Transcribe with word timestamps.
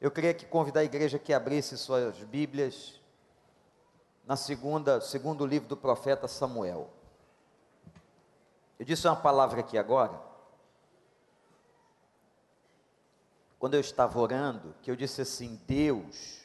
Eu 0.00 0.10
queria 0.10 0.34
que 0.34 0.44
convidar 0.44 0.80
a 0.80 0.84
igreja 0.84 1.18
que 1.18 1.32
abrisse 1.32 1.78
suas 1.78 2.18
Bíblias 2.18 3.00
na 4.26 4.36
segunda, 4.36 5.00
segundo 5.00 5.46
livro 5.46 5.68
do 5.68 5.76
profeta 5.76 6.28
Samuel. 6.28 6.90
Eu 8.78 8.84
disse 8.84 9.06
uma 9.06 9.16
palavra 9.16 9.60
aqui 9.60 9.78
agora. 9.78 10.20
Quando 13.58 13.72
eu 13.72 13.80
estava 13.80 14.18
orando, 14.18 14.74
que 14.82 14.90
eu 14.90 14.96
disse 14.96 15.22
assim: 15.22 15.58
Deus, 15.66 16.42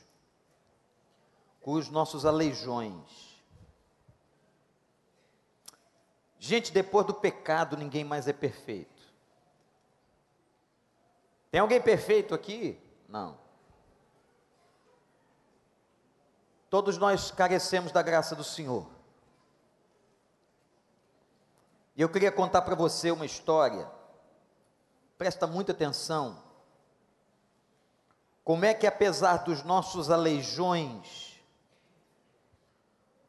com 1.60 1.74
os 1.74 1.90
nossos 1.90 2.26
aleijões. 2.26 3.32
Gente, 6.40 6.72
depois 6.72 7.06
do 7.06 7.14
pecado, 7.14 7.76
ninguém 7.76 8.06
mais 8.06 8.28
é 8.30 8.34
perfeito. 8.34 9.02
Tem 11.52 11.60
alguém 11.60 11.82
perfeito 11.82 12.34
aqui? 12.34 12.81
Não. 13.12 13.38
Todos 16.70 16.98
nós 16.98 17.30
carecemos 17.30 17.92
da 17.92 18.02
graça 18.02 18.34
do 18.34 18.44
Senhor. 18.44 18.88
E 21.94 22.02
eu 22.02 22.08
queria 22.08 22.32
contar 22.32 22.62
para 22.62 22.74
você 22.74 23.12
uma 23.12 23.26
história. 23.26 23.92
Presta 25.18 25.46
muita 25.46 25.74
atenção. 25.74 26.42
Como 28.46 28.64
é 28.64 28.74
que, 28.74 28.88
apesar 28.88 29.44
dos 29.44 29.62
nossos 29.62 30.10
aleijões, 30.10 31.44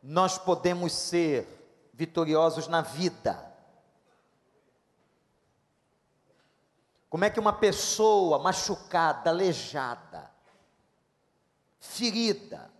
nós 0.00 0.38
podemos 0.38 0.92
ser 0.92 1.90
vitoriosos 1.92 2.68
na 2.68 2.82
vida? 2.82 3.51
Como 7.12 7.26
é 7.26 7.28
que 7.28 7.38
uma 7.38 7.52
pessoa 7.52 8.38
machucada, 8.38 9.28
aleijada, 9.28 10.30
ferida, 11.78 12.70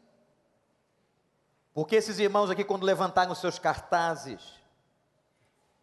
porque 1.74 1.96
esses 1.96 2.18
irmãos 2.18 2.48
aqui, 2.48 2.64
quando 2.64 2.84
levantaram 2.84 3.34
seus 3.34 3.58
cartazes, 3.58 4.54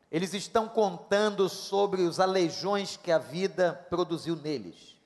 eles 0.09 0.33
estão 0.33 0.67
contando 0.67 1.47
sobre 1.47 2.01
os 2.01 2.19
aleijões 2.19 2.97
que 2.97 3.11
a 3.11 3.19
vida 3.19 3.85
produziu 3.87 4.35
neles. 4.35 4.97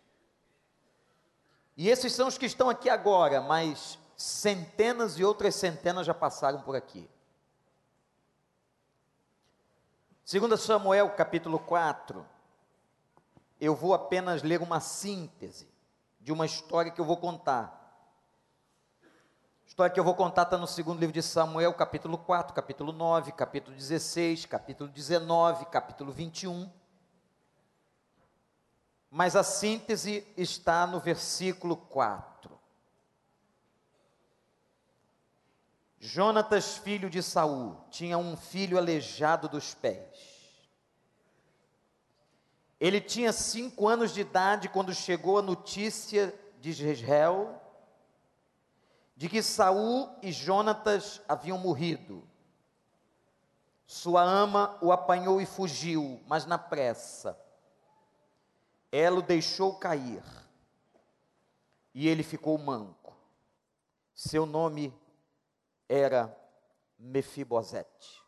E 1.75 1.89
esses 1.89 2.13
são 2.13 2.29
os 2.29 2.37
que 2.37 2.45
estão 2.45 2.69
aqui 2.69 2.89
agora, 2.89 3.41
mas 3.41 3.99
centenas 4.15 5.19
e 5.19 5.23
outras 5.25 5.53
centenas 5.53 6.05
já 6.07 6.13
passaram 6.13 6.61
por 6.61 6.77
aqui. 6.77 7.09
Segundo 10.23 10.55
Samuel 10.55 11.09
capítulo 11.09 11.59
4, 11.59 12.31
eu 13.65 13.73
vou 13.73 13.93
apenas 13.93 14.43
ler 14.43 14.61
uma 14.61 14.81
síntese 14.81 15.71
de 16.19 16.33
uma 16.33 16.45
história 16.45 16.91
que 16.91 16.99
eu 16.99 17.05
vou 17.05 17.15
contar. 17.15 17.79
A 19.63 19.67
história 19.67 19.93
que 19.93 19.97
eu 19.97 20.03
vou 20.03 20.15
contar 20.15 20.43
está 20.43 20.57
no 20.57 20.67
segundo 20.67 20.99
livro 20.99 21.13
de 21.13 21.21
Samuel, 21.21 21.73
capítulo 21.73 22.17
4, 22.17 22.53
capítulo 22.53 22.91
9, 22.91 23.31
capítulo 23.31 23.73
16, 23.75 24.45
capítulo 24.47 24.89
19, 24.89 25.65
capítulo 25.67 26.11
21. 26.11 26.69
Mas 29.09 29.33
a 29.33 29.43
síntese 29.43 30.27
está 30.35 30.85
no 30.85 30.99
versículo 30.99 31.77
4. 31.77 32.59
Jonatas, 35.99 36.77
filho 36.79 37.09
de 37.09 37.23
Saul, 37.23 37.77
tinha 37.89 38.17
um 38.17 38.35
filho 38.35 38.77
aleijado 38.77 39.47
dos 39.47 39.73
pés. 39.73 40.32
Ele 42.83 42.99
tinha 42.99 43.31
cinco 43.31 43.87
anos 43.87 44.13
de 44.13 44.19
idade 44.19 44.67
quando 44.67 44.93
chegou 44.93 45.37
a 45.37 45.41
notícia 45.41 46.37
de 46.59 46.69
Israel 46.69 47.61
de 49.15 49.29
que 49.29 49.41
Saul 49.41 50.13
e 50.21 50.33
Jonatas 50.33 51.21
haviam 51.25 51.57
morrido. 51.57 52.27
Sua 53.87 54.21
ama 54.21 54.77
o 54.81 54.91
apanhou 54.91 55.39
e 55.39 55.45
fugiu, 55.45 56.21
mas 56.27 56.45
na 56.45 56.57
pressa. 56.57 57.39
Ela 58.91 59.19
o 59.19 59.21
deixou 59.21 59.79
cair 59.79 60.21
e 61.93 62.09
ele 62.09 62.21
ficou 62.21 62.57
manco. 62.57 63.15
Seu 64.13 64.45
nome 64.45 64.93
era 65.87 66.37
Mefibosete. 66.99 68.21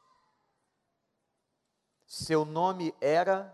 Seu 2.07 2.45
nome 2.45 2.95
era 3.01 3.53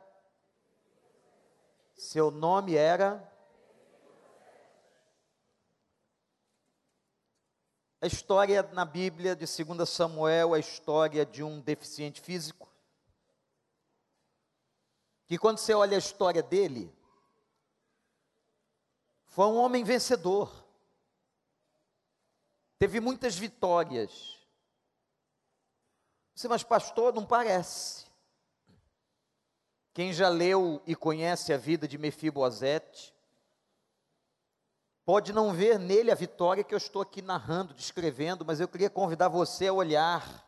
seu 2.01 2.31
nome 2.31 2.75
era. 2.75 3.31
A 8.01 8.07
história 8.07 8.63
na 8.73 8.83
Bíblia 8.83 9.35
de 9.35 9.45
2 9.45 9.87
Samuel 9.87 10.55
é 10.55 10.57
a 10.57 10.59
história 10.59 11.23
de 11.23 11.43
um 11.43 11.61
deficiente 11.61 12.19
físico. 12.19 12.67
Que 15.27 15.37
quando 15.37 15.59
você 15.59 15.75
olha 15.75 15.95
a 15.95 15.99
história 15.99 16.41
dele, 16.41 16.91
foi 19.27 19.45
um 19.45 19.57
homem 19.57 19.83
vencedor. 19.83 20.51
Teve 22.79 22.99
muitas 22.99 23.37
vitórias. 23.37 24.39
Você, 26.33 26.47
mas 26.47 26.63
pastor, 26.63 27.13
não 27.13 27.27
parece. 27.27 28.10
Quem 29.93 30.13
já 30.13 30.29
leu 30.29 30.81
e 30.85 30.95
conhece 30.95 31.51
a 31.51 31.57
vida 31.57 31.87
de 31.87 31.97
Mefibosete, 31.97 33.13
pode 35.03 35.33
não 35.33 35.53
ver 35.53 35.77
nele 35.77 36.11
a 36.11 36.15
vitória 36.15 36.63
que 36.63 36.73
eu 36.73 36.77
estou 36.77 37.01
aqui 37.01 37.21
narrando, 37.21 37.73
descrevendo, 37.73 38.45
mas 38.45 38.61
eu 38.61 38.67
queria 38.67 38.89
convidar 38.89 39.27
você 39.27 39.67
a 39.67 39.73
olhar 39.73 40.47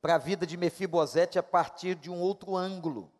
para 0.00 0.14
a 0.14 0.18
vida 0.18 0.46
de 0.46 0.56
Mefibosete 0.56 1.38
a 1.38 1.42
partir 1.42 1.96
de 1.96 2.08
um 2.08 2.20
outro 2.20 2.56
ângulo. 2.56 3.10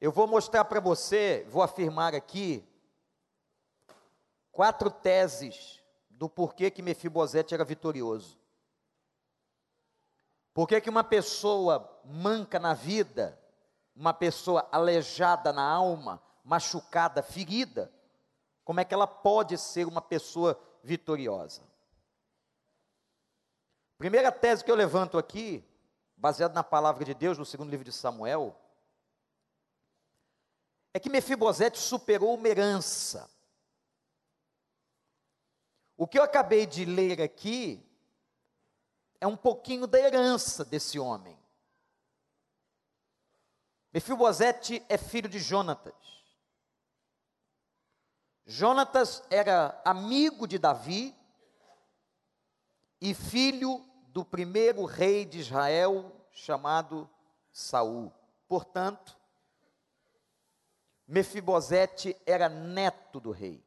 Eu 0.00 0.10
vou 0.10 0.26
mostrar 0.26 0.64
para 0.64 0.80
você, 0.80 1.46
vou 1.48 1.62
afirmar 1.62 2.14
aqui, 2.14 2.66
quatro 4.50 4.90
teses 4.90 5.82
do 6.10 6.28
porquê 6.28 6.70
que 6.70 6.82
Mefibosete 6.82 7.52
era 7.54 7.64
vitorioso. 7.64 8.38
Por 10.54 10.66
que, 10.66 10.80
que 10.80 10.90
uma 10.90 11.04
pessoa 11.04 11.91
manca 12.04 12.58
na 12.58 12.74
vida, 12.74 13.38
uma 13.94 14.12
pessoa 14.12 14.68
aleijada 14.72 15.52
na 15.52 15.62
alma, 15.62 16.22
machucada, 16.44 17.22
ferida, 17.22 17.92
como 18.64 18.80
é 18.80 18.84
que 18.84 18.94
ela 18.94 19.06
pode 19.06 19.58
ser 19.58 19.86
uma 19.86 20.00
pessoa 20.00 20.58
vitoriosa? 20.82 21.62
Primeira 23.98 24.32
tese 24.32 24.64
que 24.64 24.70
eu 24.70 24.74
levanto 24.74 25.18
aqui, 25.18 25.64
baseado 26.16 26.54
na 26.54 26.62
palavra 26.62 27.04
de 27.04 27.14
Deus, 27.14 27.38
no 27.38 27.44
segundo 27.44 27.70
livro 27.70 27.84
de 27.84 27.92
Samuel, 27.92 28.56
é 30.94 31.00
que 31.00 31.10
Mefibosete 31.10 31.78
superou 31.78 32.34
uma 32.34 32.48
herança. 32.48 33.30
O 35.96 36.06
que 36.06 36.18
eu 36.18 36.22
acabei 36.22 36.66
de 36.66 36.84
ler 36.84 37.20
aqui 37.20 37.84
é 39.20 39.26
um 39.26 39.36
pouquinho 39.36 39.86
da 39.86 39.98
herança 39.98 40.64
desse 40.64 40.98
homem. 40.98 41.38
Mefibosete 43.92 44.82
é 44.88 44.96
filho 44.96 45.28
de 45.28 45.38
Jonatas. 45.38 45.94
Jonatas 48.46 49.22
era 49.30 49.80
amigo 49.84 50.46
de 50.46 50.58
Davi 50.58 51.14
e 53.00 53.14
filho 53.14 53.84
do 54.08 54.24
primeiro 54.24 54.84
rei 54.84 55.24
de 55.24 55.38
Israel 55.38 56.10
chamado 56.32 57.08
Saul. 57.52 58.12
Portanto, 58.48 59.16
Mefibosete 61.06 62.16
era 62.24 62.48
neto 62.48 63.20
do 63.20 63.30
rei. 63.30 63.62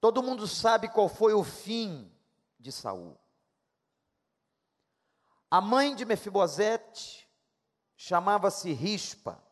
Todo 0.00 0.22
mundo 0.22 0.46
sabe 0.48 0.88
qual 0.88 1.08
foi 1.08 1.34
o 1.34 1.44
fim 1.44 2.10
de 2.58 2.72
Saul. 2.72 3.18
A 5.50 5.60
mãe 5.60 5.96
de 5.96 6.04
Mefibosete 6.04 7.28
chamava-se 7.96 8.72
Rispa. 8.72 9.42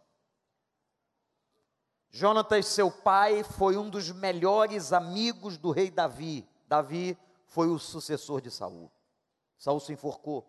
Jonatas, 2.09 2.67
seu 2.67 2.89
pai, 2.91 3.43
foi 3.43 3.77
um 3.77 3.91
dos 3.91 4.13
melhores 4.13 4.93
amigos 4.93 5.59
do 5.59 5.73
rei 5.73 5.91
Davi. 5.91 6.49
Davi 6.69 7.19
foi 7.47 7.69
o 7.69 7.81
sucessor 7.81 8.41
de 8.41 8.51
Saul. 8.51 8.93
Saul 9.59 9.81
se 9.81 9.93
enforcou. 9.93 10.49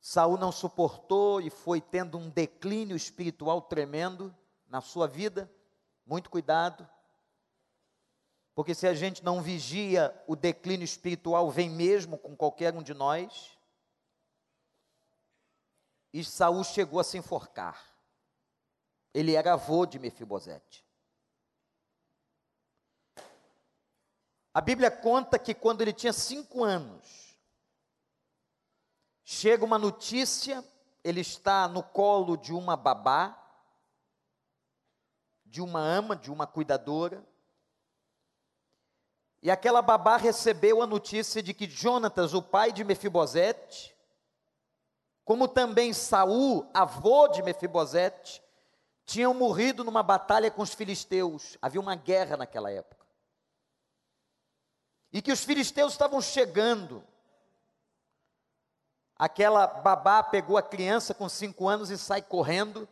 Saul 0.00 0.38
não 0.38 0.50
suportou 0.50 1.42
e 1.42 1.50
foi 1.50 1.82
tendo 1.82 2.16
um 2.16 2.30
declínio 2.30 2.96
espiritual 2.96 3.60
tremendo 3.60 4.34
na 4.66 4.80
sua 4.80 5.06
vida. 5.06 5.50
Muito 6.06 6.30
cuidado. 6.30 6.88
Porque 8.54 8.74
se 8.74 8.86
a 8.86 8.94
gente 8.94 9.24
não 9.24 9.42
vigia, 9.42 10.14
o 10.28 10.36
declínio 10.36 10.84
espiritual 10.84 11.50
vem 11.50 11.68
mesmo 11.68 12.16
com 12.16 12.36
qualquer 12.36 12.72
um 12.74 12.82
de 12.82 12.94
nós. 12.94 13.58
e 16.12 16.24
Saul 16.24 16.62
chegou 16.62 17.00
a 17.00 17.04
se 17.04 17.18
enforcar. 17.18 17.92
Ele 19.12 19.34
era 19.34 19.54
avô 19.54 19.84
de 19.84 19.98
Mefibosete. 19.98 20.84
A 24.52 24.60
Bíblia 24.60 24.92
conta 24.92 25.36
que 25.36 25.52
quando 25.52 25.80
ele 25.80 25.92
tinha 25.92 26.12
cinco 26.12 26.62
anos, 26.62 27.36
chega 29.24 29.64
uma 29.64 29.76
notícia, 29.76 30.64
ele 31.02 31.20
está 31.20 31.66
no 31.66 31.82
colo 31.82 32.36
de 32.36 32.52
uma 32.52 32.76
babá, 32.76 33.36
de 35.44 35.60
uma 35.60 35.80
ama, 35.80 36.14
de 36.14 36.30
uma 36.30 36.46
cuidadora, 36.46 37.26
e 39.44 39.50
aquela 39.50 39.82
babá 39.82 40.16
recebeu 40.16 40.80
a 40.80 40.86
notícia 40.86 41.42
de 41.42 41.52
que 41.52 41.68
Jonatas, 41.68 42.32
o 42.32 42.40
pai 42.40 42.72
de 42.72 42.82
Mefibosete, 42.82 43.94
como 45.22 45.46
também 45.46 45.92
Saul, 45.92 46.66
avô 46.72 47.28
de 47.28 47.42
Mefibosete, 47.42 48.42
tinham 49.04 49.34
morrido 49.34 49.84
numa 49.84 50.02
batalha 50.02 50.50
com 50.50 50.62
os 50.62 50.72
filisteus. 50.72 51.58
Havia 51.60 51.78
uma 51.78 51.94
guerra 51.94 52.38
naquela 52.38 52.70
época. 52.70 53.04
E 55.12 55.20
que 55.20 55.30
os 55.30 55.44
filisteus 55.44 55.92
estavam 55.92 56.22
chegando. 56.22 57.04
Aquela 59.14 59.66
babá 59.66 60.22
pegou 60.22 60.56
a 60.56 60.62
criança 60.62 61.12
com 61.12 61.28
cinco 61.28 61.68
anos 61.68 61.90
e 61.90 61.98
sai 61.98 62.22
correndo. 62.22 62.88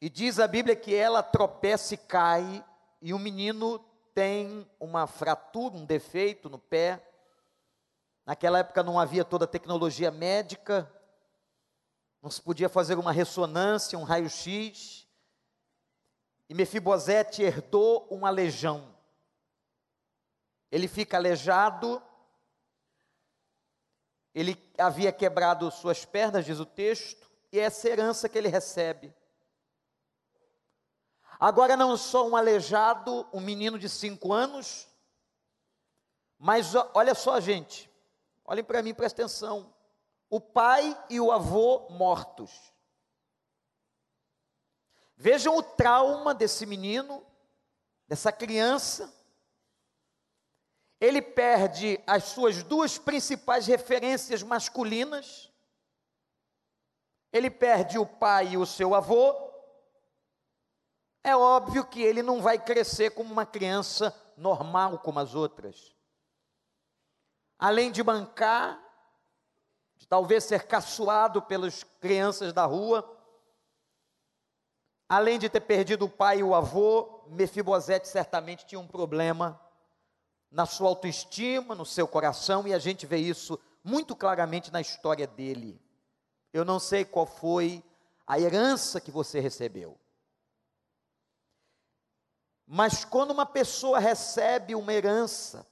E 0.00 0.08
diz 0.08 0.38
a 0.38 0.46
Bíblia 0.46 0.76
que 0.76 0.94
ela 0.94 1.20
tropeça 1.20 1.94
e 1.94 1.96
cai, 1.96 2.64
e 3.02 3.12
o 3.12 3.18
menino 3.18 3.84
tem 4.18 4.68
uma 4.80 5.06
fratura, 5.06 5.76
um 5.76 5.84
defeito 5.84 6.50
no 6.50 6.58
pé. 6.58 7.00
Naquela 8.26 8.58
época 8.58 8.82
não 8.82 8.98
havia 8.98 9.24
toda 9.24 9.44
a 9.44 9.48
tecnologia 9.48 10.10
médica, 10.10 10.92
não 12.20 12.28
se 12.28 12.42
podia 12.42 12.68
fazer 12.68 12.98
uma 12.98 13.12
ressonância, 13.12 13.96
um 13.96 14.02
raio-x. 14.02 15.06
E 16.48 16.52
Mefibosete 16.52 17.44
herdou 17.44 18.08
uma 18.10 18.28
legião. 18.28 18.92
Ele 20.68 20.88
fica 20.88 21.16
aleijado, 21.16 22.02
ele 24.34 24.60
havia 24.76 25.12
quebrado 25.12 25.70
suas 25.70 26.04
pernas, 26.04 26.44
diz 26.44 26.58
o 26.58 26.66
texto, 26.66 27.30
e 27.52 27.60
é 27.60 27.62
essa 27.62 27.88
herança 27.88 28.28
que 28.28 28.36
ele 28.36 28.48
recebe. 28.48 29.14
Agora 31.38 31.76
não 31.76 31.96
só 31.96 32.26
um 32.26 32.34
aleijado, 32.34 33.28
um 33.32 33.40
menino 33.40 33.78
de 33.78 33.88
cinco 33.88 34.32
anos, 34.32 34.88
mas 36.36 36.74
olha 36.94 37.14
só, 37.14 37.38
gente, 37.40 37.88
olhem 38.44 38.64
para 38.64 38.82
mim, 38.82 38.92
presta 38.92 39.22
atenção. 39.22 39.72
O 40.28 40.40
pai 40.40 41.00
e 41.08 41.20
o 41.20 41.30
avô 41.30 41.88
mortos. 41.90 42.72
Vejam 45.16 45.56
o 45.56 45.62
trauma 45.62 46.34
desse 46.34 46.66
menino, 46.66 47.24
dessa 48.06 48.32
criança. 48.32 49.12
Ele 51.00 51.22
perde 51.22 52.00
as 52.06 52.24
suas 52.24 52.64
duas 52.64 52.98
principais 52.98 53.66
referências 53.66 54.42
masculinas. 54.42 55.52
Ele 57.32 57.48
perde 57.48 57.98
o 57.98 58.06
pai 58.06 58.50
e 58.50 58.56
o 58.56 58.66
seu 58.66 58.94
avô 58.94 59.47
é 61.28 61.36
óbvio 61.36 61.84
que 61.84 62.02
ele 62.02 62.22
não 62.22 62.40
vai 62.40 62.58
crescer 62.58 63.10
como 63.10 63.32
uma 63.32 63.46
criança 63.46 64.14
normal 64.36 64.98
como 64.98 65.18
as 65.18 65.34
outras. 65.34 65.94
Além 67.58 67.90
de 67.90 68.02
bancar, 68.02 68.80
de 69.96 70.06
talvez 70.06 70.44
ser 70.44 70.66
caçoado 70.66 71.42
pelas 71.42 71.84
crianças 72.00 72.52
da 72.52 72.64
rua, 72.64 73.16
além 75.08 75.38
de 75.38 75.48
ter 75.48 75.60
perdido 75.60 76.06
o 76.06 76.10
pai 76.10 76.38
e 76.38 76.42
o 76.42 76.54
avô, 76.54 77.24
Mefibosete 77.28 78.08
certamente 78.08 78.64
tinha 78.64 78.80
um 78.80 78.86
problema 78.86 79.60
na 80.50 80.64
sua 80.64 80.88
autoestima, 80.88 81.74
no 81.74 81.84
seu 81.84 82.08
coração, 82.08 82.66
e 82.66 82.72
a 82.72 82.78
gente 82.78 83.04
vê 83.04 83.18
isso 83.18 83.58
muito 83.84 84.16
claramente 84.16 84.72
na 84.72 84.80
história 84.80 85.26
dele. 85.26 85.80
Eu 86.52 86.64
não 86.64 86.78
sei 86.78 87.04
qual 87.04 87.26
foi 87.26 87.84
a 88.26 88.38
herança 88.38 89.00
que 89.00 89.10
você 89.10 89.40
recebeu. 89.40 89.98
Mas 92.70 93.02
quando 93.02 93.30
uma 93.30 93.46
pessoa 93.46 93.98
recebe 93.98 94.74
uma 94.74 94.92
herança, 94.92 95.66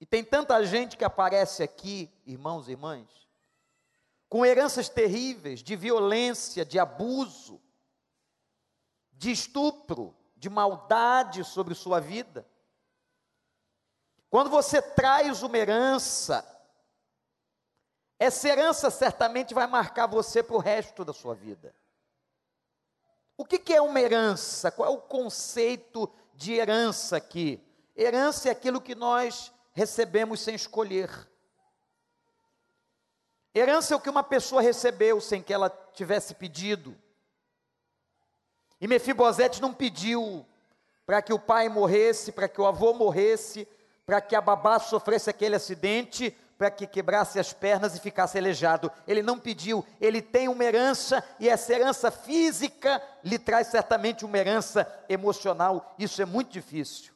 e 0.00 0.04
tem 0.04 0.24
tanta 0.24 0.60
gente 0.66 0.96
que 0.96 1.04
aparece 1.04 1.62
aqui, 1.62 2.12
irmãos 2.26 2.66
e 2.66 2.72
irmãs, 2.72 3.06
com 4.28 4.44
heranças 4.44 4.88
terríveis 4.88 5.62
de 5.62 5.76
violência, 5.76 6.64
de 6.64 6.80
abuso, 6.80 7.62
de 9.12 9.30
estupro, 9.30 10.12
de 10.36 10.50
maldade 10.50 11.44
sobre 11.44 11.76
sua 11.76 12.00
vida. 12.00 12.44
Quando 14.28 14.50
você 14.50 14.82
traz 14.82 15.44
uma 15.44 15.56
herança, 15.56 16.44
essa 18.18 18.48
herança 18.48 18.90
certamente 18.90 19.54
vai 19.54 19.68
marcar 19.68 20.08
você 20.08 20.42
para 20.42 20.56
o 20.56 20.60
resto 20.60 21.04
da 21.04 21.12
sua 21.12 21.36
vida. 21.36 21.72
O 23.36 23.44
que, 23.44 23.58
que 23.58 23.74
é 23.74 23.80
uma 23.80 24.00
herança? 24.00 24.70
Qual 24.70 24.88
é 24.88 24.92
o 24.92 25.00
conceito 25.00 26.10
de 26.34 26.54
herança 26.54 27.16
aqui? 27.16 27.60
Herança 27.96 28.48
é 28.48 28.52
aquilo 28.52 28.80
que 28.80 28.94
nós 28.94 29.52
recebemos 29.72 30.40
sem 30.40 30.54
escolher. 30.54 31.10
Herança 33.54 33.94
é 33.94 33.96
o 33.96 34.00
que 34.00 34.10
uma 34.10 34.22
pessoa 34.22 34.62
recebeu 34.62 35.20
sem 35.20 35.42
que 35.42 35.52
ela 35.52 35.70
tivesse 35.92 36.34
pedido. 36.34 36.96
E 38.80 38.86
Mefibosete 38.86 39.62
não 39.62 39.72
pediu 39.72 40.44
para 41.06 41.22
que 41.22 41.32
o 41.32 41.38
pai 41.38 41.68
morresse, 41.68 42.32
para 42.32 42.48
que 42.48 42.60
o 42.60 42.66
avô 42.66 42.92
morresse, 42.92 43.68
para 44.06 44.20
que 44.20 44.34
a 44.34 44.40
babá 44.40 44.78
sofresse 44.78 45.30
aquele 45.30 45.56
acidente, 45.56 46.36
para 46.56 46.70
que 46.70 46.86
quebrasse 46.86 47.38
as 47.38 47.52
pernas 47.52 47.94
e 47.94 48.00
ficasse 48.00 48.38
aleijado. 48.38 48.90
Ele 49.06 49.22
não 49.22 49.38
pediu, 49.38 49.84
ele 50.00 50.22
tem 50.22 50.48
uma 50.48 50.64
herança 50.64 51.22
e 51.38 51.48
essa 51.48 51.72
herança 51.72 52.10
física 52.10 53.02
lhe 53.22 53.38
traz 53.38 53.68
certamente 53.68 54.24
uma 54.24 54.38
herança 54.38 54.86
emocional. 55.08 55.94
Isso 55.98 56.22
é 56.22 56.24
muito 56.24 56.50
difícil. 56.50 57.12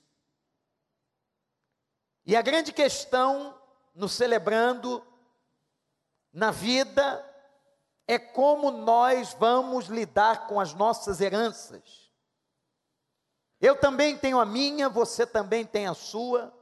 E 2.26 2.36
a 2.36 2.42
grande 2.42 2.72
questão 2.72 3.54
no 3.94 4.08
celebrando 4.08 5.02
na 6.32 6.50
vida 6.50 7.24
é 8.06 8.18
como 8.18 8.70
nós 8.70 9.34
vamos 9.34 9.86
lidar 9.86 10.46
com 10.46 10.60
as 10.60 10.74
nossas 10.74 11.20
heranças. 11.20 12.10
Eu 13.60 13.76
também 13.76 14.16
tenho 14.16 14.38
a 14.38 14.46
minha, 14.46 14.88
você 14.88 15.26
também 15.26 15.64
tem 15.64 15.86
a 15.86 15.94
sua 15.94 16.52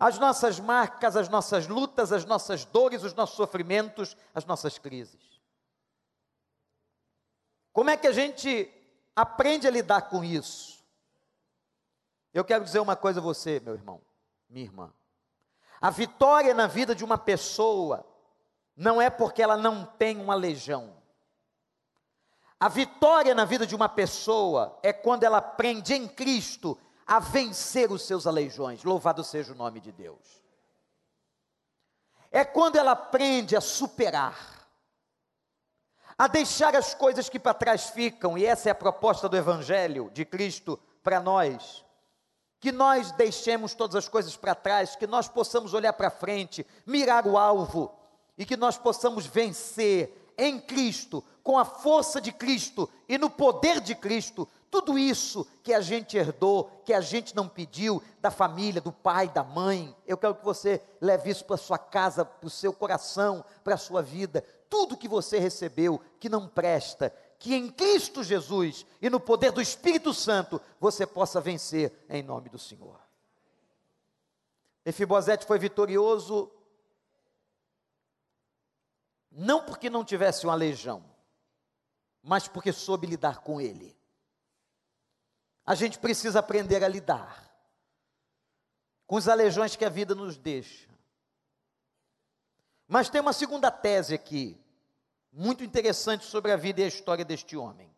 as 0.00 0.18
nossas 0.18 0.58
marcas, 0.58 1.14
as 1.14 1.28
nossas 1.28 1.68
lutas, 1.68 2.10
as 2.10 2.24
nossas 2.24 2.64
dores, 2.64 3.02
os 3.02 3.12
nossos 3.12 3.36
sofrimentos, 3.36 4.16
as 4.34 4.46
nossas 4.46 4.78
crises. 4.78 5.42
Como 7.70 7.90
é 7.90 7.98
que 7.98 8.06
a 8.06 8.12
gente 8.12 8.72
aprende 9.14 9.68
a 9.68 9.70
lidar 9.70 10.08
com 10.08 10.24
isso? 10.24 10.82
Eu 12.32 12.42
quero 12.46 12.64
dizer 12.64 12.80
uma 12.80 12.96
coisa 12.96 13.20
a 13.20 13.22
você, 13.22 13.60
meu 13.60 13.74
irmão, 13.74 14.00
minha 14.48 14.64
irmã. 14.64 14.90
A 15.82 15.90
vitória 15.90 16.54
na 16.54 16.66
vida 16.66 16.94
de 16.94 17.04
uma 17.04 17.18
pessoa 17.18 18.06
não 18.74 19.02
é 19.02 19.10
porque 19.10 19.42
ela 19.42 19.58
não 19.58 19.84
tem 19.84 20.18
uma 20.18 20.34
legião. 20.34 20.96
A 22.58 22.68
vitória 22.68 23.34
na 23.34 23.44
vida 23.44 23.66
de 23.66 23.74
uma 23.74 23.88
pessoa 23.88 24.78
é 24.82 24.94
quando 24.94 25.24
ela 25.24 25.38
aprende 25.38 25.92
em 25.92 26.08
Cristo 26.08 26.78
a 27.10 27.18
vencer 27.18 27.90
os 27.90 28.02
seus 28.02 28.24
aleijões. 28.24 28.84
Louvado 28.84 29.24
seja 29.24 29.52
o 29.52 29.56
nome 29.56 29.80
de 29.80 29.90
Deus. 29.90 30.40
É 32.30 32.44
quando 32.44 32.76
ela 32.76 32.92
aprende 32.92 33.56
a 33.56 33.60
superar, 33.60 34.38
a 36.16 36.28
deixar 36.28 36.76
as 36.76 36.94
coisas 36.94 37.28
que 37.28 37.40
para 37.40 37.52
trás 37.52 37.90
ficam, 37.90 38.38
e 38.38 38.46
essa 38.46 38.68
é 38.68 38.72
a 38.72 38.76
proposta 38.76 39.28
do 39.28 39.36
Evangelho 39.36 40.08
de 40.14 40.24
Cristo 40.24 40.78
para 41.02 41.18
nós. 41.18 41.84
Que 42.60 42.70
nós 42.70 43.10
deixemos 43.10 43.74
todas 43.74 43.96
as 43.96 44.08
coisas 44.08 44.36
para 44.36 44.54
trás, 44.54 44.94
que 44.94 45.08
nós 45.08 45.26
possamos 45.26 45.74
olhar 45.74 45.94
para 45.94 46.10
frente, 46.10 46.64
mirar 46.86 47.26
o 47.26 47.36
alvo, 47.36 47.92
e 48.38 48.46
que 48.46 48.56
nós 48.56 48.78
possamos 48.78 49.26
vencer 49.26 50.32
em 50.38 50.60
Cristo, 50.60 51.24
com 51.42 51.58
a 51.58 51.64
força 51.64 52.20
de 52.20 52.30
Cristo 52.30 52.88
e 53.08 53.18
no 53.18 53.28
poder 53.28 53.80
de 53.80 53.96
Cristo, 53.96 54.48
tudo 54.70 54.96
isso 54.96 55.44
que 55.64 55.74
a 55.74 55.80
gente 55.80 56.16
herdou, 56.16 56.64
que 56.84 56.92
a 56.92 57.00
gente 57.00 57.34
não 57.34 57.48
pediu, 57.48 58.00
da 58.20 58.30
família, 58.30 58.80
do 58.80 58.92
pai, 58.92 59.28
da 59.28 59.42
mãe, 59.42 59.94
eu 60.06 60.16
quero 60.16 60.36
que 60.36 60.44
você 60.44 60.80
leve 61.00 61.28
isso 61.28 61.44
para 61.44 61.56
sua 61.56 61.76
casa, 61.76 62.24
para 62.24 62.46
o 62.46 62.50
seu 62.50 62.72
coração, 62.72 63.44
para 63.64 63.74
a 63.74 63.78
sua 63.78 64.00
vida. 64.00 64.42
Tudo 64.68 64.96
que 64.96 65.08
você 65.08 65.40
recebeu 65.40 66.00
que 66.20 66.28
não 66.28 66.46
presta, 66.46 67.12
que 67.36 67.54
em 67.54 67.68
Cristo 67.68 68.22
Jesus 68.22 68.86
e 69.02 69.10
no 69.10 69.18
poder 69.18 69.50
do 69.50 69.60
Espírito 69.60 70.14
Santo 70.14 70.60
você 70.78 71.04
possa 71.04 71.40
vencer 71.40 71.92
em 72.08 72.22
nome 72.22 72.48
do 72.48 72.58
Senhor. 72.58 73.00
Efibosete 74.84 75.44
foi 75.46 75.58
vitorioso 75.58 76.50
não 79.32 79.64
porque 79.64 79.90
não 79.90 80.04
tivesse 80.04 80.46
uma 80.46 80.54
legião, 80.54 81.04
mas 82.22 82.46
porque 82.46 82.72
soube 82.72 83.06
lidar 83.06 83.40
com 83.40 83.60
ele. 83.60 83.99
A 85.64 85.74
gente 85.74 85.98
precisa 85.98 86.40
aprender 86.40 86.82
a 86.82 86.88
lidar 86.88 87.50
com 89.06 89.16
os 89.16 89.28
aleijões 89.28 89.76
que 89.76 89.84
a 89.84 89.88
vida 89.88 90.14
nos 90.14 90.36
deixa. 90.36 90.88
Mas 92.86 93.08
tem 93.08 93.20
uma 93.20 93.32
segunda 93.32 93.70
tese 93.70 94.14
aqui, 94.14 94.60
muito 95.32 95.62
interessante 95.62 96.24
sobre 96.24 96.52
a 96.52 96.56
vida 96.56 96.80
e 96.80 96.84
a 96.84 96.88
história 96.88 97.24
deste 97.24 97.56
homem. 97.56 97.94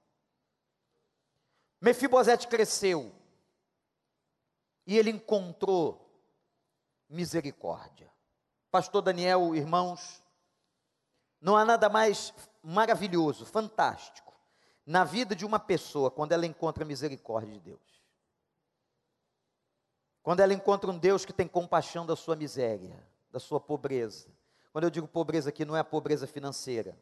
Mefibosete 1.80 2.46
cresceu 2.46 3.12
e 4.86 4.96
ele 4.96 5.10
encontrou 5.10 6.10
misericórdia. 7.08 8.10
Pastor 8.70 9.02
Daniel, 9.02 9.54
irmãos, 9.54 10.22
não 11.40 11.56
há 11.56 11.64
nada 11.64 11.88
mais 11.88 12.32
maravilhoso, 12.62 13.44
fantástico, 13.44 14.31
na 14.92 15.04
vida 15.04 15.34
de 15.34 15.46
uma 15.46 15.58
pessoa 15.58 16.10
quando 16.10 16.32
ela 16.32 16.44
encontra 16.44 16.84
a 16.84 16.86
misericórdia 16.86 17.54
de 17.54 17.60
Deus. 17.60 18.02
Quando 20.22 20.40
ela 20.40 20.52
encontra 20.52 20.90
um 20.90 20.98
Deus 20.98 21.24
que 21.24 21.32
tem 21.32 21.48
compaixão 21.48 22.04
da 22.04 22.14
sua 22.14 22.36
miséria, 22.36 23.02
da 23.30 23.40
sua 23.40 23.58
pobreza. 23.58 24.28
Quando 24.70 24.84
eu 24.84 24.90
digo 24.90 25.08
pobreza 25.08 25.48
aqui, 25.48 25.64
não 25.64 25.74
é 25.74 25.80
a 25.80 25.84
pobreza 25.84 26.26
financeira. 26.26 26.94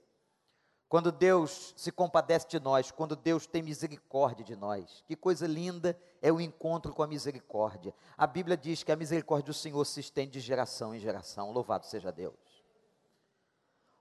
Quando 0.88 1.10
Deus 1.10 1.74
se 1.76 1.90
compadece 1.90 2.46
de 2.46 2.60
nós, 2.60 2.92
quando 2.92 3.16
Deus 3.16 3.44
tem 3.44 3.60
misericórdia 3.60 4.44
de 4.44 4.54
nós. 4.54 5.02
Que 5.08 5.16
coisa 5.16 5.48
linda 5.48 6.00
é 6.22 6.32
o 6.32 6.40
encontro 6.40 6.94
com 6.94 7.02
a 7.02 7.08
misericórdia. 7.08 7.92
A 8.16 8.24
Bíblia 8.24 8.56
diz 8.56 8.84
que 8.84 8.92
a 8.92 8.96
misericórdia 8.96 9.46
do 9.46 9.54
Senhor 9.54 9.84
se 9.84 9.98
estende 9.98 10.30
de 10.30 10.40
geração 10.40 10.94
em 10.94 11.00
geração. 11.00 11.50
Louvado 11.50 11.86
seja 11.86 12.12
Deus. 12.12 12.34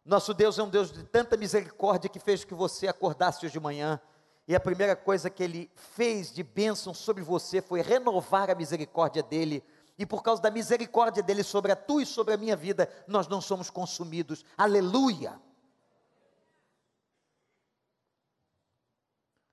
Nosso 0.09 0.33
Deus 0.33 0.57
é 0.57 0.63
um 0.63 0.69
Deus 0.69 0.91
de 0.91 1.03
tanta 1.03 1.37
misericórdia 1.37 2.09
que 2.09 2.17
fez 2.17 2.43
que 2.43 2.55
você 2.55 2.87
acordasse 2.87 3.45
hoje 3.45 3.53
de 3.53 3.59
manhã 3.59 4.01
e 4.47 4.55
a 4.55 4.59
primeira 4.59 4.95
coisa 4.95 5.29
que 5.29 5.43
ele 5.43 5.69
fez 5.75 6.33
de 6.33 6.41
bênção 6.41 6.95
sobre 6.95 7.21
você 7.21 7.61
foi 7.61 7.83
renovar 7.83 8.49
a 8.49 8.55
misericórdia 8.55 9.21
dele. 9.21 9.63
E 9.99 10.07
por 10.07 10.23
causa 10.23 10.41
da 10.41 10.49
misericórdia 10.49 11.21
dele 11.21 11.43
sobre 11.43 11.71
a 11.71 11.75
tua 11.75 12.01
e 12.01 12.07
sobre 12.07 12.33
a 12.33 12.37
minha 12.37 12.55
vida, 12.55 12.89
nós 13.07 13.27
não 13.27 13.39
somos 13.39 13.69
consumidos. 13.69 14.43
Aleluia! 14.57 15.39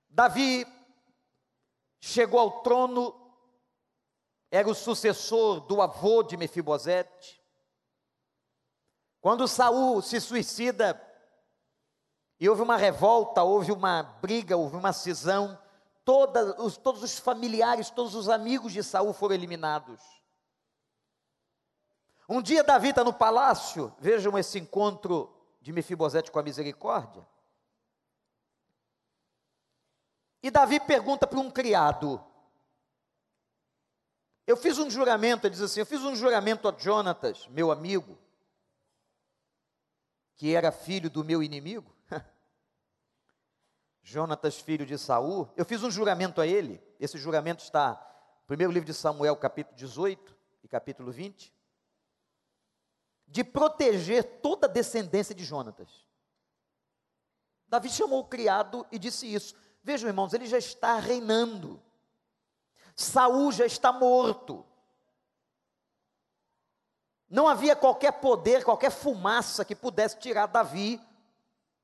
Davi 0.08 0.66
chegou 2.00 2.40
ao 2.40 2.62
trono, 2.62 3.14
era 4.50 4.66
o 4.66 4.74
sucessor 4.74 5.60
do 5.60 5.82
avô 5.82 6.22
de 6.22 6.34
Mefibosete. 6.34 7.44
Quando 9.26 9.48
Saul 9.48 10.00
se 10.02 10.20
suicida, 10.20 11.04
e 12.38 12.48
houve 12.48 12.62
uma 12.62 12.76
revolta, 12.76 13.42
houve 13.42 13.72
uma 13.72 14.04
briga, 14.04 14.56
houve 14.56 14.76
uma 14.76 14.92
cisão, 14.92 15.60
os, 16.58 16.76
todos 16.76 17.02
os 17.02 17.18
familiares, 17.18 17.90
todos 17.90 18.14
os 18.14 18.28
amigos 18.28 18.72
de 18.72 18.84
Saul 18.84 19.12
foram 19.12 19.34
eliminados. 19.34 20.00
Um 22.28 22.40
dia 22.40 22.62
Davi 22.62 22.90
está 22.90 23.02
no 23.02 23.12
palácio, 23.12 23.92
vejam 23.98 24.38
esse 24.38 24.60
encontro 24.60 25.36
de 25.60 25.72
Mefibosete 25.72 26.30
com 26.30 26.38
a 26.38 26.44
misericórdia. 26.44 27.26
E 30.40 30.52
Davi 30.52 30.78
pergunta 30.78 31.26
para 31.26 31.40
um 31.40 31.50
criado: 31.50 32.24
Eu 34.46 34.56
fiz 34.56 34.78
um 34.78 34.88
juramento, 34.88 35.48
ele 35.48 35.54
diz 35.54 35.62
assim: 35.62 35.80
Eu 35.80 35.86
fiz 35.86 36.04
um 36.04 36.14
juramento 36.14 36.68
a 36.68 36.74
Jonatas, 36.78 37.48
meu 37.48 37.72
amigo, 37.72 38.16
que 40.36 40.54
era 40.54 40.70
filho 40.70 41.10
do 41.10 41.24
meu 41.24 41.42
inimigo. 41.42 41.94
Jonatas, 44.02 44.60
filho 44.60 44.86
de 44.86 44.98
Saul, 44.98 45.48
eu 45.56 45.64
fiz 45.64 45.82
um 45.82 45.90
juramento 45.90 46.40
a 46.40 46.46
ele. 46.46 46.80
Esse 47.00 47.18
juramento 47.18 47.62
está 47.64 47.92
no 48.40 48.46
primeiro 48.46 48.72
livro 48.72 48.86
de 48.86 48.94
Samuel, 48.94 49.36
capítulo 49.36 49.76
18 49.76 50.36
e 50.62 50.68
capítulo 50.68 51.10
20, 51.10 51.52
de 53.26 53.42
proteger 53.42 54.40
toda 54.40 54.66
a 54.66 54.70
descendência 54.70 55.34
de 55.34 55.44
Jonatas. 55.44 56.06
Davi 57.66 57.88
chamou 57.88 58.20
o 58.20 58.26
criado 58.26 58.86
e 58.92 58.98
disse 58.98 59.32
isso. 59.32 59.54
Vejam, 59.82 60.08
irmãos, 60.08 60.32
ele 60.32 60.46
já 60.46 60.58
está 60.58 60.98
reinando. 60.98 61.82
Saul 62.94 63.50
já 63.50 63.66
está 63.66 63.92
morto. 63.92 64.64
Não 67.28 67.48
havia 67.48 67.74
qualquer 67.74 68.12
poder, 68.12 68.64
qualquer 68.64 68.90
fumaça 68.90 69.64
que 69.64 69.74
pudesse 69.74 70.18
tirar 70.18 70.46
Davi 70.46 71.00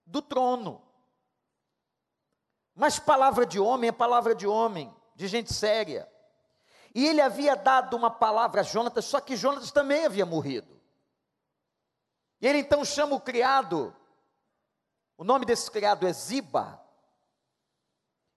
do 0.06 0.22
trono. 0.22 0.80
Mas 2.75 2.99
palavra 2.99 3.44
de 3.44 3.58
homem 3.58 3.88
é 3.88 3.92
palavra 3.92 4.34
de 4.34 4.46
homem, 4.46 4.94
de 5.14 5.26
gente 5.26 5.52
séria. 5.52 6.08
E 6.94 7.06
ele 7.06 7.20
havia 7.20 7.56
dado 7.56 7.96
uma 7.96 8.11
palavra 8.11 8.61
a 8.61 8.64
Jonatas, 8.64 9.04
só 9.04 9.20
que 9.20 9.37
Jonatas 9.37 9.70
também 9.70 10.04
havia 10.04 10.26
morrido. 10.26 10.80
E 12.40 12.46
ele 12.46 12.58
então 12.58 12.84
chama 12.84 13.14
o 13.14 13.20
criado, 13.20 13.94
o 15.16 15.25
nome 15.25 15.44
desse 15.44 15.70
criado 15.70 16.06
é 16.06 16.12
Ziba, 16.12 16.82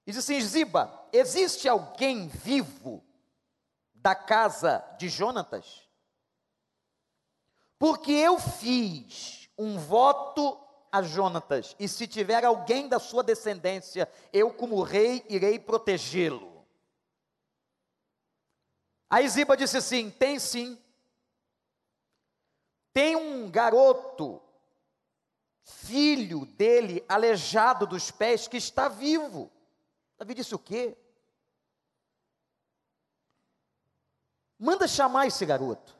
e 0.05 0.11
diz 0.11 0.19
assim: 0.19 0.39
Ziba, 0.39 1.07
existe 1.11 1.67
alguém 1.67 2.27
vivo 2.27 3.03
da 3.93 4.13
casa 4.13 4.85
de 4.97 5.09
Jonatas? 5.09 5.84
Porque 7.77 8.11
eu 8.11 8.39
fiz 8.39 9.49
um 9.57 9.77
voto 9.77 10.59
a 10.91 11.01
Jonatas, 11.01 11.75
e 11.77 11.87
se 11.89 12.07
tiver 12.07 12.45
alguém 12.45 12.87
da 12.87 12.99
sua 12.99 13.21
descendência, 13.21 14.09
eu, 14.31 14.53
como 14.53 14.81
rei, 14.81 15.25
irei 15.27 15.59
protegê-lo. 15.59 16.65
Aí 19.09 19.27
Ziba 19.27 19.57
disse 19.57 19.77
assim: 19.77 20.09
tem 20.09 20.39
sim. 20.39 20.81
Tem 22.93 23.13
um 23.15 23.51
garoto, 23.51 24.41
filho 25.63 26.45
dele, 26.45 27.03
aleijado 27.09 27.85
dos 27.85 28.09
pés, 28.09 28.47
que 28.47 28.55
está 28.55 28.87
vivo. 28.87 29.51
Davi 30.17 30.33
disse 30.33 30.55
o 30.55 30.59
quê? 30.59 30.97
Manda 34.57 34.87
chamar 34.87 35.27
esse 35.27 35.45
garoto. 35.45 35.93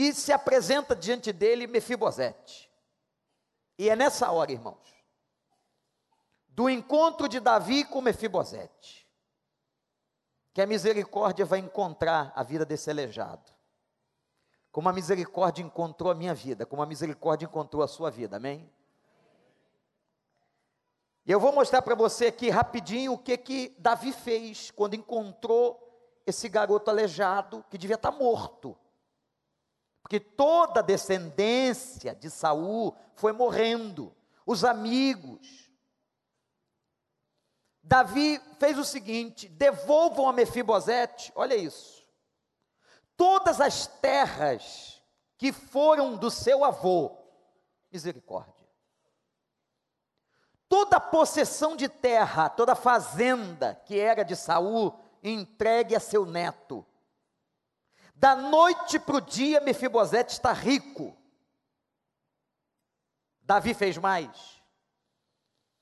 E 0.00 0.14
se 0.14 0.32
apresenta 0.32 0.96
diante 0.96 1.30
dele 1.30 1.66
Mefibosete. 1.66 2.70
E 3.78 3.90
é 3.90 3.94
nessa 3.94 4.32
hora, 4.32 4.50
irmãos, 4.50 5.04
do 6.48 6.70
encontro 6.70 7.28
de 7.28 7.38
Davi 7.38 7.84
com 7.84 8.00
Mefibosete, 8.00 9.06
que 10.54 10.62
a 10.62 10.66
misericórdia 10.66 11.44
vai 11.44 11.58
encontrar 11.58 12.32
a 12.34 12.42
vida 12.42 12.64
desse 12.64 12.88
aleijado. 12.88 13.52
Como 14.72 14.88
a 14.88 14.92
misericórdia 14.94 15.62
encontrou 15.62 16.10
a 16.10 16.14
minha 16.14 16.32
vida, 16.32 16.64
como 16.64 16.80
a 16.80 16.86
misericórdia 16.86 17.44
encontrou 17.44 17.82
a 17.82 17.88
sua 17.88 18.10
vida, 18.10 18.38
amém? 18.38 18.72
E 21.26 21.30
eu 21.30 21.38
vou 21.38 21.52
mostrar 21.52 21.82
para 21.82 21.94
você 21.94 22.28
aqui 22.28 22.48
rapidinho 22.48 23.12
o 23.12 23.18
que 23.18 23.36
que 23.36 23.76
Davi 23.78 24.12
fez 24.14 24.70
quando 24.70 24.94
encontrou 24.94 25.78
esse 26.24 26.48
garoto 26.48 26.88
aleijado 26.88 27.62
que 27.68 27.76
devia 27.76 27.96
estar 27.96 28.12
morto. 28.12 28.74
Porque 30.10 30.18
toda 30.18 30.80
a 30.80 30.82
descendência 30.82 32.16
de 32.16 32.28
Saul 32.28 32.96
foi 33.14 33.32
morrendo, 33.32 34.12
os 34.44 34.64
amigos. 34.64 35.70
Davi 37.80 38.40
fez 38.58 38.76
o 38.76 38.84
seguinte: 38.84 39.48
devolvam 39.48 40.28
a 40.28 40.32
Mefibosete, 40.32 41.30
olha 41.36 41.54
isso. 41.54 42.04
Todas 43.16 43.60
as 43.60 43.86
terras 43.86 45.00
que 45.38 45.52
foram 45.52 46.16
do 46.16 46.28
seu 46.28 46.64
avô, 46.64 47.16
misericórdia. 47.88 48.66
Toda 50.68 50.96
a 50.96 51.00
possessão 51.00 51.76
de 51.76 51.88
terra, 51.88 52.48
toda 52.48 52.72
a 52.72 52.74
fazenda 52.74 53.80
que 53.86 54.00
era 54.00 54.24
de 54.24 54.34
Saul, 54.34 54.92
entregue 55.22 55.94
a 55.94 56.00
seu 56.00 56.26
neto. 56.26 56.84
Da 58.20 58.36
noite 58.36 58.98
para 58.98 59.16
o 59.16 59.20
dia, 59.20 59.62
Mefibosete 59.62 60.34
está 60.34 60.52
rico. 60.52 61.16
Davi 63.40 63.72
fez 63.72 63.96
mais. 63.96 64.62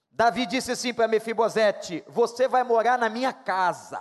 Davi 0.09 0.47
disse 0.47 0.71
assim 0.71 0.95
para 0.95 1.09
Mefibosete: 1.09 2.05
Você 2.07 2.47
vai 2.47 2.63
morar 2.63 2.97
na 2.97 3.09
minha 3.09 3.33
casa 3.33 4.01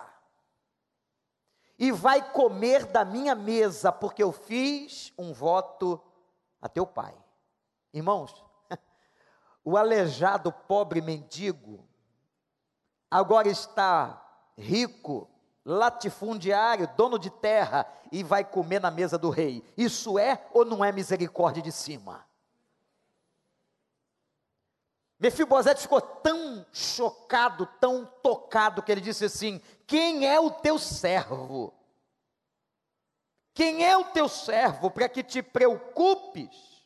e 1.79 1.91
vai 1.91 2.31
comer 2.31 2.85
da 2.85 3.03
minha 3.03 3.33
mesa, 3.33 3.91
porque 3.91 4.21
eu 4.21 4.31
fiz 4.31 5.11
um 5.17 5.33
voto 5.33 5.99
a 6.61 6.69
teu 6.69 6.85
pai. 6.85 7.17
Irmãos, 7.91 8.45
o 9.65 9.75
aleijado 9.75 10.51
pobre 10.51 11.01
mendigo 11.01 11.89
agora 13.09 13.47
está 13.47 14.23
rico 14.55 15.27
latifundiário, 15.67 16.89
dono 16.95 17.19
de 17.19 17.29
terra, 17.29 17.85
e 18.09 18.23
vai 18.23 18.45
comer 18.45 18.79
na 18.79 18.89
mesa 18.89 19.17
do 19.17 19.29
rei. 19.29 19.61
Isso 19.75 20.17
é 20.17 20.47
ou 20.53 20.63
não 20.63 20.83
é 20.83 20.93
misericórdia 20.93 21.61
de 21.61 21.73
cima? 21.73 22.25
Mefibosete 25.19 25.81
ficou 25.81 25.99
tão 25.99 26.65
chocado, 26.71 27.65
tão 27.81 28.05
tocado, 28.05 28.81
que 28.81 28.91
ele 28.91 29.01
disse 29.01 29.25
assim: 29.25 29.61
Quem 29.85 30.25
é 30.25 30.39
o 30.39 30.51
teu 30.51 30.79
servo? 30.79 31.73
Quem 33.53 33.83
é 33.83 33.97
o 33.97 34.05
teu 34.05 34.29
servo 34.29 34.89
para 34.89 35.09
que 35.09 35.23
te 35.23 35.41
preocupes? 35.41 36.77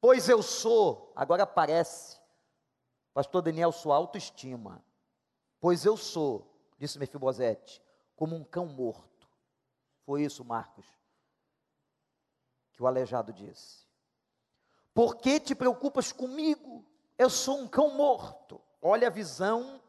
Pois 0.00 0.28
eu 0.28 0.42
sou, 0.42 1.12
agora 1.14 1.42
aparece, 1.42 2.18
pastor 3.12 3.42
Daniel, 3.42 3.70
sua 3.70 3.94
autoestima. 3.94 4.82
Pois 5.60 5.84
eu 5.84 5.96
sou, 5.96 6.47
disse 6.78 6.98
Mefibosete, 6.98 7.82
como 8.16 8.36
um 8.36 8.44
cão 8.44 8.66
morto. 8.66 9.28
Foi 10.04 10.22
isso, 10.22 10.44
Marcos, 10.44 10.86
que 12.72 12.82
o 12.82 12.86
aleijado 12.86 13.32
disse. 13.32 13.86
Por 14.94 15.16
que 15.16 15.38
te 15.38 15.54
preocupas 15.54 16.12
comigo? 16.12 16.84
Eu 17.16 17.28
sou 17.28 17.58
um 17.58 17.68
cão 17.68 17.90
morto. 17.90 18.60
Olha 18.80 19.08
a 19.08 19.10
visão 19.10 19.82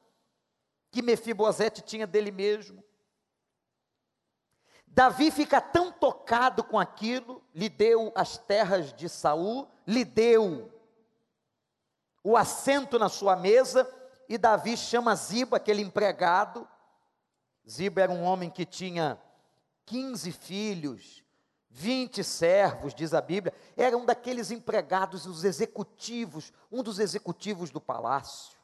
que 0.92 1.02
Mefibosete 1.02 1.82
tinha 1.82 2.06
dele 2.06 2.32
mesmo. 2.32 2.84
Davi 4.86 5.30
fica 5.30 5.62
tão 5.62 5.92
tocado 5.92 6.64
com 6.64 6.80
aquilo, 6.80 7.44
lhe 7.54 7.70
deu 7.70 8.12
as 8.16 8.38
terras 8.38 8.92
de 8.92 9.08
Saul, 9.08 9.68
lhe 9.86 10.04
deu 10.04 10.72
o 12.24 12.36
assento 12.36 12.98
na 12.98 13.08
sua 13.08 13.36
mesa, 13.36 13.88
e 14.28 14.38
Davi 14.38 14.76
chama 14.76 15.16
Ziba, 15.16 15.58
aquele 15.58 15.82
empregado. 15.82 16.68
Ziba 17.68 18.02
era 18.02 18.12
um 18.12 18.24
homem 18.24 18.50
que 18.50 18.66
tinha 18.66 19.20
15 19.86 20.32
filhos, 20.32 21.24
20 21.70 22.24
servos, 22.24 22.94
diz 22.94 23.14
a 23.14 23.22
Bíblia, 23.22 23.54
era 23.78 23.98
um 23.98 24.06
daqueles 24.06 24.52
empregados, 24.52 25.26
os 25.26 25.44
executivos, 25.44 26.52
um 26.72 26.84
dos 26.84 27.00
executivos 27.00 27.70
do 27.70 27.80
palácio. 27.80 28.58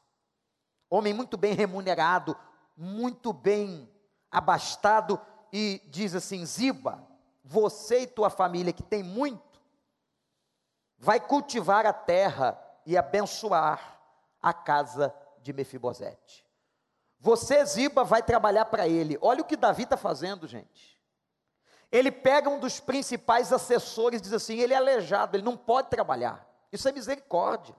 Homem 0.90 1.14
muito 1.14 1.38
bem 1.38 1.54
remunerado, 1.54 2.36
muito 2.76 3.32
bem 3.32 3.90
abastado, 4.32 5.20
e 5.52 5.82
diz 5.88 6.14
assim: 6.14 6.46
Ziba, 6.46 7.08
você 7.44 8.02
e 8.02 8.08
tua 8.08 8.30
família 8.30 8.74
que 8.74 8.84
tem 8.84 9.02
muito, 9.02 9.62
vai 10.98 11.20
cultivar 11.20 11.86
a 11.86 11.94
terra 11.94 12.60
e 12.86 12.98
abençoar 12.98 14.00
a 14.42 14.54
casa 14.54 15.16
de 15.42 15.54
Mefibosete. 15.54 16.45
Você, 17.26 17.66
Ziba, 17.66 18.04
vai 18.04 18.22
trabalhar 18.22 18.66
para 18.66 18.88
ele. 18.88 19.18
Olha 19.20 19.42
o 19.42 19.46
que 19.46 19.58
Davi 19.58 19.82
está 19.82 19.98
fazendo, 19.98 20.48
gente. 20.48 20.96
Ele 21.92 22.12
pega 22.12 22.48
um 22.48 22.60
dos 22.60 22.80
principais 22.80 23.52
assessores 23.52 24.20
e 24.20 24.22
diz 24.22 24.32
assim: 24.32 24.60
ele 24.60 24.76
é 24.76 24.78
aleijado, 24.78 25.36
ele 25.36 25.44
não 25.44 25.58
pode 25.58 25.90
trabalhar. 25.90 26.48
Isso 26.72 26.88
é 26.88 26.92
misericórdia. 26.92 27.76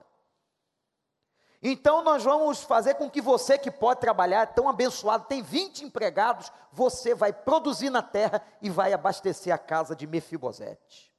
Então 1.63 2.01
nós 2.01 2.25
vamos 2.25 2.61
fazer 2.61 2.95
com 2.95 3.09
que 3.09 3.21
você 3.21 3.57
que 3.57 3.71
pode 3.71 4.01
trabalhar, 4.01 4.47
tão 4.47 4.67
abençoado, 4.67 5.27
tem 5.29 5.41
20 5.41 5.85
empregados, 5.85 6.51
você 6.69 7.15
vai 7.15 7.31
produzir 7.31 7.89
na 7.89 8.01
terra 8.01 8.45
e 8.61 8.69
vai 8.69 8.91
abastecer 8.91 9.53
a 9.53 9.57
casa 9.57 9.95
de 9.95 10.05
Mefibosete. 10.05 11.15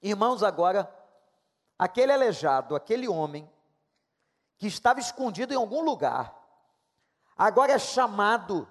Irmãos, 0.00 0.42
agora, 0.42 0.90
aquele 1.78 2.12
aleijado, 2.12 2.74
aquele 2.74 3.06
homem 3.06 3.46
que 4.56 4.66
estava 4.66 5.00
escondido 5.00 5.52
em 5.52 5.56
algum 5.56 5.82
lugar, 5.82 6.43
agora 7.36 7.72
é 7.72 7.78
chamado 7.78 8.68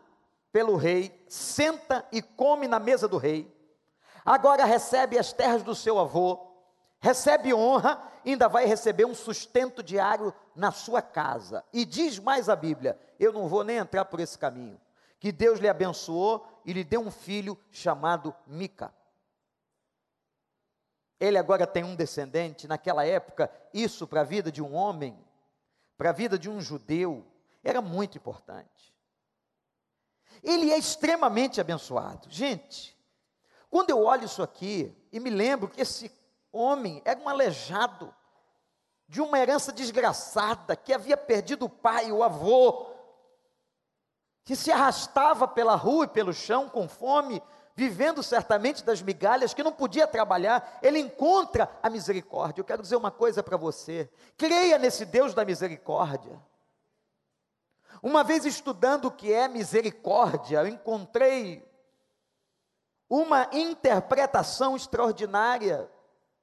pelo 0.52 0.76
rei, 0.76 1.24
senta 1.28 2.08
e 2.12 2.22
come 2.22 2.68
na 2.68 2.80
mesa 2.80 3.08
do 3.08 3.18
rei, 3.18 3.52
agora 4.24 4.66
recebe 4.66 5.18
as 5.18 5.34
terras 5.34 5.64
do 5.64 5.74
seu 5.74 6.00
avô, 6.00 6.40
recebe 7.00 7.54
honra, 7.54 8.02
ainda 8.26 8.48
vai 8.48 8.66
receber 8.66 9.06
um 9.06 9.16
sustento 9.16 9.84
diário 9.84 10.34
na 10.56 10.72
sua 10.72 11.02
casa. 11.02 11.64
E 11.74 11.84
diz 11.86 12.20
mais 12.20 12.50
a 12.50 12.56
Bíblia: 12.56 13.00
eu 13.20 13.34
não 13.34 13.48
vou 13.48 13.64
nem 13.64 13.78
entrar 13.78 14.06
por 14.06 14.20
esse 14.20 14.38
caminho. 14.38 14.80
Que 15.20 15.32
Deus 15.32 15.60
lhe 15.60 15.70
abençoou 15.70 16.46
e 16.66 16.74
lhe 16.74 16.84
deu 16.84 17.02
um 17.02 17.12
filho 17.12 17.58
chamado 17.72 18.36
Mica. 18.46 18.94
Ele 21.20 21.38
agora 21.38 21.66
tem 21.66 21.84
um 21.84 21.96
descendente. 21.96 22.68
Naquela 22.68 23.06
época, 23.06 23.50
isso 23.74 24.06
para 24.06 24.22
a 24.22 24.26
vida 24.26 24.52
de 24.52 24.62
um 24.62 24.74
homem, 24.74 25.18
para 25.98 26.10
a 26.10 26.14
vida 26.14 26.38
de 26.38 26.50
um 26.50 26.60
judeu, 26.60 27.26
era 27.64 27.82
muito 27.82 28.18
importante. 28.18 28.94
Ele 30.44 30.72
é 30.72 30.78
extremamente 30.78 31.62
abençoado. 31.62 32.28
Gente, 32.30 32.98
quando 33.70 33.90
eu 33.90 34.04
olho 34.04 34.26
isso 34.26 34.44
aqui 34.44 34.96
e 35.12 35.20
me 35.20 35.30
lembro 35.30 35.70
que 35.70 35.82
esse 35.82 36.12
homem 36.52 37.02
era 37.06 37.20
um 37.20 37.30
aleijado, 37.30 38.14
de 39.08 39.22
uma 39.22 39.38
herança 39.40 39.72
desgraçada, 39.72 40.76
que 40.76 40.94
havia 40.94 41.18
perdido 41.18 41.66
o 41.66 41.70
pai, 41.70 42.12
o 42.12 42.24
avô, 42.24 42.88
que 44.44 44.56
se 44.56 44.72
arrastava 44.72 45.48
pela 45.48 45.76
rua 45.76 46.06
e 46.06 46.10
pelo 46.10 46.34
chão 46.34 46.68
com 46.68 46.88
fome, 46.88 47.42
vivendo 47.76 48.22
certamente 48.22 48.84
das 48.84 49.02
migalhas, 49.02 49.54
que 49.54 49.64
não 49.64 49.72
podia 49.72 50.08
trabalhar, 50.08 50.80
ele 50.82 51.00
encontra 51.00 51.70
a 51.82 51.90
misericórdia. 51.90 52.62
Eu 52.62 52.66
quero 52.66 52.82
dizer 52.82 52.96
uma 52.96 53.12
coisa 53.12 53.42
para 53.42 53.58
você: 53.58 54.10
creia 54.38 54.78
nesse 54.78 55.06
Deus 55.06 55.34
da 55.34 55.46
misericórdia. 55.46 56.40
Uma 58.04 58.22
vez 58.22 58.44
estudando 58.44 59.06
o 59.06 59.12
que 59.12 59.32
é 59.32 59.48
misericórdia, 59.48 60.58
eu 60.58 60.68
encontrei 60.68 61.66
uma 63.10 63.50
interpretação 63.54 64.76
extraordinária 64.76 65.90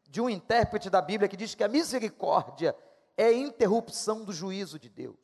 de 0.09 0.23
um 0.23 0.31
intérprete 0.31 0.88
da 0.88 1.03
Bíblia 1.03 1.29
que 1.29 1.37
diz 1.37 1.55
que 1.55 1.62
a 1.62 1.68
misericórdia 1.68 2.75
é 3.14 3.27
a 3.27 3.33
interrupção 3.35 4.25
do 4.25 4.33
juízo 4.33 4.79
de 4.79 4.88
Deus. 4.88 5.18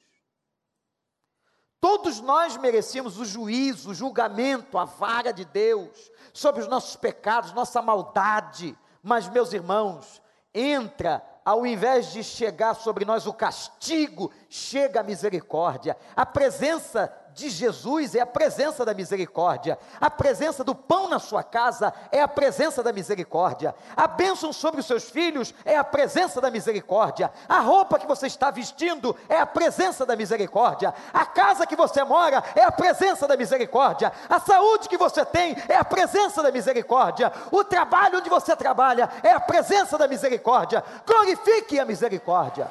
Todos 1.81 2.21
nós 2.21 2.59
merecemos 2.59 3.19
o 3.19 3.25
juízo, 3.25 3.93
o 3.93 3.95
julgamento, 3.95 4.77
a 4.77 4.85
vara 4.85 5.33
de 5.33 5.47
Deus 5.47 6.13
sobre 6.35 6.61
os 6.61 6.69
nossos 6.69 6.97
pecados, 6.97 7.55
nossa 7.55 7.81
maldade, 7.81 8.79
mas, 9.03 9.27
meus 9.27 9.55
irmãos, 9.55 10.21
entra 10.53 11.27
ao 11.47 11.65
invés 11.65 12.11
de 12.11 12.25
chegar 12.25 12.75
sobre 12.75 13.05
nós 13.05 13.25
o 13.25 13.33
castigo, 13.33 14.33
chega 14.51 14.99
a 14.99 15.05
misericórdia. 15.05 15.97
A 16.17 16.27
presença 16.27 17.07
de 17.37 17.51
Jesus 17.51 18.15
é 18.15 18.21
a 18.21 18.27
presença 18.27 18.83
da 18.83 18.95
misericórdia. 18.95 19.79
A 20.01 20.11
presença 20.11 20.65
do 20.65 20.75
pão 20.75 21.07
na 21.07 21.19
sua 21.19 21.43
casa 21.43 21.93
é 22.11 22.23
a 22.23 22.27
presença 22.27 22.83
da 22.83 22.95
misericórdia. 22.95 23.75
A 23.95 24.07
bênção 24.07 24.55
sobre 24.55 24.81
os 24.81 24.87
seus 24.87 25.11
filhos 25.11 25.55
é 25.63 25.77
a 25.77 25.85
presença 25.85 26.41
da 26.41 26.51
misericórdia. 26.51 27.31
A 27.47 27.61
roupa 27.61 27.99
que 27.99 28.07
você 28.07 28.27
está 28.27 28.51
vestindo 28.51 29.15
é 29.29 29.39
a 29.39 29.45
presença 29.45 30.07
da 30.07 30.17
misericórdia. 30.17 30.95
A 31.13 31.27
casa 31.27 31.67
que 31.67 31.77
você 31.77 32.03
mora 32.03 32.43
é 32.55 32.63
a 32.63 32.73
presença 32.73 33.29
da 33.29 33.37
misericórdia. 33.37 34.11
A 34.31 34.41
saúde 34.41 34.89
que 34.89 34.97
você 34.97 35.23
tem 35.23 35.55
é 35.69 35.77
a 35.77 35.85
presença 35.85 36.43
da 36.43 36.51
misericórdia. 36.51 37.31
O 37.53 37.63
trabalho 37.63 38.19
onde 38.21 38.31
você 38.31 38.57
trabalha 38.57 39.11
é 39.23 39.33
a 39.33 39.41
presença 39.41 39.99
da 39.99 40.09
misericórdia. 40.09 40.83
Glorifique 41.07 41.79
a 41.79 41.85
misericórdia. 41.85 42.71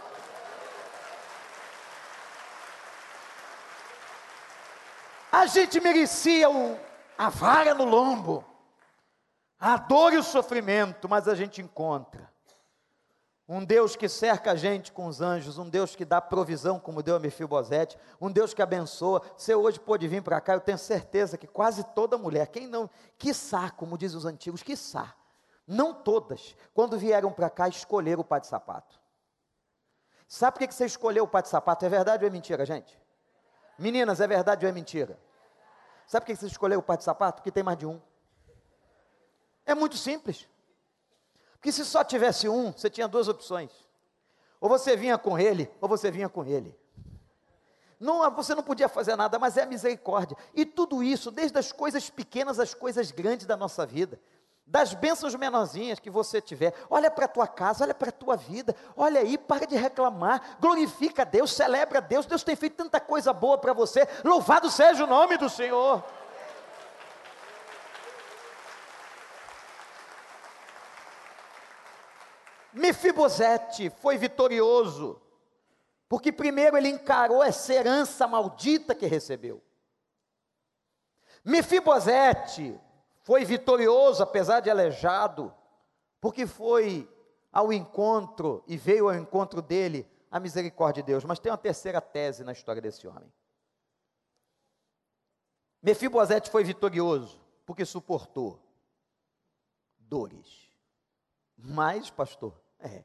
A 5.36 5.48
gente 5.48 5.82
merecia 5.82 6.50
o, 6.50 6.80
a 7.17 7.28
vara 7.28 7.74
no 7.74 7.84
lombo, 7.84 8.45
a 9.60 9.76
dor 9.76 10.13
e 10.13 10.17
o 10.17 10.24
sofrimento, 10.24 11.10
mas 11.10 11.28
a 11.28 11.36
gente 11.36 11.62
encontra 11.62 12.32
um 13.45 13.65
Deus 13.65 13.98
que 13.98 14.08
cerca 14.08 14.54
a 14.54 14.56
gente 14.56 14.93
com 14.93 15.08
os 15.08 15.19
anjos, 15.19 15.58
um 15.58 15.67
Deus 15.67 15.93
que 15.93 16.06
dá 16.06 16.21
provisão, 16.21 16.80
como 16.80 17.04
deu 17.04 17.17
a 17.17 17.19
Mefibosete, 17.19 17.98
um 18.19 18.32
Deus 18.32 18.54
que 18.54 18.62
abençoa. 18.62 19.21
Você 19.36 19.54
hoje 19.54 19.78
pode 19.78 20.08
vir 20.08 20.24
para 20.24 20.39
cá, 20.39 20.54
eu 20.54 20.62
tenho 20.62 20.78
certeza 20.78 21.38
que 21.38 21.48
quase 21.48 21.84
toda 21.84 22.17
mulher, 22.17 22.48
quem 22.48 22.65
não, 22.65 22.89
quiçá, 23.17 23.69
como 23.69 23.98
dizem 23.98 24.17
os 24.17 24.26
antigos, 24.26 24.63
quiçá, 24.63 25.13
não 25.67 25.93
todas, 25.93 26.56
quando 26.74 26.98
vieram 26.98 27.30
para 27.30 27.50
cá, 27.50 27.67
escolheram 27.67 28.21
o 28.21 28.26
pai 28.26 28.39
de 28.39 28.48
sapato. 28.48 28.98
Sabe 30.30 30.58
por 30.58 30.65
que 30.65 30.74
você 30.74 30.86
escolheu 30.86 31.26
o 31.26 31.28
pai 31.28 31.41
de 31.41 31.50
sapato? 31.50 31.86
É 31.86 31.89
verdade 31.89 32.24
ou 32.24 32.30
é 32.30 32.32
mentira, 32.32 32.65
gente? 32.65 32.98
Meninas, 33.78 34.21
é 34.21 34.28
verdade 34.28 34.65
ou 34.65 34.69
é 34.69 34.71
mentira? 34.71 35.24
Sabe 36.07 36.25
por 36.25 36.33
que 36.33 36.35
você 36.35 36.47
escolheu 36.47 36.79
o 36.79 36.83
par 36.83 36.97
de 36.97 37.03
sapato? 37.03 37.37
Porque 37.37 37.51
tem 37.51 37.63
mais 37.63 37.77
de 37.77 37.85
um. 37.85 37.99
É 39.65 39.73
muito 39.73 39.97
simples. 39.97 40.47
Porque 41.53 41.71
se 41.71 41.83
só 41.83 42.03
tivesse 42.03 42.47
um, 42.47 42.71
você 42.71 42.89
tinha 42.89 43.07
duas 43.07 43.27
opções. 43.27 43.71
Ou 44.61 44.69
você 44.69 44.95
vinha 44.95 45.17
com 45.17 45.37
ele, 45.37 45.69
ou 45.81 45.89
você 45.89 46.11
vinha 46.11 46.29
com 46.29 46.45
ele. 46.45 46.77
Não, 47.99 48.29
você 48.31 48.53
não 48.53 48.63
podia 48.63 48.87
fazer 48.89 49.15
nada, 49.15 49.39
mas 49.39 49.57
é 49.57 49.63
a 49.63 49.65
misericórdia. 49.65 50.37
E 50.53 50.65
tudo 50.65 51.01
isso, 51.01 51.31
desde 51.31 51.57
as 51.57 51.71
coisas 51.71 52.09
pequenas 52.09 52.59
às 52.59 52.73
coisas 52.73 53.11
grandes 53.11 53.45
da 53.45 53.57
nossa 53.57 53.85
vida 53.85 54.19
das 54.65 54.93
bênçãos 54.93 55.36
menorzinhas 55.36 55.99
que 55.99 56.10
você 56.10 56.41
tiver. 56.41 56.73
Olha 56.89 57.12
para 57.12 57.25
a 57.25 57.28
tua 57.28 57.47
casa, 57.47 57.84
olha 57.84 57.93
para 57.93 58.10
a 58.10 58.12
tua 58.12 58.36
vida. 58.36 58.75
Olha 58.97 59.21
aí, 59.21 59.38
para 59.38 59.67
de 59.67 59.75
reclamar. 59.75 60.58
Glorifica 60.60 61.21
a 61.21 61.25
Deus, 61.25 61.54
celebra 61.54 61.99
a 61.99 62.01
Deus. 62.01 62.25
Deus 62.25 62.43
tem 62.43 62.56
feito 62.56 62.75
tanta 62.75 62.99
coisa 62.99 63.32
boa 63.32 63.58
para 63.58 63.73
você. 63.73 64.08
Louvado 64.23 64.69
seja 64.71 65.04
o 65.04 65.08
nome 65.08 65.38
do 65.38 65.49
Senhor. 65.49 66.04
Mefibosete 72.73 73.89
foi 74.01 74.17
vitorioso 74.17 75.21
Porque 76.10 76.30
primeiro 76.30 76.75
ele 76.75 76.89
encarou 76.89 77.41
essa 77.41 77.73
herança 77.73 78.28
maldita 78.28 78.93
que 78.93 79.06
recebeu. 79.06 79.63
Mefibosete 81.43 82.78
foi 83.25 83.43
vitorioso, 83.43 84.21
apesar 84.21 84.59
de 84.59 84.69
aleijado, 84.69 85.51
porque 86.21 86.45
foi 86.45 87.11
ao 87.51 87.73
encontro 87.73 88.63
e 88.67 88.77
veio 88.77 89.09
ao 89.09 89.15
encontro 89.15 89.63
dele 89.63 90.07
a 90.29 90.39
misericórdia 90.39 91.01
de 91.01 91.07
Deus. 91.07 91.23
Mas 91.23 91.39
tem 91.39 91.51
uma 91.51 91.57
terceira 91.57 91.99
tese 91.99 92.43
na 92.43 92.51
história 92.51 92.79
desse 92.79 93.07
homem. 93.07 93.33
Mefibosete 95.81 96.51
foi 96.51 96.63
vitorioso 96.63 97.41
porque 97.65 97.83
suportou 97.83 98.61
dores. 99.97 100.71
Mas, 101.57 102.11
pastor, 102.11 102.53
é. 102.77 103.03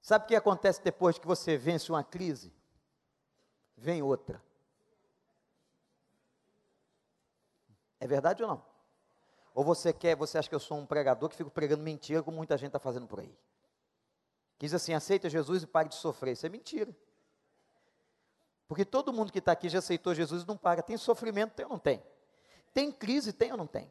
Sabe 0.00 0.24
o 0.24 0.28
que 0.28 0.34
acontece 0.34 0.82
depois 0.82 1.18
que 1.18 1.26
você 1.26 1.58
vence 1.58 1.92
uma 1.92 2.02
crise? 2.02 2.50
Vem 3.76 4.02
outra. 4.02 4.42
É 8.00 8.06
verdade 8.06 8.42
ou 8.42 8.48
não? 8.48 8.64
Ou 9.54 9.64
você 9.64 9.92
quer, 9.92 10.14
você 10.14 10.38
acha 10.38 10.48
que 10.48 10.54
eu 10.54 10.60
sou 10.60 10.78
um 10.78 10.86
pregador 10.86 11.28
que 11.28 11.36
fico 11.36 11.50
pregando 11.50 11.82
mentira, 11.82 12.22
como 12.22 12.36
muita 12.36 12.56
gente 12.56 12.68
está 12.68 12.78
fazendo 12.78 13.06
por 13.06 13.20
aí? 13.20 13.36
Diz 14.58 14.74
assim: 14.74 14.92
aceita 14.92 15.28
Jesus 15.28 15.62
e 15.62 15.66
pare 15.66 15.88
de 15.88 15.94
sofrer. 15.94 16.32
Isso 16.32 16.46
é 16.46 16.48
mentira. 16.48 16.94
Porque 18.66 18.84
todo 18.84 19.12
mundo 19.12 19.32
que 19.32 19.38
está 19.38 19.52
aqui 19.52 19.68
já 19.68 19.78
aceitou 19.78 20.14
Jesus 20.14 20.42
e 20.42 20.46
não 20.46 20.56
paga. 20.56 20.82
Tem 20.82 20.96
sofrimento, 20.96 21.54
tem 21.54 21.64
ou 21.64 21.72
não 21.72 21.78
tem? 21.78 22.02
Tem 22.74 22.92
crise, 22.92 23.32
tem 23.32 23.50
ou 23.50 23.56
não 23.56 23.66
tem? 23.66 23.90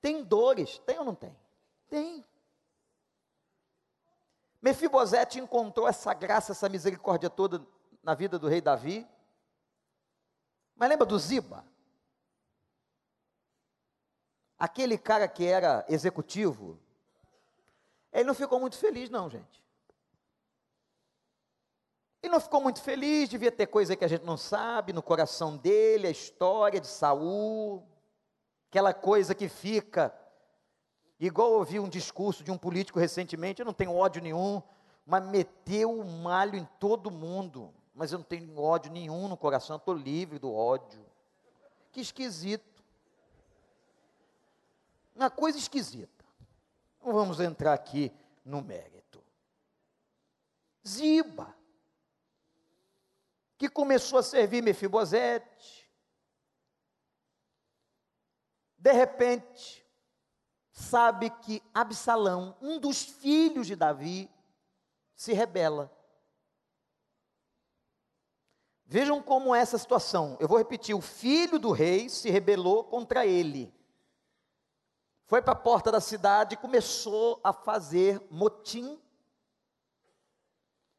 Tem 0.00 0.24
dores, 0.24 0.78
tem 0.78 0.98
ou 0.98 1.04
não 1.04 1.14
tem? 1.14 1.36
Tem. 1.88 2.24
Mefibosete 4.62 5.38
encontrou 5.38 5.86
essa 5.86 6.14
graça, 6.14 6.52
essa 6.52 6.68
misericórdia 6.68 7.28
toda 7.28 7.66
na 8.02 8.14
vida 8.14 8.38
do 8.38 8.48
rei 8.48 8.62
Davi. 8.62 9.06
Mas 10.74 10.88
lembra 10.88 11.06
do 11.06 11.18
Ziba? 11.18 11.64
Aquele 14.64 14.96
cara 14.96 15.28
que 15.28 15.44
era 15.44 15.84
executivo, 15.90 16.78
ele 18.10 18.24
não 18.24 18.32
ficou 18.32 18.58
muito 18.58 18.78
feliz, 18.78 19.10
não, 19.10 19.28
gente. 19.28 19.62
Ele 22.22 22.32
não 22.32 22.40
ficou 22.40 22.62
muito 22.62 22.80
feliz, 22.80 23.28
devia 23.28 23.52
ter 23.52 23.66
coisa 23.66 23.94
que 23.94 24.06
a 24.06 24.08
gente 24.08 24.24
não 24.24 24.38
sabe 24.38 24.94
no 24.94 25.02
coração 25.02 25.58
dele, 25.58 26.06
a 26.06 26.10
história 26.10 26.80
de 26.80 26.86
Saul, 26.86 27.86
aquela 28.70 28.94
coisa 28.94 29.34
que 29.34 29.50
fica. 29.50 30.14
Igual 31.20 31.50
eu 31.50 31.58
ouvi 31.58 31.78
um 31.78 31.86
discurso 31.86 32.42
de 32.42 32.50
um 32.50 32.56
político 32.56 32.98
recentemente, 32.98 33.60
eu 33.60 33.66
não 33.66 33.74
tenho 33.74 33.94
ódio 33.94 34.22
nenhum, 34.22 34.62
mas 35.04 35.26
meteu 35.26 35.92
o 35.92 36.06
malho 36.06 36.56
em 36.56 36.66
todo 36.80 37.10
mundo. 37.10 37.70
Mas 37.94 38.12
eu 38.12 38.18
não 38.18 38.24
tenho 38.24 38.58
ódio 38.58 38.90
nenhum 38.90 39.28
no 39.28 39.36
coração, 39.36 39.76
estou 39.76 39.94
livre 39.94 40.38
do 40.38 40.50
ódio. 40.50 41.04
Que 41.92 42.00
esquisito. 42.00 42.73
Uma 45.14 45.30
coisa 45.30 45.58
esquisita. 45.58 46.24
Não 47.02 47.12
vamos 47.12 47.38
entrar 47.40 47.72
aqui 47.72 48.12
no 48.44 48.62
mérito. 48.62 49.22
Ziba 50.86 51.54
que 53.56 53.68
começou 53.68 54.18
a 54.18 54.22
servir 54.22 54.62
Mefibosete. 54.62 55.90
De 58.76 58.92
repente, 58.92 59.86
sabe 60.70 61.30
que 61.30 61.62
Absalão, 61.72 62.56
um 62.60 62.78
dos 62.78 63.02
filhos 63.02 63.66
de 63.66 63.76
Davi, 63.76 64.30
se 65.14 65.32
rebela. 65.32 65.90
Vejam 68.84 69.22
como 69.22 69.54
é 69.54 69.60
essa 69.60 69.78
situação. 69.78 70.36
Eu 70.38 70.48
vou 70.48 70.58
repetir: 70.58 70.94
o 70.94 71.00
filho 71.00 71.58
do 71.58 71.72
rei 71.72 72.08
se 72.10 72.28
rebelou 72.28 72.84
contra 72.84 73.24
ele. 73.24 73.72
Foi 75.26 75.40
para 75.40 75.52
a 75.52 75.56
porta 75.56 75.90
da 75.90 76.00
cidade 76.00 76.54
e 76.54 76.58
começou 76.58 77.40
a 77.42 77.52
fazer 77.52 78.20
motim. 78.30 79.00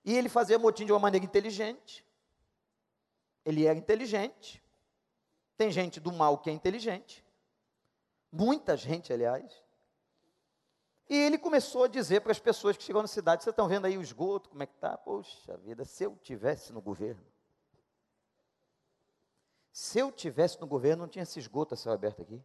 E 0.04 0.16
ele 0.16 0.30
fazia 0.30 0.58
motim 0.58 0.86
de 0.86 0.92
uma 0.92 1.00
maneira 1.00 1.26
inteligente. 1.26 2.06
Ele 3.44 3.66
era 3.66 3.78
inteligente. 3.78 4.64
Tem 5.56 5.72
gente 5.72 6.00
do 6.00 6.12
mal 6.12 6.40
que 6.40 6.50
é 6.50 6.54
inteligente. 6.54 7.24
Muita 8.32 8.76
gente, 8.76 9.14
aliás. 9.14 9.64
E 11.08 11.16
ele 11.16 11.38
começou 11.38 11.84
a 11.84 11.88
dizer 11.88 12.22
para 12.22 12.32
as 12.32 12.40
pessoas 12.40 12.76
que 12.76 12.84
chegam 12.84 13.02
na 13.02 13.08
cidade: 13.08 13.44
vocês 13.44 13.54
estão 13.54 13.68
vendo 13.68 13.86
aí 13.86 13.98
o 13.98 14.02
esgoto, 14.02 14.50
como 14.50 14.64
é 14.64 14.66
que 14.66 14.74
está? 14.74 14.98
Poxa 14.98 15.56
vida, 15.58 15.86
se 15.86 16.04
eu 16.04 16.18
tivesse 16.18 16.74
no 16.74 16.82
governo. 16.82 17.24
Se 19.72 20.00
eu 20.00 20.12
tivesse 20.12 20.60
no 20.60 20.66
governo, 20.66 21.04
não 21.04 21.10
tinha 21.10 21.24
esse 21.24 21.38
esgoto 21.38 21.74
a 21.74 21.78
céu 21.78 21.94
aberto 21.94 22.22
aqui. 22.22 22.42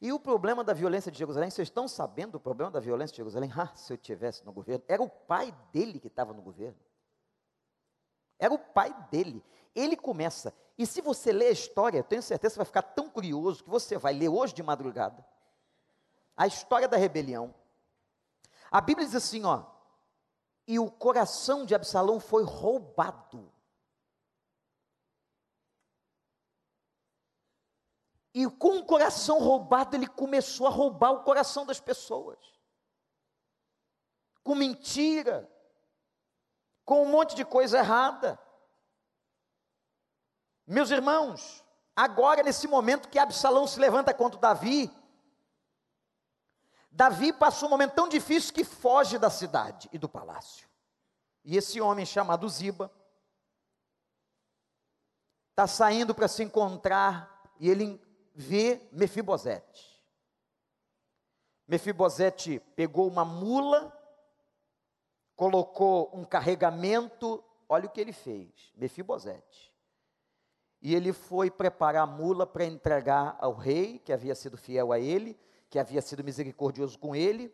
E 0.00 0.12
o 0.12 0.18
problema 0.18 0.64
da 0.64 0.72
violência 0.72 1.12
de 1.12 1.18
Jerusalém, 1.18 1.50
vocês 1.50 1.68
estão 1.68 1.86
sabendo 1.86 2.32
do 2.32 2.40
problema 2.40 2.70
da 2.70 2.80
violência 2.80 3.12
de 3.12 3.18
Jerusalém? 3.18 3.52
Ah, 3.54 3.74
se 3.74 3.92
eu 3.92 3.98
tivesse 3.98 4.44
no 4.44 4.52
governo, 4.52 4.84
era 4.88 5.02
o 5.02 5.08
pai 5.08 5.54
dele 5.72 6.00
que 6.00 6.06
estava 6.06 6.32
no 6.32 6.40
governo. 6.40 6.78
Era 8.38 8.54
o 8.54 8.58
pai 8.58 8.94
dele. 9.10 9.44
Ele 9.74 9.96
começa. 9.96 10.54
E 10.78 10.86
se 10.86 11.02
você 11.02 11.32
ler 11.32 11.48
a 11.48 11.50
história, 11.50 11.98
eu 11.98 12.04
tenho 12.04 12.22
certeza 12.22 12.52
que 12.52 12.54
você 12.54 12.58
vai 12.60 12.66
ficar 12.66 12.82
tão 12.82 13.10
curioso 13.10 13.62
que 13.62 13.68
você 13.68 13.98
vai 13.98 14.14
ler 14.14 14.28
hoje 14.28 14.54
de 14.54 14.62
madrugada 14.62 15.24
a 16.40 16.46
história 16.46 16.88
da 16.88 16.96
rebelião. 16.96 17.54
A 18.70 18.80
Bíblia 18.80 19.06
diz 19.06 19.14
assim, 19.14 19.44
ó: 19.44 19.66
"E 20.66 20.78
o 20.78 20.90
coração 20.90 21.66
de 21.66 21.74
Absalão 21.74 22.18
foi 22.18 22.44
roubado". 22.44 23.52
E 28.32 28.48
com 28.48 28.78
o 28.78 28.84
coração 28.84 29.38
roubado, 29.40 29.96
ele 29.96 30.06
começou 30.06 30.66
a 30.66 30.70
roubar 30.70 31.10
o 31.10 31.22
coração 31.24 31.66
das 31.66 31.80
pessoas. 31.80 32.38
Com 34.44 34.54
mentira, 34.54 35.50
com 36.84 37.02
um 37.02 37.08
monte 37.08 37.34
de 37.34 37.44
coisa 37.44 37.78
errada. 37.78 38.38
Meus 40.66 40.90
irmãos, 40.90 41.64
agora 41.94 42.42
nesse 42.42 42.68
momento 42.68 43.08
que 43.08 43.18
Absalão 43.18 43.66
se 43.66 43.80
levanta 43.80 44.14
contra 44.14 44.40
Davi, 44.40 44.90
Davi 46.90 47.32
passou 47.32 47.68
um 47.68 47.70
momento 47.70 47.94
tão 47.94 48.08
difícil 48.08 48.52
que 48.52 48.64
foge 48.64 49.18
da 49.18 49.30
cidade 49.30 49.88
e 49.92 49.98
do 49.98 50.08
palácio. 50.08 50.68
E 51.44 51.56
esse 51.56 51.80
homem 51.80 52.04
chamado 52.04 52.48
Ziba 52.48 52.92
está 55.50 55.66
saindo 55.66 56.14
para 56.14 56.28
se 56.28 56.42
encontrar 56.42 57.52
e 57.58 57.68
ele 57.70 58.00
vê 58.34 58.80
Mefibosete. 58.92 60.00
Mefibosete 61.66 62.60
pegou 62.74 63.06
uma 63.06 63.24
mula 63.24 63.96
colocou 65.40 66.10
um 66.12 66.22
carregamento, 66.22 67.42
olha 67.66 67.86
o 67.86 67.88
que 67.88 67.98
ele 67.98 68.12
fez, 68.12 68.50
Mefibosete. 68.76 69.74
E 70.82 70.94
ele 70.94 71.14
foi 71.14 71.50
preparar 71.50 72.02
a 72.02 72.06
mula 72.06 72.46
para 72.46 72.66
entregar 72.66 73.38
ao 73.40 73.54
rei, 73.54 73.98
que 74.00 74.12
havia 74.12 74.34
sido 74.34 74.58
fiel 74.58 74.92
a 74.92 74.98
ele, 74.98 75.40
que 75.70 75.78
havia 75.78 76.02
sido 76.02 76.22
misericordioso 76.22 76.98
com 76.98 77.16
ele. 77.16 77.50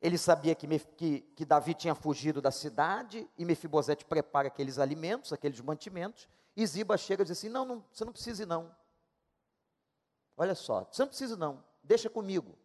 Ele 0.00 0.16
sabia 0.16 0.54
que, 0.54 0.68
que, 0.78 1.20
que 1.34 1.44
Davi 1.44 1.74
tinha 1.74 1.96
fugido 1.96 2.40
da 2.40 2.52
cidade, 2.52 3.28
e 3.36 3.44
Mefibosete 3.44 4.04
prepara 4.04 4.46
aqueles 4.46 4.78
alimentos, 4.78 5.32
aqueles 5.32 5.60
mantimentos, 5.60 6.28
e 6.56 6.64
Ziba 6.64 6.96
chega 6.96 7.24
e 7.24 7.26
diz 7.26 7.36
assim: 7.36 7.48
Não, 7.48 7.64
não 7.64 7.84
você 7.92 8.04
não 8.04 8.12
precisa 8.12 8.44
ir, 8.44 8.46
não. 8.46 8.72
Olha 10.36 10.54
só, 10.54 10.84
você 10.90 11.02
não 11.02 11.08
precisa 11.08 11.36
não, 11.36 11.62
deixa 11.82 12.08
comigo. 12.10 12.58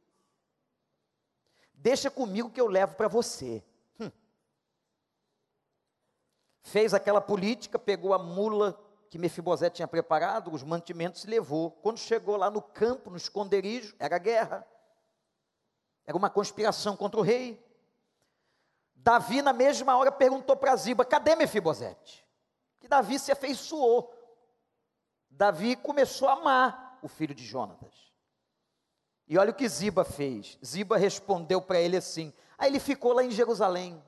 Deixa 1.74 2.10
comigo 2.10 2.50
que 2.50 2.60
eu 2.60 2.68
levo 2.68 2.96
para 2.96 3.08
você 3.08 3.64
fez 6.68 6.94
aquela 6.94 7.22
política, 7.22 7.80
pegou 7.80 8.14
a 8.14 8.20
mula 8.20 8.78
que 9.10 9.18
Mefibosete 9.18 9.78
tinha 9.78 9.88
preparado, 9.88 10.54
os 10.54 10.64
mantimentos 10.64 11.24
e 11.24 11.28
levou. 11.28 11.72
Quando 11.72 11.98
chegou 11.98 12.36
lá 12.36 12.52
no 12.52 12.62
campo, 12.62 13.10
no 13.10 13.16
esconderijo, 13.16 13.96
era 13.98 14.18
guerra. 14.18 14.68
Era 16.06 16.18
uma 16.18 16.30
conspiração 16.30 16.98
contra 16.98 17.20
o 17.20 17.24
rei. 17.24 17.66
Davi, 18.94 19.42
na 19.42 19.54
mesma 19.54 19.96
hora, 19.96 20.12
perguntou 20.12 20.58
para 20.58 20.76
Ziba: 20.76 21.06
cadê 21.06 21.36
Mefibosete? 21.36 22.28
Que 22.82 22.88
Davi 22.88 23.18
se 23.18 23.32
afeiçoou. 23.32 24.14
Davi 25.30 25.78
começou 25.78 26.28
a 26.28 26.34
amar 26.34 26.87
o 27.02 27.08
filho 27.08 27.34
de 27.34 27.46
Jonatas. 27.46 28.12
E 29.28 29.38
olha 29.38 29.52
o 29.52 29.54
que 29.54 29.68
Ziba 29.68 30.06
fez. 30.06 30.58
Ziba 30.66 30.98
respondeu 30.98 31.62
para 31.62 31.80
ele 31.80 31.98
assim: 31.98 32.34
aí 32.58 32.70
ele 32.70 32.80
ficou 32.80 33.14
lá 33.14 33.24
em 33.24 33.32
Jerusalém. 33.32 34.02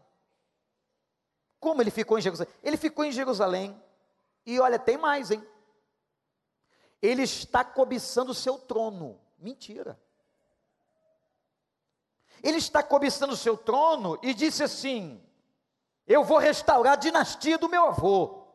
Como 1.59 1.81
ele 1.81 1.91
ficou 1.91 2.17
em 2.17 2.21
Jerusalém? 2.21 2.53
Ele 2.63 2.77
ficou 2.77 3.03
em 3.03 3.11
Jerusalém. 3.11 3.81
E 4.45 4.59
olha, 4.59 4.79
tem 4.79 4.97
mais, 4.97 5.29
hein? 5.29 5.45
Ele 7.01 7.23
está 7.23 7.63
cobiçando 7.63 8.31
o 8.31 8.35
seu 8.35 8.57
trono. 8.57 9.19
Mentira. 9.37 9.99
Ele 12.41 12.57
está 12.57 12.81
cobiçando 12.81 13.33
o 13.33 13.37
seu 13.37 13.57
trono 13.57 14.17
e 14.21 14.33
disse 14.33 14.63
assim: 14.63 15.21
Eu 16.07 16.23
vou 16.23 16.37
restaurar 16.37 16.93
a 16.93 16.97
dinastia 16.97 17.57
do 17.57 17.67
meu 17.67 17.87
avô. 17.87 18.47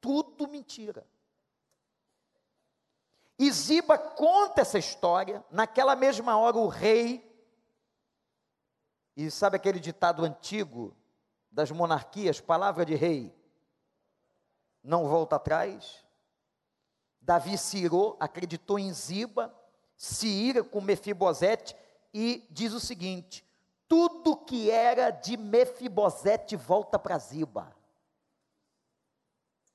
Tudo 0.00 0.48
mentira. 0.48 1.06
E 3.38 3.50
Ziba 3.50 3.98
conta 3.98 4.60
essa 4.60 4.78
história. 4.78 5.44
Naquela 5.50 5.96
mesma 5.96 6.36
hora, 6.36 6.56
o 6.56 6.68
rei, 6.68 7.30
e 9.16 9.30
sabe 9.30 9.56
aquele 9.56 9.80
ditado 9.80 10.24
antigo 10.24 10.96
das 11.50 11.70
monarquias, 11.70 12.40
palavra 12.40 12.84
de 12.84 12.94
rei, 12.94 13.34
não 14.82 15.06
volta 15.06 15.36
atrás? 15.36 16.04
Davi 17.20 17.56
se 17.56 17.78
irou, 17.78 18.16
acreditou 18.18 18.78
em 18.78 18.92
Ziba, 18.92 19.54
se 19.96 20.26
ira 20.26 20.64
com 20.64 20.80
Mefibosete 20.80 21.76
e 22.12 22.46
diz 22.50 22.72
o 22.72 22.80
seguinte: 22.80 23.46
tudo 23.86 24.36
que 24.36 24.70
era 24.70 25.10
de 25.10 25.36
Mefibosete 25.36 26.56
volta 26.56 26.98
para 26.98 27.18
Ziba. 27.18 27.76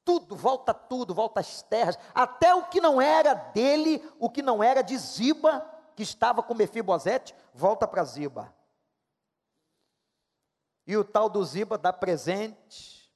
Tudo, 0.07 0.37
volta 0.37 0.73
tudo, 0.73 1.13
volta 1.13 1.41
as 1.41 1.61
terras, 1.63 1.99
até 2.15 2.55
o 2.55 2.69
que 2.69 2.79
não 2.79 3.01
era 3.01 3.33
dele, 3.33 4.01
o 4.17 4.29
que 4.29 4.41
não 4.41 4.63
era 4.63 4.81
de 4.81 4.97
Ziba, 4.97 5.69
que 5.97 6.01
estava 6.01 6.41
com 6.41 6.53
Mefibosete, 6.53 7.35
volta 7.53 7.85
para 7.85 8.05
Ziba. 8.05 8.55
E 10.85 10.95
o 10.95 11.03
tal 11.03 11.27
do 11.27 11.43
Ziba 11.43 11.77
dá 11.77 11.91
presente 11.91 13.13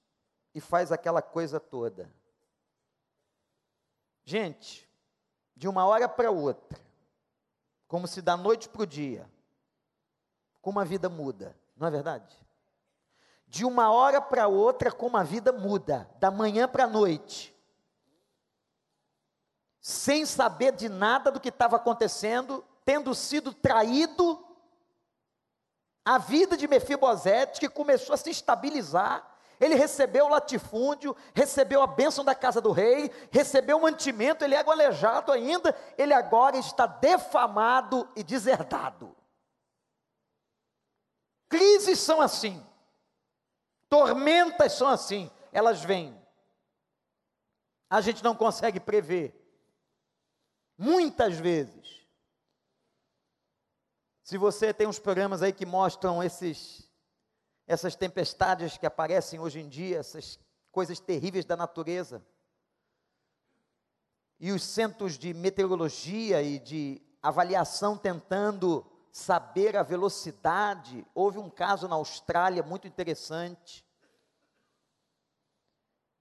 e 0.53 0.59
faz 0.59 0.91
aquela 0.91 1.21
coisa 1.21 1.61
toda. 1.61 2.13
Gente, 4.25 4.85
de 5.55 5.69
uma 5.69 5.85
hora 5.85 6.09
para 6.09 6.29
outra, 6.29 6.77
como 7.87 8.05
se 8.05 8.21
da 8.21 8.35
noite 8.35 8.67
para 8.67 8.81
o 8.81 8.85
dia, 8.85 9.31
como 10.61 10.77
a 10.77 10.83
vida 10.83 11.07
muda, 11.07 11.55
não 11.73 11.87
é 11.87 11.89
verdade? 11.89 12.37
De 13.51 13.65
uma 13.65 13.91
hora 13.91 14.21
para 14.21 14.47
outra, 14.47 14.93
como 14.93 15.17
a 15.17 15.23
vida 15.23 15.51
muda, 15.51 16.09
da 16.21 16.31
manhã 16.31 16.69
para 16.69 16.85
a 16.85 16.87
noite, 16.87 17.53
sem 19.81 20.25
saber 20.25 20.71
de 20.71 20.87
nada 20.87 21.29
do 21.29 21.37
que 21.37 21.49
estava 21.49 21.75
acontecendo, 21.75 22.63
tendo 22.85 23.13
sido 23.13 23.53
traído, 23.53 24.41
a 26.05 26.17
vida 26.17 26.55
de 26.55 26.65
Mefibosete, 26.65 27.59
que 27.59 27.67
começou 27.67 28.13
a 28.13 28.17
se 28.17 28.29
estabilizar, 28.29 29.29
ele 29.59 29.75
recebeu 29.75 30.27
o 30.27 30.29
latifúndio, 30.29 31.13
recebeu 31.35 31.83
a 31.83 31.87
bênção 31.87 32.23
da 32.23 32.33
casa 32.33 32.61
do 32.61 32.71
rei, 32.71 33.11
recebeu 33.31 33.79
o 33.79 33.81
mantimento, 33.81 34.45
ele 34.45 34.55
é 34.55 34.63
aleijado 34.65 35.29
ainda, 35.29 35.75
ele 35.97 36.13
agora 36.13 36.55
está 36.55 36.87
defamado 36.87 38.07
e 38.15 38.23
deserdado. 38.23 39.13
Crises 41.49 41.99
são 41.99 42.21
assim, 42.21 42.65
tormentas 43.91 44.71
são 44.71 44.87
assim, 44.87 45.29
elas 45.51 45.83
vêm. 45.83 46.17
A 47.89 47.99
gente 47.99 48.23
não 48.23 48.33
consegue 48.33 48.79
prever. 48.79 49.35
Muitas 50.77 51.37
vezes. 51.37 52.07
Se 54.23 54.37
você 54.37 54.73
tem 54.73 54.87
uns 54.87 54.97
programas 54.97 55.41
aí 55.41 55.51
que 55.51 55.65
mostram 55.65 56.23
esses 56.23 56.89
essas 57.67 57.95
tempestades 57.95 58.77
que 58.77 58.85
aparecem 58.85 59.39
hoje 59.39 59.59
em 59.59 59.67
dia, 59.69 59.99
essas 59.99 60.39
coisas 60.71 60.99
terríveis 60.99 61.45
da 61.45 61.55
natureza. 61.55 62.25
E 64.39 64.51
os 64.51 64.63
centros 64.63 65.17
de 65.17 65.33
meteorologia 65.33 66.41
e 66.41 66.59
de 66.59 67.01
avaliação 67.21 67.97
tentando 67.97 68.85
saber 69.11 69.75
a 69.75 69.83
velocidade. 69.83 71.05
Houve 71.13 71.37
um 71.37 71.49
caso 71.49 71.87
na 71.87 71.95
Austrália 71.95 72.63
muito 72.63 72.87
interessante 72.87 73.85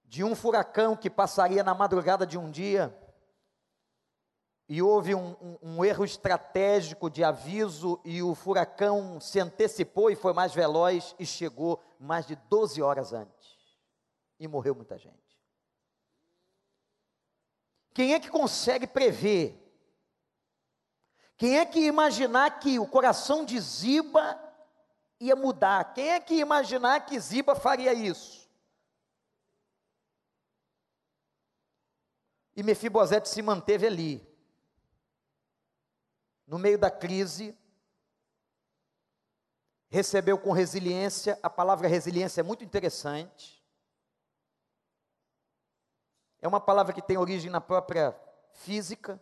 de 0.03 0.23
um 0.23 0.35
furacão 0.35 0.95
que 0.95 1.09
passaria 1.09 1.63
na 1.63 1.73
madrugada 1.73 2.27
de 2.27 2.37
um 2.37 2.51
dia 2.51 2.93
e 4.67 4.81
houve 4.81 5.13
um, 5.15 5.35
um, 5.41 5.57
um, 5.61 5.85
erro 5.85 6.05
estratégico 6.05 7.09
de 7.09 7.23
aviso 7.23 7.99
e 8.05 8.21
o 8.21 8.33
furacão 8.33 9.19
se 9.19 9.39
antecipou 9.39 10.09
e 10.09 10.15
foi 10.15 10.33
mais 10.33 10.53
veloz 10.53 11.15
e 11.19 11.25
chegou 11.25 11.81
mais 11.99 12.25
de 12.25 12.35
12 12.35 12.81
horas 12.81 13.13
antes. 13.13 13.57
E 14.39 14.47
morreu 14.47 14.73
muita 14.73 14.97
gente. 14.97 15.17
Quem 17.93 18.13
é 18.13 18.19
que 18.19 18.29
consegue 18.29 18.87
prever? 18.87 19.60
Quem 21.41 21.57
é 21.57 21.65
que 21.65 21.79
imaginar 21.79 22.59
que 22.59 22.77
o 22.77 22.87
coração 22.87 23.43
de 23.43 23.59
Ziba 23.59 24.39
ia 25.19 25.35
mudar? 25.35 25.91
Quem 25.91 26.11
é 26.11 26.19
que 26.19 26.35
imaginar 26.35 27.03
que 27.03 27.19
Ziba 27.19 27.55
faria 27.55 27.95
isso? 27.95 28.47
E 32.55 32.61
Mefibosete 32.61 33.27
se 33.27 33.41
manteve 33.41 33.87
ali 33.87 34.23
no 36.45 36.59
meio 36.59 36.77
da 36.77 36.91
crise, 36.91 37.57
recebeu 39.89 40.37
com 40.37 40.51
resiliência, 40.51 41.39
a 41.41 41.49
palavra 41.49 41.87
resiliência 41.87 42.41
é 42.41 42.43
muito 42.43 42.63
interessante. 42.63 43.65
É 46.39 46.47
uma 46.47 46.61
palavra 46.61 46.93
que 46.93 47.01
tem 47.01 47.17
origem 47.17 47.49
na 47.49 47.59
própria 47.59 48.15
física, 48.51 49.19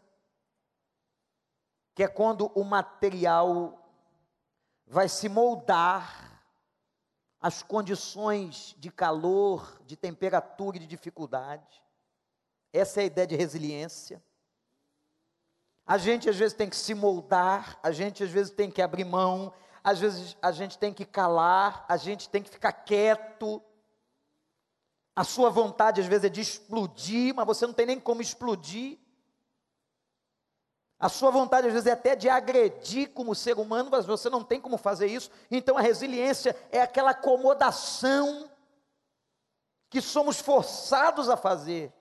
que 1.99 2.03
é 2.03 2.07
quando 2.07 2.49
o 2.55 2.63
material 2.63 3.77
vai 4.87 5.09
se 5.09 5.27
moldar 5.27 6.41
às 7.41 7.61
condições 7.61 8.73
de 8.79 8.89
calor, 8.89 9.81
de 9.85 9.97
temperatura 9.97 10.77
e 10.77 10.79
de 10.79 10.87
dificuldade. 10.87 11.83
Essa 12.71 13.01
é 13.01 13.03
a 13.03 13.07
ideia 13.07 13.27
de 13.27 13.35
resiliência. 13.35 14.23
A 15.85 15.97
gente 15.97 16.29
às 16.29 16.37
vezes 16.37 16.55
tem 16.55 16.69
que 16.69 16.77
se 16.77 16.93
moldar, 16.93 17.77
a 17.83 17.91
gente 17.91 18.23
às 18.23 18.29
vezes 18.29 18.53
tem 18.53 18.71
que 18.71 18.81
abrir 18.81 19.03
mão, 19.03 19.51
às 19.83 19.99
vezes 19.99 20.37
a 20.41 20.53
gente 20.53 20.77
tem 20.77 20.93
que 20.93 21.03
calar, 21.03 21.85
a 21.89 21.97
gente 21.97 22.29
tem 22.29 22.41
que 22.41 22.49
ficar 22.49 22.71
quieto. 22.71 23.61
A 25.13 25.25
sua 25.25 25.49
vontade 25.49 25.99
às 25.99 26.07
vezes 26.07 26.23
é 26.23 26.29
de 26.29 26.39
explodir, 26.39 27.35
mas 27.35 27.45
você 27.45 27.67
não 27.67 27.73
tem 27.73 27.87
nem 27.87 27.99
como 27.99 28.21
explodir. 28.21 28.97
A 30.99 31.07
sua 31.07 31.31
vontade 31.31 31.67
às 31.67 31.73
vezes 31.73 31.87
é 31.87 31.93
até 31.93 32.13
de 32.13 32.27
agredir 32.27 33.13
como 33.13 33.33
ser 33.33 33.57
humano, 33.57 33.89
mas 33.89 34.05
você 34.05 34.29
não 34.29 34.43
tem 34.43 34.59
como 34.59 34.77
fazer 34.77 35.07
isso. 35.07 35.31
Então 35.49 35.77
a 35.77 35.81
resiliência 35.81 36.53
é 36.69 36.81
aquela 36.81 37.11
acomodação 37.11 38.51
que 39.89 40.01
somos 40.01 40.41
forçados 40.41 41.29
a 41.29 41.37
fazer. 41.37 41.93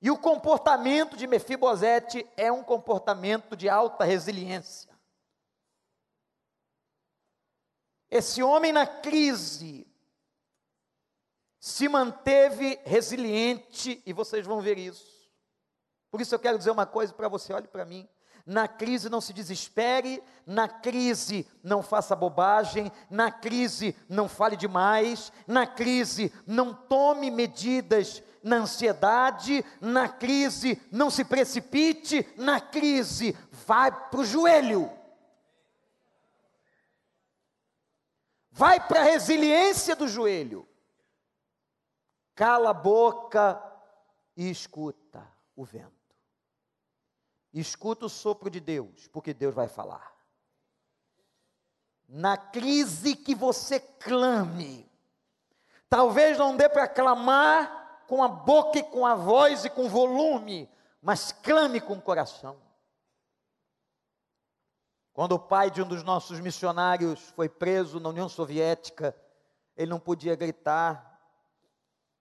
E 0.00 0.10
o 0.10 0.16
comportamento 0.16 1.14
de 1.14 1.26
Mefibosete 1.26 2.26
é 2.38 2.50
um 2.50 2.64
comportamento 2.64 3.54
de 3.54 3.68
alta 3.68 4.02
resiliência. 4.02 4.90
Esse 8.10 8.42
homem 8.42 8.72
na 8.72 8.86
crise 8.86 9.86
se 11.60 11.86
manteve 11.86 12.80
resiliente 12.82 14.02
e 14.06 14.12
vocês 14.14 14.46
vão 14.46 14.62
ver 14.62 14.78
isso. 14.78 15.19
Por 16.10 16.20
isso 16.20 16.34
eu 16.34 16.38
quero 16.38 16.58
dizer 16.58 16.70
uma 16.70 16.86
coisa 16.86 17.12
para 17.12 17.28
você, 17.28 17.52
olhe 17.52 17.68
para 17.68 17.84
mim. 17.84 18.08
Na 18.46 18.66
crise 18.66 19.08
não 19.08 19.20
se 19.20 19.32
desespere, 19.32 20.22
na 20.46 20.66
crise 20.66 21.46
não 21.62 21.82
faça 21.82 22.16
bobagem, 22.16 22.90
na 23.08 23.30
crise 23.30 23.94
não 24.08 24.28
fale 24.28 24.56
demais, 24.56 25.32
na 25.46 25.66
crise 25.66 26.32
não 26.46 26.74
tome 26.74 27.30
medidas 27.30 28.22
na 28.42 28.56
ansiedade, 28.56 29.64
na 29.80 30.08
crise, 30.08 30.80
não 30.90 31.10
se 31.10 31.24
precipite, 31.24 32.26
na 32.36 32.60
crise, 32.60 33.36
vai 33.66 33.90
para 34.08 34.20
o 34.20 34.24
joelho. 34.24 34.90
Vai 38.50 38.86
para 38.86 39.00
a 39.00 39.04
resiliência 39.04 39.94
do 39.94 40.08
joelho. 40.08 40.66
Cala 42.34 42.70
a 42.70 42.74
boca 42.74 43.62
e 44.36 44.50
escuta 44.50 45.26
o 45.54 45.64
vento. 45.64 45.99
Escuta 47.52 48.06
o 48.06 48.08
sopro 48.08 48.48
de 48.48 48.60
Deus, 48.60 49.08
porque 49.08 49.34
Deus 49.34 49.54
vai 49.54 49.68
falar. 49.68 50.14
Na 52.08 52.36
crise 52.36 53.16
que 53.16 53.34
você 53.34 53.80
clame, 53.80 54.88
talvez 55.88 56.38
não 56.38 56.56
dê 56.56 56.68
para 56.68 56.88
clamar 56.88 58.04
com 58.06 58.22
a 58.22 58.28
boca 58.28 58.78
e 58.78 58.82
com 58.82 59.06
a 59.06 59.14
voz 59.14 59.64
e 59.64 59.70
com 59.70 59.88
volume, 59.88 60.68
mas 61.02 61.32
clame 61.32 61.80
com 61.80 61.94
o 61.94 62.02
coração. 62.02 62.60
Quando 65.12 65.32
o 65.32 65.38
pai 65.38 65.70
de 65.70 65.82
um 65.82 65.88
dos 65.88 66.02
nossos 66.02 66.40
missionários 66.40 67.20
foi 67.30 67.48
preso 67.48 67.98
na 67.98 68.08
União 68.08 68.28
Soviética, 68.28 69.16
ele 69.76 69.90
não 69.90 70.00
podia 70.00 70.36
gritar, 70.36 71.20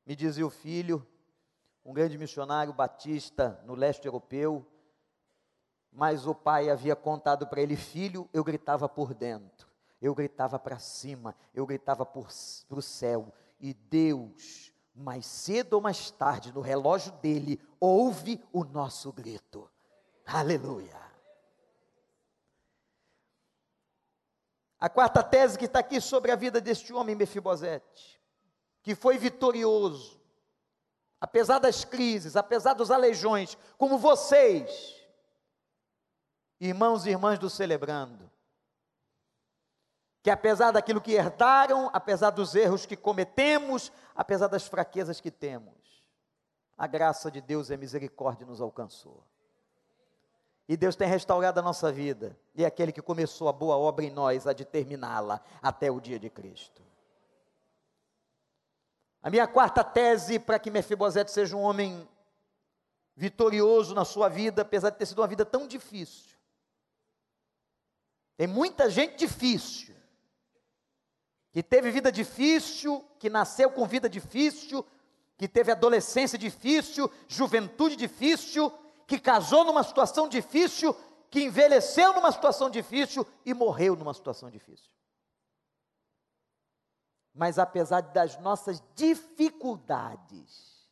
me 0.05 0.15
dizia 0.15 0.45
o 0.45 0.49
filho, 0.49 1.05
um 1.85 1.93
grande 1.93 2.17
missionário 2.17 2.73
batista 2.73 3.61
no 3.65 3.75
leste 3.75 4.05
europeu, 4.05 4.65
mas 5.91 6.27
o 6.27 6.35
pai 6.35 6.69
havia 6.69 6.95
contado 6.95 7.47
para 7.47 7.61
ele, 7.61 7.75
filho, 7.75 8.29
eu 8.33 8.43
gritava 8.43 8.87
por 8.87 9.13
dentro. 9.13 9.67
eu 10.01 10.15
gritava 10.15 10.57
para 10.57 10.79
cima, 10.79 11.35
eu 11.53 11.65
gritava 11.65 12.05
para 12.05 12.21
o 12.21 12.81
céu, 12.81 13.33
e 13.59 13.73
Deus, 13.73 14.73
mais 14.95 15.25
cedo 15.25 15.73
ou 15.73 15.81
mais 15.81 16.09
tarde, 16.09 16.53
no 16.53 16.61
relógio 16.61 17.11
dele, 17.13 17.59
ouve 17.79 18.41
o 18.53 18.63
nosso 18.63 19.11
grito. 19.11 19.69
Aleluia. 20.25 20.97
A 24.79 24.87
quarta 24.87 25.21
tese 25.21 25.57
que 25.57 25.65
está 25.65 25.79
aqui 25.79 25.99
sobre 25.99 26.31
a 26.31 26.35
vida 26.37 26.61
deste 26.61 26.93
homem 26.93 27.15
Mefibosete, 27.15 28.21
que 28.81 28.95
foi 28.95 29.17
vitorioso, 29.17 30.21
apesar 31.19 31.59
das 31.59 31.83
crises, 31.83 32.37
apesar 32.37 32.73
dos 32.73 32.89
aleijões, 32.89 33.57
como 33.77 33.97
vocês, 33.97 34.98
irmãos 36.59 37.05
e 37.05 37.09
irmãs 37.09 37.39
do 37.39 37.49
celebrando, 37.49 38.29
que 40.21 40.29
apesar 40.29 40.71
daquilo 40.71 40.99
que 40.99 41.13
herdaram, 41.13 41.89
apesar 41.93 42.31
dos 42.31 42.53
erros 42.53 42.85
que 42.85 42.97
cometemos, 42.97 43.91
apesar 44.13 44.47
das 44.47 44.67
fraquezas 44.67 45.21
que 45.21 45.31
temos, 45.31 46.03
a 46.77 46.87
graça 46.87 47.31
de 47.31 47.41
Deus 47.41 47.69
e 47.69 47.73
a 47.73 47.77
misericórdia 47.77 48.45
nos 48.45 48.61
alcançou. 48.61 49.23
E 50.67 50.77
Deus 50.77 50.95
tem 50.95 51.07
restaurado 51.07 51.59
a 51.59 51.63
nossa 51.63 51.91
vida, 51.91 52.37
e 52.53 52.63
é 52.63 52.67
aquele 52.67 52.91
que 52.91 53.01
começou 53.01 53.49
a 53.49 53.53
boa 53.53 53.75
obra 53.77 54.05
em 54.05 54.11
nós, 54.11 54.45
a 54.45 54.53
de 54.53 54.65
terminá-la 54.65 55.41
até 55.61 55.89
o 55.89 55.99
dia 55.99 56.19
de 56.19 56.29
Cristo. 56.29 56.83
A 59.21 59.29
minha 59.29 59.47
quarta 59.47 59.83
tese 59.83 60.37
para 60.37 60.59
que 60.59 60.69
Mefibosete 60.69 61.31
seja 61.31 61.55
um 61.55 61.61
homem 61.61 62.07
vitorioso 63.15 63.93
na 63.93 64.05
sua 64.05 64.29
vida, 64.29 64.61
apesar 64.61 64.91
de 64.91 64.97
ter 64.97 65.05
sido 65.05 65.19
uma 65.19 65.27
vida 65.27 65.45
tão 65.45 65.67
difícil. 65.67 66.28
Tem 68.39 68.47
muita 68.47 68.89
gente 68.89 69.17
difícil, 69.17 69.93
que 71.51 71.61
teve 71.61 71.91
vida 71.91 72.09
difícil, 72.09 73.03
que 73.19 73.29
nasceu 73.29 73.69
com 73.69 73.85
vida 73.85 74.07
difícil, 74.09 74.87
que 75.37 75.45
teve 75.45 75.73
adolescência 75.73 76.39
difícil, 76.39 77.11
juventude 77.27 77.97
difícil, 77.97 78.71
que 79.05 79.19
casou 79.19 79.65
numa 79.65 79.83
situação 79.83 80.29
difícil, 80.29 80.95
que 81.29 81.43
envelheceu 81.43 82.13
numa 82.13 82.31
situação 82.31 82.69
difícil 82.69 83.27
e 83.45 83.53
morreu 83.53 83.97
numa 83.97 84.13
situação 84.13 84.49
difícil. 84.49 84.89
Mas 87.33 87.59
apesar 87.59 87.99
das 87.99 88.39
nossas 88.39 88.81
dificuldades, 88.95 90.87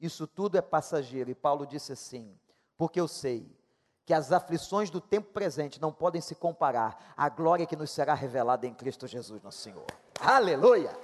isso 0.00 0.26
tudo 0.26 0.58
é 0.58 0.60
passageiro. 0.60 1.30
E 1.30 1.34
Paulo 1.36 1.64
disse 1.64 1.92
assim: 1.92 2.36
porque 2.76 2.98
eu 2.98 3.06
sei 3.06 3.59
que 4.04 4.14
as 4.14 4.32
aflições 4.32 4.90
do 4.90 5.00
tempo 5.00 5.32
presente 5.32 5.80
não 5.80 5.92
podem 5.92 6.20
se 6.20 6.34
comparar 6.34 7.12
à 7.16 7.28
glória 7.28 7.66
que 7.66 7.76
nos 7.76 7.90
será 7.90 8.14
revelada 8.14 8.66
em 8.66 8.74
Cristo 8.74 9.06
Jesus, 9.06 9.42
nosso 9.42 9.58
Senhor. 9.58 9.86
Aleluia! 10.20 10.96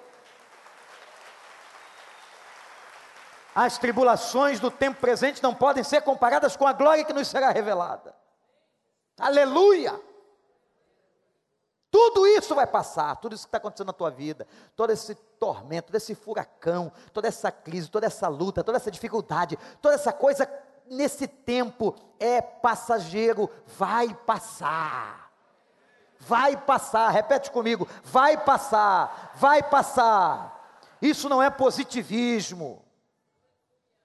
As 3.54 3.78
tribulações 3.78 4.60
do 4.60 4.70
tempo 4.70 5.00
presente 5.00 5.42
não 5.42 5.54
podem 5.54 5.82
ser 5.82 6.02
comparadas 6.02 6.56
com 6.56 6.66
a 6.66 6.72
glória 6.72 7.04
que 7.04 7.12
nos 7.12 7.28
será 7.28 7.50
revelada. 7.50 8.14
Aleluia! 9.18 9.98
Tudo 11.90 12.26
isso 12.26 12.54
vai 12.54 12.66
passar, 12.66 13.16
tudo 13.16 13.34
isso 13.34 13.44
que 13.44 13.48
está 13.48 13.56
acontecendo 13.56 13.86
na 13.86 13.92
tua 13.94 14.10
vida, 14.10 14.46
todo 14.74 14.90
esse 14.90 15.14
tormento, 15.14 15.86
todo 15.86 15.94
esse 15.94 16.14
furacão, 16.14 16.92
toda 17.14 17.28
essa 17.28 17.50
crise, 17.50 17.88
toda 17.88 18.04
essa 18.04 18.28
luta, 18.28 18.62
toda 18.62 18.76
essa 18.76 18.90
dificuldade, 18.90 19.58
toda 19.80 19.94
essa 19.94 20.12
coisa 20.12 20.44
nesse 20.90 21.26
tempo 21.26 21.94
é 22.18 22.40
passageiro, 22.40 23.50
vai 23.66 24.14
passar. 24.14 25.32
Vai 26.18 26.56
passar, 26.56 27.10
repete 27.10 27.50
comigo, 27.50 27.86
vai 28.02 28.42
passar, 28.42 29.32
vai 29.36 29.62
passar. 29.62 30.56
Isso 31.00 31.28
não 31.28 31.42
é 31.42 31.50
positivismo. 31.50 32.84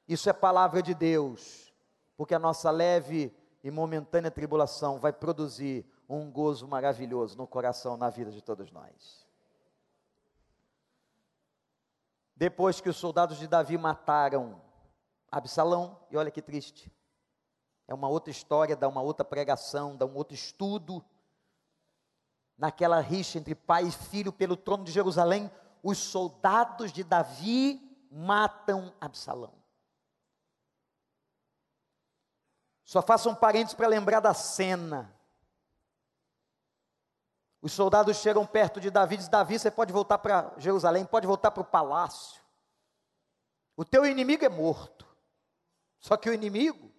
Isso 0.07 0.29
é 0.29 0.33
palavra 0.33 0.81
de 0.81 0.93
Deus. 0.93 1.73
Porque 2.17 2.35
a 2.35 2.39
nossa 2.39 2.69
leve 2.69 3.33
e 3.63 3.71
momentânea 3.71 4.29
tribulação 4.29 4.99
vai 4.99 5.13
produzir 5.13 5.85
um 6.07 6.29
gozo 6.29 6.67
maravilhoso 6.67 7.37
no 7.37 7.47
coração, 7.47 7.95
na 7.95 8.09
vida 8.09 8.29
de 8.29 8.41
todos 8.41 8.69
nós. 8.71 9.25
Depois 12.35 12.81
que 12.81 12.89
os 12.89 12.97
soldados 12.97 13.37
de 13.37 13.47
Davi 13.47 13.77
mataram 13.77 14.61
Absalão, 15.31 15.97
e 16.11 16.17
olha 16.17 16.29
que 16.29 16.41
triste. 16.41 16.91
É 17.87 17.93
uma 17.93 18.09
outra 18.09 18.29
história, 18.29 18.75
dá 18.75 18.87
uma 18.87 19.01
outra 19.01 19.23
pregação, 19.23 19.95
dá 19.95 20.05
um 20.05 20.15
outro 20.15 20.35
estudo. 20.35 21.03
Naquela 22.57 22.99
rixa 22.99 23.39
entre 23.39 23.55
pai 23.55 23.85
e 23.85 23.91
filho 23.91 24.31
pelo 24.31 24.57
trono 24.57 24.83
de 24.83 24.91
Jerusalém, 24.91 25.49
os 25.81 25.97
soldados 25.97 26.91
de 26.91 27.03
Davi 27.03 27.81
matam 28.11 28.93
Absalão. 28.99 29.53
Só 32.83 33.01
faça 33.01 33.29
um 33.29 33.35
parênteses 33.35 33.73
para 33.73 33.87
lembrar 33.87 34.19
da 34.19 34.33
cena. 34.33 35.15
Os 37.61 37.71
soldados 37.71 38.17
chegam 38.17 38.45
perto 38.45 38.81
de 38.81 38.91
Davi 38.91 39.15
e 39.15 39.17
dizem: 39.17 39.31
Davi, 39.31 39.57
você 39.57 39.71
pode 39.71 39.93
voltar 39.93 40.17
para 40.17 40.53
Jerusalém, 40.57 41.05
pode 41.05 41.25
voltar 41.25 41.51
para 41.51 41.61
o 41.61 41.65
palácio. 41.65 42.41
O 43.77 43.85
teu 43.85 44.05
inimigo 44.05 44.43
é 44.43 44.49
morto. 44.49 45.10
Só 46.01 46.17
que 46.17 46.29
o 46.29 46.33
inimigo 46.33 46.91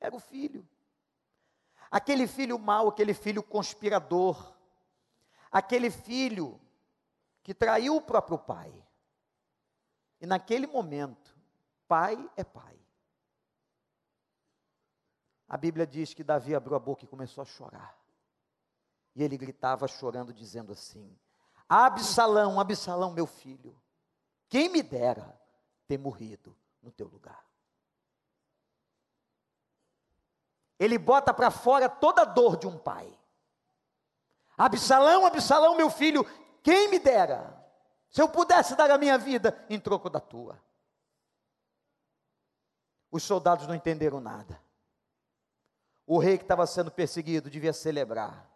era 0.00 0.14
o 0.14 0.20
filho. 0.20 0.66
Aquele 1.90 2.26
filho 2.26 2.58
mau, 2.58 2.88
aquele 2.88 3.12
filho 3.12 3.42
conspirador, 3.42 4.54
aquele 5.50 5.90
filho 5.90 6.60
que 7.42 7.52
traiu 7.52 7.96
o 7.96 8.00
próprio 8.00 8.38
pai. 8.38 8.72
E 10.20 10.26
naquele 10.26 10.66
momento, 10.66 11.36
pai 11.86 12.30
é 12.36 12.44
pai. 12.44 12.78
A 15.48 15.56
Bíblia 15.56 15.86
diz 15.86 16.14
que 16.14 16.24
Davi 16.24 16.54
abriu 16.54 16.76
a 16.76 16.80
boca 16.80 17.04
e 17.04 17.08
começou 17.08 17.42
a 17.42 17.44
chorar. 17.44 17.96
E 19.14 19.22
ele 19.22 19.36
gritava 19.36 19.86
chorando, 19.88 20.32
dizendo 20.32 20.72
assim: 20.72 21.16
Absalão, 21.68 22.60
Absalão, 22.60 23.12
meu 23.12 23.26
filho, 23.26 23.80
quem 24.48 24.68
me 24.68 24.82
dera 24.82 25.40
ter 25.86 25.98
morrido 25.98 26.56
no 26.82 26.90
teu 26.90 27.08
lugar. 27.08 27.44
Ele 30.78 30.98
bota 30.98 31.32
para 31.32 31.50
fora 31.50 31.88
toda 31.88 32.22
a 32.22 32.24
dor 32.24 32.56
de 32.56 32.66
um 32.66 32.76
pai. 32.76 33.10
Absalão, 34.56 35.26
Absalão, 35.26 35.76
meu 35.76 35.90
filho, 35.90 36.24
quem 36.62 36.88
me 36.88 36.98
dera, 36.98 37.54
se 38.10 38.20
eu 38.20 38.28
pudesse 38.28 38.74
dar 38.74 38.90
a 38.90 38.98
minha 38.98 39.18
vida 39.18 39.64
em 39.68 39.78
troco 39.78 40.08
da 40.08 40.20
tua. 40.20 40.60
Os 43.10 43.22
soldados 43.22 43.66
não 43.66 43.74
entenderam 43.74 44.20
nada. 44.20 44.60
O 46.06 46.18
rei 46.18 46.38
que 46.38 46.44
estava 46.44 46.66
sendo 46.66 46.90
perseguido 46.90 47.50
devia 47.50 47.72
celebrar. 47.72 48.50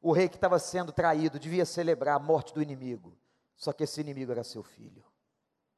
O 0.00 0.12
rei 0.12 0.28
que 0.28 0.36
estava 0.36 0.58
sendo 0.58 0.92
traído 0.92 1.38
devia 1.38 1.64
celebrar 1.64 2.16
a 2.16 2.18
morte 2.18 2.52
do 2.52 2.62
inimigo. 2.62 3.16
Só 3.56 3.72
que 3.72 3.84
esse 3.84 4.00
inimigo 4.00 4.30
era 4.30 4.44
seu 4.44 4.62
filho. 4.62 5.04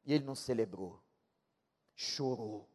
E 0.05 0.13
ele 0.13 0.25
não 0.25 0.35
celebrou. 0.35 1.01
Chorou. 1.95 2.69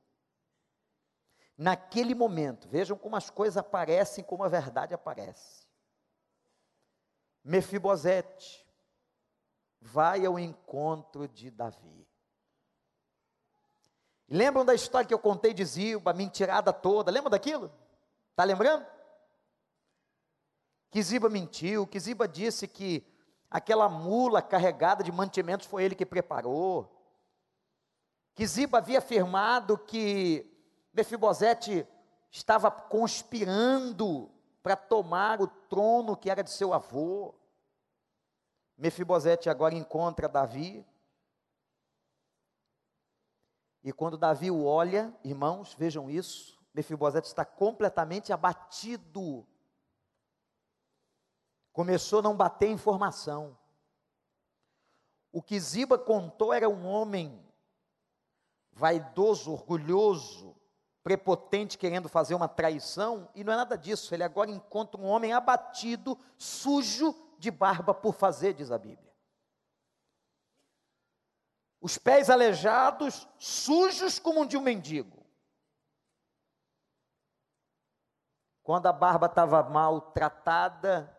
Naquele 1.57 2.15
momento, 2.15 2.67
vejam 2.67 2.97
como 2.97 3.15
as 3.15 3.29
coisas 3.29 3.57
aparecem, 3.57 4.23
como 4.23 4.43
a 4.43 4.47
verdade 4.47 4.93
aparece. 4.93 5.67
Mefibosete 7.43 8.65
vai 9.79 10.25
ao 10.25 10.39
encontro 10.39 11.27
de 11.27 11.51
Davi. 11.51 12.07
Lembram 14.27 14.65
da 14.65 14.73
história 14.73 15.07
que 15.07 15.13
eu 15.13 15.19
contei 15.19 15.53
de 15.53 15.63
Zilba, 15.63 16.11
a 16.11 16.13
mentirada 16.13 16.73
toda? 16.73 17.11
Lembram 17.11 17.29
daquilo? 17.29 17.71
Está 18.31 18.43
lembrando? 18.43 18.85
Que 20.89 21.03
Ziba 21.03 21.29
mentiu, 21.29 21.85
que 21.85 21.99
Ziba 21.99 22.27
disse 22.27 22.67
que 22.67 23.05
aquela 23.49 23.87
mula 23.89 24.41
carregada 24.41 25.03
de 25.03 25.11
mantimentos 25.11 25.67
foi 25.67 25.83
ele 25.83 25.95
que 25.95 26.05
preparou. 26.05 26.89
Que 28.33 28.47
Ziba 28.47 28.79
havia 28.79 28.97
afirmado 28.97 29.77
que 29.77 30.52
Mefibosete 30.93 31.87
estava 32.29 32.69
conspirando 32.69 34.29
para 34.61 34.75
tomar 34.75 35.41
o 35.41 35.47
trono 35.47 36.15
que 36.15 36.29
era 36.29 36.43
de 36.43 36.51
seu 36.51 36.73
avô. 36.73 37.33
Mefibosete 38.77 39.49
agora 39.49 39.75
encontra 39.75 40.29
Davi. 40.29 40.85
E 43.83 43.91
quando 43.91 44.17
Davi 44.17 44.49
o 44.49 44.63
olha, 44.63 45.13
irmãos, 45.23 45.73
vejam 45.73 46.09
isso, 46.09 46.57
Mefibosete 46.73 47.27
está 47.27 47.43
completamente 47.43 48.31
abatido. 48.31 49.45
Começou 51.73 52.19
a 52.19 52.21
não 52.21 52.37
bater 52.37 52.69
informação. 52.69 53.57
O 55.31 55.41
que 55.41 55.59
Ziba 55.59 55.97
contou 55.97 56.53
era 56.53 56.69
um 56.69 56.85
homem 56.85 57.43
vaidoso, 58.71 59.51
orgulhoso, 59.51 60.55
prepotente 61.03 61.77
querendo 61.77 62.07
fazer 62.07 62.33
uma 62.33 62.47
traição, 62.47 63.29
e 63.35 63.43
não 63.43 63.53
é 63.53 63.57
nada 63.57 63.77
disso. 63.77 64.15
Ele 64.15 64.23
agora 64.23 64.49
encontra 64.49 64.99
um 64.99 65.05
homem 65.05 65.33
abatido, 65.33 66.17
sujo 66.37 67.13
de 67.37 67.51
barba 67.51 67.93
por 67.93 68.13
fazer, 68.13 68.53
diz 68.53 68.71
a 68.71 68.77
Bíblia. 68.77 69.13
Os 71.81 71.97
pés 71.97 72.29
aleijados, 72.29 73.27
sujos 73.37 74.17
como 74.17 74.41
um 74.41 74.45
de 74.45 74.55
um 74.55 74.61
mendigo. 74.61 75.21
Quando 78.63 78.85
a 78.85 78.93
barba 78.93 79.25
estava 79.25 79.61
maltratada, 79.63 81.13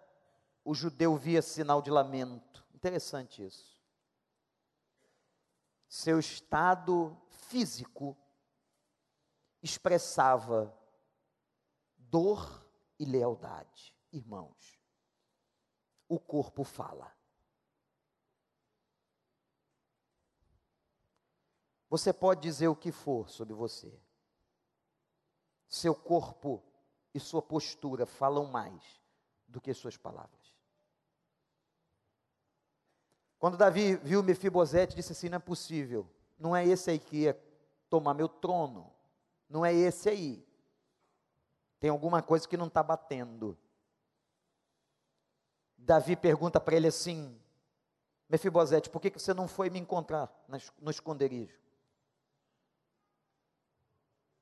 o 0.64 0.74
judeu 0.74 1.14
via 1.14 1.42
sinal 1.42 1.82
de 1.82 1.90
lamento. 1.90 2.64
Interessante 2.74 3.44
isso. 3.44 3.78
Seu 5.86 6.18
estado 6.18 7.14
físico 7.28 8.16
expressava 9.64 10.78
dor 11.96 12.62
e 12.98 13.06
lealdade. 13.06 13.96
Irmãos, 14.12 14.78
o 16.06 16.20
corpo 16.20 16.62
fala. 16.62 17.10
Você 21.88 22.12
pode 22.12 22.42
dizer 22.42 22.68
o 22.68 22.76
que 22.76 22.92
for 22.92 23.30
sobre 23.30 23.54
você. 23.54 23.98
Seu 25.66 25.94
corpo 25.94 26.62
e 27.14 27.18
sua 27.18 27.40
postura 27.40 28.04
falam 28.04 28.44
mais 28.44 29.00
do 29.48 29.62
que 29.62 29.72
suas 29.72 29.96
palavras. 29.96 30.54
Quando 33.38 33.56
Davi 33.56 33.96
viu 33.96 34.22
Mefibosete, 34.22 34.94
disse 34.94 35.12
assim: 35.12 35.30
não 35.30 35.36
é 35.36 35.40
possível, 35.40 36.08
não 36.38 36.54
é 36.54 36.66
esse 36.66 36.90
aí 36.90 36.98
que 36.98 37.22
ia 37.22 37.34
tomar 37.88 38.14
meu 38.14 38.28
trono, 38.28 38.93
não 39.48 39.64
é 39.64 39.72
esse 39.72 40.08
aí. 40.08 40.46
Tem 41.80 41.90
alguma 41.90 42.22
coisa 42.22 42.48
que 42.48 42.56
não 42.56 42.66
está 42.66 42.82
batendo. 42.82 43.58
Davi 45.76 46.16
pergunta 46.16 46.58
para 46.58 46.76
ele 46.76 46.86
assim: 46.86 47.40
Mefibosete, 48.28 48.88
por 48.90 49.00
que, 49.00 49.10
que 49.10 49.20
você 49.20 49.34
não 49.34 49.46
foi 49.46 49.68
me 49.70 49.78
encontrar 49.78 50.30
no 50.78 50.90
esconderijo? 50.90 51.58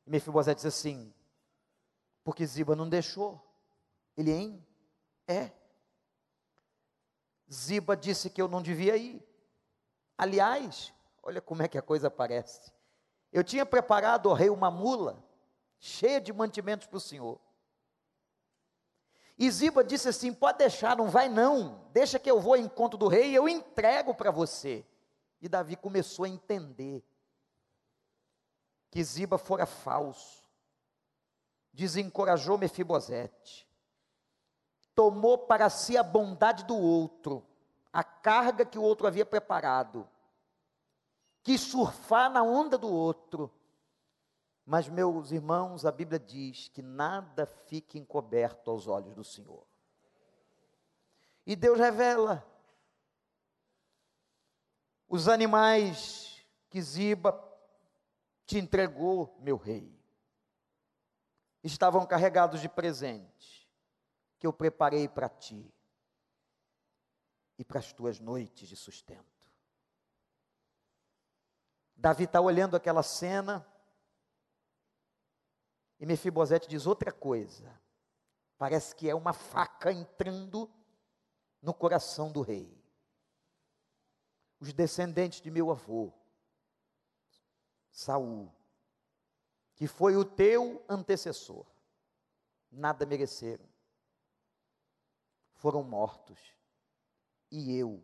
Mefibosete 0.07 0.59
diz 0.59 0.67
assim: 0.67 1.13
porque 2.25 2.47
Ziba 2.47 2.77
não 2.77 2.89
deixou. 2.89 3.41
Ele, 4.17 4.31
hein? 4.31 4.67
É. 5.27 5.51
Ziba 7.53 7.97
disse 7.97 8.31
que 8.31 8.41
eu 8.41 8.49
não 8.49 8.63
devia 8.63 8.97
ir. 8.97 9.23
Aliás, 10.17 10.93
olha 11.23 11.41
como 11.41 11.63
é 11.63 11.69
que 11.69 11.79
a 11.79 11.83
coisa 11.83 12.11
parece. 12.11 12.73
Eu 13.33 13.43
tinha 13.43 13.65
preparado 13.65 14.29
ao 14.29 14.35
rei 14.35 14.51
uma 14.51 14.71
mula 14.71 15.23
cheia 15.79 16.21
de 16.21 16.33
mantimentos 16.33 16.87
para 16.87 16.99
o 16.99 17.01
senhor. 17.01 17.41
E 19.39 19.51
Ziba 19.51 19.83
disse 19.83 20.09
assim: 20.09 20.33
pode 20.33 20.59
deixar, 20.59 20.97
não 20.97 21.09
vai 21.09 21.29
não, 21.29 21.85
deixa 21.93 22.19
que 22.19 22.31
eu 22.31 22.41
vou 22.41 22.55
ao 22.55 22.61
encontro 22.61 22.99
do 22.99 23.09
rei 23.09 23.31
e 23.31 23.35
eu 23.35 23.49
entrego 23.49 24.15
para 24.15 24.31
você. 24.31 24.85
E 25.41 25.49
Davi 25.49 25.75
começou 25.75 26.25
a 26.25 26.29
entender 26.29 27.03
que 28.91 29.03
Ziba 29.03 29.39
fora 29.39 29.67
falso 29.67 30.43
desencorajou 31.73 32.59
Mefibosete, 32.59 33.67
tomou 34.95 35.39
para 35.39 35.71
si 35.71 35.97
a 35.97 36.03
bondade 36.03 36.65
do 36.65 36.77
outro, 36.77 37.45
a 37.93 38.05
carga 38.05 38.65
que 38.65 38.79
o 38.79 38.83
outro 38.83 39.07
havia 39.07 39.25
preparado, 39.25 40.07
quis 41.43 41.61
surfar 41.61 42.31
na 42.31 42.43
onda 42.43 42.77
do 42.77 42.89
outro. 42.89 43.53
Mas, 44.65 44.89
meus 44.89 45.33
irmãos, 45.33 45.85
a 45.85 45.91
Bíblia 45.91 46.19
diz 46.19 46.69
que 46.69 46.83
nada 46.83 47.47
fique 47.47 47.99
encoberto 47.99 48.71
aos 48.71 48.87
olhos 48.87 49.15
do 49.15 49.25
Senhor. 49.25 49.67
E 51.45 51.57
Deus 51.57 51.79
revela 51.79 52.47
os 55.09 55.29
animais 55.29 56.47
que 56.71 56.81
Ziba 56.81 57.33
te 58.47 58.59
entregou, 58.59 59.37
meu 59.41 59.57
rei 59.57 60.03
estavam 61.63 62.05
carregados 62.07 62.61
de 62.61 62.69
presente 62.69 63.69
que 64.39 64.47
eu 64.47 64.53
preparei 64.53 65.09
para 65.09 65.29
ti 65.29 65.73
e 67.59 67.65
para 67.65 67.79
as 67.79 67.93
tuas 67.93 68.19
noites 68.19 68.69
de 68.69 68.75
sustento. 68.75 69.32
Davi 71.97 72.25
está 72.25 72.41
olhando 72.41 72.77
aquela 72.77 73.03
cena 73.03 73.67
e 75.99 76.07
Mefibosete 76.07 76.69
diz 76.69 76.87
outra 76.87 77.13
coisa. 77.13 77.81
Parece 78.59 78.95
que 78.95 79.09
é 79.09 79.15
uma 79.15 79.33
faca 79.33 79.93
entrando 79.93 80.69
no 81.61 81.73
coração 81.73 82.31
do 82.31 82.41
rei. 82.41 82.77
Os 84.59 84.73
descendentes 84.73 85.41
de 85.41 85.51
meu 85.51 85.71
avô, 85.71 86.13
Saul, 87.91 88.53
que 89.75 89.87
foi 89.87 90.17
o 90.17 90.25
teu 90.25 90.85
antecessor, 90.89 91.67
nada 92.71 93.07
mereceram. 93.07 93.69
Foram 95.55 95.83
mortos. 95.83 96.39
E 97.51 97.77
eu 97.77 98.03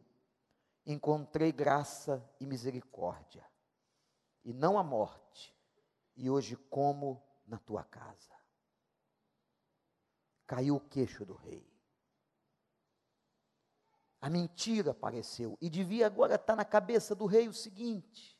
encontrei 0.84 1.51
graça 1.51 2.24
e 2.39 2.47
misericórdia, 2.47 3.45
e 4.45 4.53
não 4.53 4.78
a 4.78 4.82
morte, 4.82 5.55
e 6.16 6.28
hoje 6.30 6.57
como 6.57 7.22
na 7.47 7.59
tua 7.59 7.84
casa. 7.84 8.34
Caiu 10.47 10.76
o 10.76 10.80
queixo 10.80 11.24
do 11.24 11.34
rei. 11.34 11.66
A 14.20 14.28
mentira 14.28 14.91
apareceu, 14.91 15.57
e 15.61 15.70
devia 15.70 16.07
agora 16.07 16.34
estar 16.34 16.57
na 16.57 16.64
cabeça 16.64 17.14
do 17.14 17.26
rei 17.26 17.49
o 17.49 17.55
seguinte: 17.55 18.39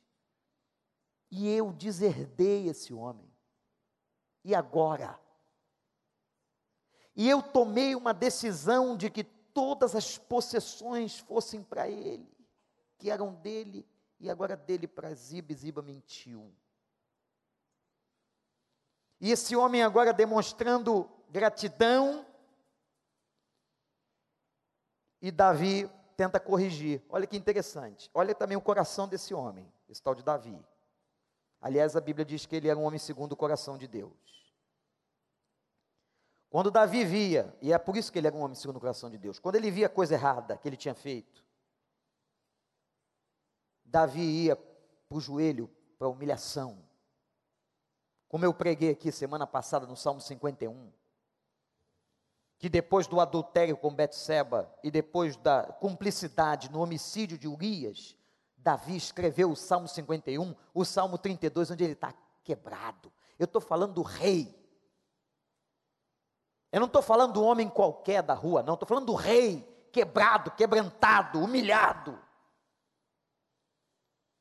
e 1.31 1.49
eu 1.49 1.73
deserdei 1.73 2.69
esse 2.69 2.93
homem. 2.93 3.31
E 4.45 4.55
agora? 4.55 5.21
E 7.15 7.29
eu 7.29 7.43
tomei 7.43 7.95
uma 7.95 8.15
decisão 8.15 8.97
de 8.97 9.11
que 9.11 9.25
todas 9.25 9.95
as 9.95 10.17
possessões 10.17 11.19
fossem 11.19 11.63
para 11.63 11.89
ele, 11.89 12.33
que 12.97 13.11
eram 13.11 13.35
dele, 13.35 13.87
e 14.21 14.31
agora 14.31 14.57
dele 14.57 14.87
para 14.87 15.13
Ziba, 15.15 15.55
Ziba 15.55 15.83
mentiu. 15.83 16.53
E 19.21 19.31
esse 19.31 19.57
homem 19.57 19.83
agora 19.83 20.13
demonstrando 20.13 21.09
gratidão, 21.31 22.27
e 25.21 25.31
Davi 25.31 25.91
tenta 26.17 26.39
corrigir. 26.39 27.03
Olha 27.09 27.27
que 27.27 27.37
interessante. 27.37 28.11
Olha 28.15 28.35
também 28.35 28.57
o 28.57 28.61
coração 28.61 29.09
desse 29.09 29.35
homem, 29.35 29.71
esse 29.89 30.03
tal 30.03 30.15
de 30.15 30.23
Davi. 30.23 30.59
Aliás, 31.61 31.97
a 31.97 32.01
Bíblia 32.01 32.25
diz 32.25 32.47
que 32.47 32.55
ele 32.55 32.69
era 32.69 32.79
um 32.79 32.85
homem 32.85 32.99
segundo 32.99 33.33
o 33.33 33.37
coração 33.37 33.77
de 33.77 33.89
Deus. 33.89 34.13
Quando 36.49 36.71
Davi 36.71 37.05
via, 37.05 37.55
e 37.61 37.73
é 37.73 37.79
por 37.79 37.97
isso 37.97 38.11
que 38.11 38.19
ele 38.19 38.27
era 38.27 38.37
um 38.37 38.41
homem 38.41 38.55
segundo 38.55 38.77
o 38.77 38.81
coração 38.81 39.11
de 39.11 39.19
Deus, 39.19 39.39
quando 39.39 39.57
ele 39.57 39.71
via 39.71 39.87
a 39.87 39.91
coisa 39.91 40.15
errada 40.15 40.57
que 40.57 40.69
ele 40.69 40.77
tinha 40.77 40.95
feito, 40.95 41.45
Davi 43.89 44.21
ia 44.21 44.55
para 44.55 45.17
o 45.17 45.21
joelho, 45.21 45.71
para 45.99 46.07
a 46.07 46.11
humilhação. 46.11 46.79
Como 48.29 48.45
eu 48.45 48.53
preguei 48.53 48.91
aqui 48.91 49.11
semana 49.11 49.47
passada 49.47 49.87
no 49.87 49.97
Salmo 49.97 50.21
51, 50.21 50.93
que 52.59 52.69
depois 52.69 53.07
do 53.07 53.21
adultério 53.21 53.77
com 53.77 53.95
Betseba 53.95 54.71
e 54.85 54.91
depois 54.91 55.37
da 55.37 55.63
cumplicidade 55.65 56.71
no 56.71 56.83
homicídio 56.83 57.39
de 57.39 57.49
Urias, 57.49 58.15
Davi 58.57 58.97
escreveu 58.97 59.51
o 59.51 59.57
Salmo 59.57 59.89
51, 59.89 60.55
o 60.75 60.85
Salmo 60.85 61.17
32, 61.17 61.71
onde 61.71 61.85
ele 61.85 61.95
está 61.95 62.13
quebrado. 62.45 63.11
Eu 63.39 63.45
estou 63.45 63.63
falando 63.63 63.95
do 63.95 64.03
rei. 64.03 64.55
Eu 66.71 66.81
não 66.81 66.87
estou 66.87 67.01
falando 67.01 67.33
do 67.33 67.43
homem 67.43 67.69
qualquer 67.71 68.23
da 68.23 68.35
rua, 68.35 68.63
não. 68.63 68.75
Estou 68.75 68.87
falando 68.87 69.07
do 69.07 69.15
rei, 69.15 69.63
quebrado, 69.91 70.51
quebrantado, 70.51 71.43
humilhado. 71.43 72.28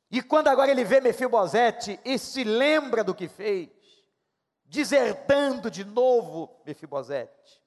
E 0.10 0.22
quando 0.22 0.48
agora 0.48 0.72
ele 0.72 0.84
vê 0.84 1.02
Mefibosete 1.02 2.00
e 2.06 2.18
se 2.18 2.44
lembra 2.44 3.04
do 3.04 3.14
que 3.14 3.28
fez, 3.28 3.70
desertando 4.66 5.70
de 5.70 5.84
novo 5.84 6.62
Mefibosete. 6.66 7.62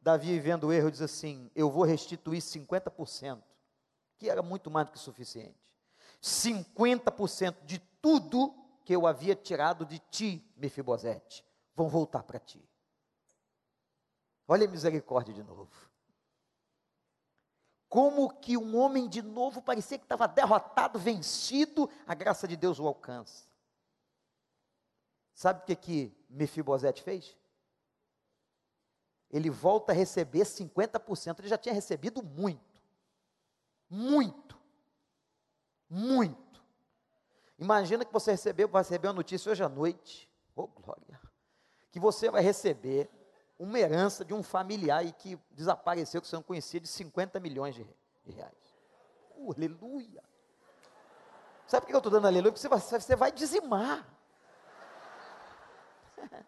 Davi, 0.00 0.38
vendo 0.40 0.68
o 0.68 0.72
erro, 0.72 0.90
diz 0.90 1.02
assim: 1.02 1.50
Eu 1.54 1.70
vou 1.70 1.84
restituir 1.84 2.40
50% 2.40 3.42
que 4.18 4.30
era 4.30 4.40
muito 4.40 4.70
mais 4.70 4.86
do 4.86 4.92
que 4.92 4.98
suficiente. 5.00 5.74
50% 6.22 7.64
de 7.64 7.80
tudo 8.00 8.54
que 8.84 8.94
eu 8.94 9.04
havia 9.04 9.34
tirado 9.34 9.84
de 9.84 9.98
ti, 9.98 10.48
Mefibosete, 10.56 11.44
vão 11.74 11.88
voltar 11.88 12.22
para 12.22 12.38
ti. 12.38 12.64
Olha 14.46 14.66
a 14.66 14.70
misericórdia 14.70 15.34
de 15.34 15.42
novo. 15.42 15.68
Como 17.92 18.30
que 18.30 18.56
um 18.56 18.74
homem 18.74 19.06
de 19.06 19.20
novo 19.20 19.60
parecia 19.60 19.98
que 19.98 20.06
estava 20.06 20.26
derrotado, 20.26 20.98
vencido, 20.98 21.90
a 22.06 22.14
graça 22.14 22.48
de 22.48 22.56
Deus 22.56 22.80
o 22.80 22.86
alcança. 22.86 23.44
Sabe 25.34 25.60
o 25.60 25.66
que 25.66 25.76
que 25.76 26.16
Mefibosete 26.30 27.02
fez? 27.02 27.36
Ele 29.28 29.50
volta 29.50 29.92
a 29.92 29.94
receber 29.94 30.44
50%. 30.46 31.40
Ele 31.40 31.48
já 31.48 31.58
tinha 31.58 31.74
recebido 31.74 32.22
muito. 32.22 32.80
Muito. 33.90 34.58
Muito. 35.86 36.64
Imagina 37.58 38.06
que 38.06 38.12
você 38.14 38.30
recebeu, 38.30 38.68
vai 38.68 38.80
receber 38.80 39.08
uma 39.08 39.12
notícia 39.12 39.52
hoje 39.52 39.62
à 39.62 39.68
noite. 39.68 40.26
Oh, 40.56 40.66
glória. 40.66 41.20
Que 41.90 42.00
você 42.00 42.30
vai 42.30 42.40
receber 42.40 43.10
uma 43.62 43.78
herança 43.78 44.24
de 44.24 44.34
um 44.34 44.42
familiar 44.42 45.06
e 45.06 45.12
que 45.12 45.38
desapareceu, 45.52 46.20
que 46.20 46.26
você 46.26 46.34
não 46.34 46.42
conhecia, 46.42 46.80
de 46.80 46.88
50 46.88 47.38
milhões 47.38 47.74
de 47.74 47.86
reais. 48.26 48.74
Uh, 49.36 49.52
aleluia. 49.52 50.22
Sabe 51.66 51.82
por 51.82 51.86
que 51.86 51.94
eu 51.94 51.98
estou 51.98 52.12
dando 52.12 52.26
aleluia? 52.26 52.52
Porque 52.52 52.60
você 52.60 52.68
vai, 52.68 52.80
você 52.80 53.16
vai 53.16 53.30
dizimar. 53.30 54.06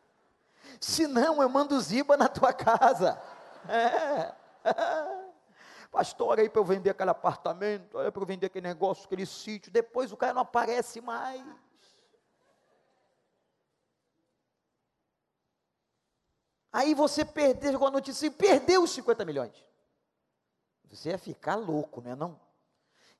Senão 0.80 1.40
eu 1.40 1.48
mando 1.48 1.80
ziba 1.80 2.16
na 2.16 2.28
tua 2.28 2.52
casa. 2.52 3.20
É. 3.68 4.34
Pastor, 5.92 6.40
aí 6.40 6.48
para 6.48 6.60
eu 6.60 6.64
vender 6.64 6.90
aquele 6.90 7.10
apartamento, 7.10 7.96
olha 7.96 8.10
para 8.10 8.22
eu 8.22 8.26
vender 8.26 8.46
aquele 8.46 8.66
negócio, 8.66 9.04
aquele 9.04 9.24
sítio, 9.24 9.70
depois 9.70 10.10
o 10.10 10.16
cara 10.16 10.34
não 10.34 10.42
aparece 10.42 11.00
mais. 11.00 11.44
Aí 16.74 16.92
você 16.92 17.24
perdeu 17.24 17.78
com 17.78 17.86
a 17.86 17.90
notícia 17.92 18.26
e 18.26 18.30
perdeu 18.30 18.82
os 18.82 18.90
50 18.90 19.24
milhões. 19.24 19.64
Você 20.90 21.10
ia 21.10 21.18
ficar 21.18 21.54
louco, 21.54 22.00
não 22.00 22.10
é 22.10 22.16
não? 22.16 22.40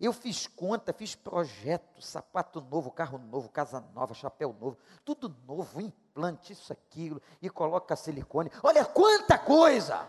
Eu 0.00 0.12
fiz 0.12 0.48
conta, 0.48 0.92
fiz 0.92 1.14
projeto, 1.14 2.02
sapato 2.02 2.60
novo, 2.60 2.90
carro 2.90 3.16
novo, 3.16 3.48
casa 3.48 3.80
nova, 3.94 4.12
chapéu 4.12 4.52
novo, 4.60 4.76
tudo 5.04 5.32
novo, 5.46 5.80
implante, 5.80 6.52
isso, 6.52 6.72
aquilo, 6.72 7.22
e 7.40 7.48
coloca 7.48 7.94
silicone. 7.94 8.50
Olha 8.60 8.84
quanta 8.84 9.38
coisa! 9.38 10.04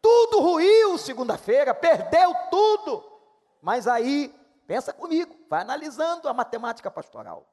Tudo 0.00 0.38
ruiu 0.38 0.96
segunda-feira, 0.96 1.74
perdeu 1.74 2.32
tudo. 2.52 3.04
Mas 3.60 3.88
aí, 3.88 4.32
pensa 4.64 4.92
comigo, 4.92 5.36
vai 5.50 5.62
analisando 5.62 6.28
a 6.28 6.32
matemática 6.32 6.88
pastoral. 6.88 7.51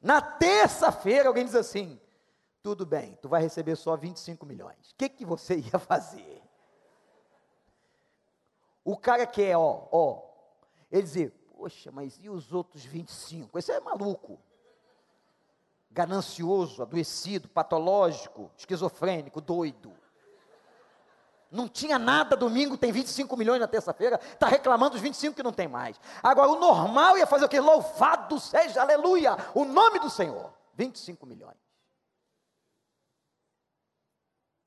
Na 0.00 0.20
terça-feira, 0.20 1.28
alguém 1.28 1.44
diz 1.44 1.54
assim: 1.54 2.00
tudo 2.62 2.84
bem, 2.84 3.16
tu 3.22 3.28
vai 3.28 3.42
receber 3.42 3.76
só 3.76 3.96
25 3.96 4.44
milhões. 4.44 4.90
O 4.90 4.94
que, 4.96 5.08
que 5.08 5.24
você 5.24 5.56
ia 5.72 5.78
fazer? 5.78 6.42
O 8.84 8.96
cara 8.96 9.26
quer, 9.26 9.56
ó, 9.56 9.88
ó, 9.92 10.22
ele 10.90 11.02
dizer, 11.02 11.30
poxa, 11.56 11.90
mas 11.90 12.18
e 12.22 12.30
os 12.30 12.52
outros 12.52 12.84
25? 12.84 13.58
Esse 13.58 13.72
é 13.72 13.80
maluco. 13.80 14.38
Ganancioso, 15.90 16.82
adoecido, 16.82 17.48
patológico, 17.48 18.50
esquizofrênico, 18.56 19.40
doido. 19.40 19.92
Não 21.50 21.66
tinha 21.66 21.98
nada 21.98 22.36
domingo, 22.36 22.76
tem 22.76 22.92
25 22.92 23.34
milhões 23.36 23.58
na 23.58 23.66
terça-feira, 23.66 24.20
está 24.22 24.46
reclamando 24.46 24.96
os 24.96 25.00
25 25.00 25.34
que 25.34 25.42
não 25.42 25.52
tem 25.52 25.66
mais. 25.66 25.98
Agora, 26.22 26.50
o 26.50 26.60
normal 26.60 27.16
ia 27.16 27.26
fazer 27.26 27.46
o 27.46 27.48
quê? 27.48 27.58
Louvado 27.58 28.38
seja, 28.38 28.82
aleluia, 28.82 29.36
o 29.54 29.64
nome 29.64 29.98
do 29.98 30.10
Senhor. 30.10 30.52
25 30.74 31.26
milhões. 31.26 31.56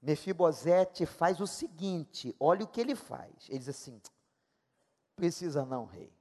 Mefibosete 0.01 1.05
faz 1.05 1.39
o 1.39 1.45
seguinte: 1.45 2.35
olha 2.39 2.65
o 2.65 2.67
que 2.67 2.81
ele 2.81 2.95
faz. 2.95 3.47
Ele 3.47 3.59
diz 3.59 3.69
assim: 3.69 4.01
precisa 5.15 5.63
não, 5.63 5.85
rei. 5.85 6.11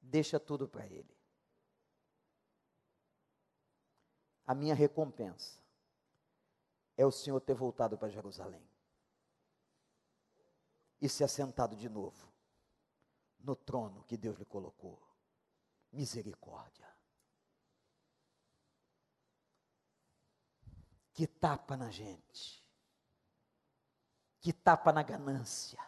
Deixa 0.00 0.38
tudo 0.38 0.68
para 0.68 0.86
ele. 0.86 1.14
A 4.46 4.54
minha 4.54 4.74
recompensa 4.74 5.60
é 6.96 7.04
o 7.04 7.10
Senhor 7.10 7.40
ter 7.40 7.54
voltado 7.54 7.98
para 7.98 8.08
Jerusalém 8.08 8.69
e 11.00 11.08
se 11.08 11.24
assentado 11.24 11.74
de 11.76 11.88
novo 11.88 12.30
no 13.40 13.56
trono 13.56 14.04
que 14.04 14.16
Deus 14.16 14.38
lhe 14.38 14.44
colocou. 14.44 15.00
Misericórdia. 15.92 16.90
que 21.20 21.26
tapa 21.26 21.76
na 21.76 21.90
gente, 21.90 22.64
que 24.40 24.54
tapa 24.54 24.90
na 24.90 25.02
ganância, 25.02 25.78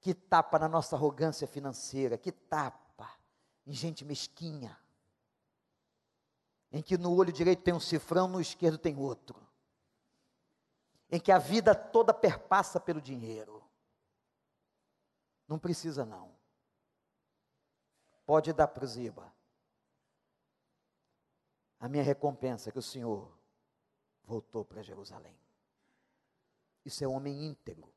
que 0.00 0.12
tapa 0.12 0.58
na 0.58 0.68
nossa 0.68 0.96
arrogância 0.96 1.46
financeira, 1.46 2.18
que 2.18 2.32
tapa 2.32 3.08
em 3.64 3.72
gente 3.72 4.04
mesquinha, 4.04 4.76
em 6.72 6.82
que 6.82 6.98
no 6.98 7.14
olho 7.14 7.32
direito 7.32 7.62
tem 7.62 7.72
um 7.72 7.78
cifrão, 7.78 8.26
no 8.26 8.40
esquerdo 8.40 8.76
tem 8.76 8.96
outro, 8.96 9.40
em 11.08 11.20
que 11.20 11.30
a 11.30 11.38
vida 11.38 11.72
toda 11.72 12.12
perpassa 12.12 12.80
pelo 12.80 13.00
dinheiro. 13.00 13.55
Não 15.46 15.58
precisa 15.58 16.04
não. 16.04 16.34
Pode 18.24 18.52
dar 18.52 18.68
para 18.68 18.86
Ziba. 18.86 19.32
A 21.78 21.88
minha 21.88 22.02
recompensa 22.02 22.68
é 22.68 22.72
que 22.72 22.78
o 22.78 22.82
Senhor 22.82 23.36
voltou 24.24 24.64
para 24.64 24.82
Jerusalém. 24.82 25.38
Isso 26.84 27.02
é 27.04 27.08
homem 27.08 27.44
íntegro. 27.44 27.92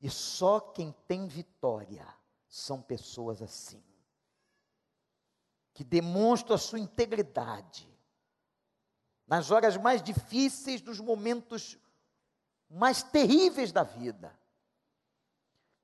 E 0.00 0.08
só 0.08 0.60
quem 0.60 0.92
tem 1.06 1.26
vitória 1.26 2.06
são 2.48 2.80
pessoas 2.80 3.42
assim, 3.42 3.82
que 5.74 5.84
demonstram 5.84 6.54
a 6.54 6.58
sua 6.58 6.78
integridade 6.78 7.88
nas 9.26 9.50
horas 9.50 9.76
mais 9.76 10.02
difíceis, 10.02 10.80
nos 10.80 11.00
momentos 11.00 11.78
mais 12.70 13.02
terríveis 13.02 13.72
da 13.72 13.82
vida. 13.82 14.37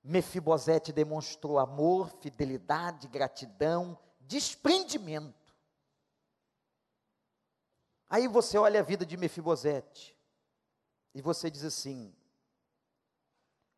Mefibosete 0.05 0.93
demonstrou 0.93 1.59
amor, 1.59 2.11
fidelidade, 2.21 3.09
gratidão, 3.09 3.99
desprendimento. 4.21 5.57
Aí 8.11 8.29
você 8.29 8.59
olha 8.59 8.81
a 8.81 8.83
vida 8.83 9.07
de 9.07 9.17
Mefibosete 9.17 10.15
e 11.15 11.23
você 11.23 11.51
diz 11.51 11.65
assim: 11.65 12.15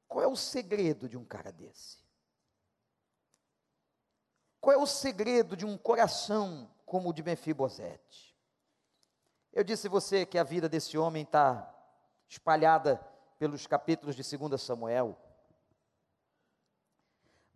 qual 0.09 0.24
é 0.24 0.27
o 0.27 0.37
segredo 0.37 1.09
de 1.09 1.16
um 1.16 1.24
cara 1.24 1.53
desse? 1.53 2.05
Qual 4.61 4.74
é 4.74 4.77
o 4.77 4.87
segredo 4.87 5.57
de 5.57 5.64
um 5.64 5.79
coração 5.79 6.68
como 6.85 7.11
o 7.11 7.12
de 7.12 7.22
Mefibosete? 7.22 8.37
Eu 9.53 9.62
disse 9.62 9.87
a 9.87 9.91
você 9.91 10.27
que 10.27 10.39
a 10.39 10.43
vida 10.43 10.68
desse 10.68 10.99
homem 10.99 11.22
está 11.22 11.72
espalhada 12.29 12.97
pelos 13.39 13.66
capítulos 13.66 14.16
de 14.16 14.37
2 14.37 14.61
Samuel. 14.61 15.16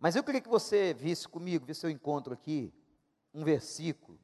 Mas 0.01 0.15
eu 0.15 0.23
queria 0.23 0.41
que 0.41 0.49
você 0.49 0.95
visse 0.95 1.27
comigo, 1.27 1.63
visse 1.63 1.81
se 1.81 1.85
eu 1.85 1.91
encontro 1.91 2.33
aqui 2.33 2.73
um 3.31 3.43
versículo 3.43 4.19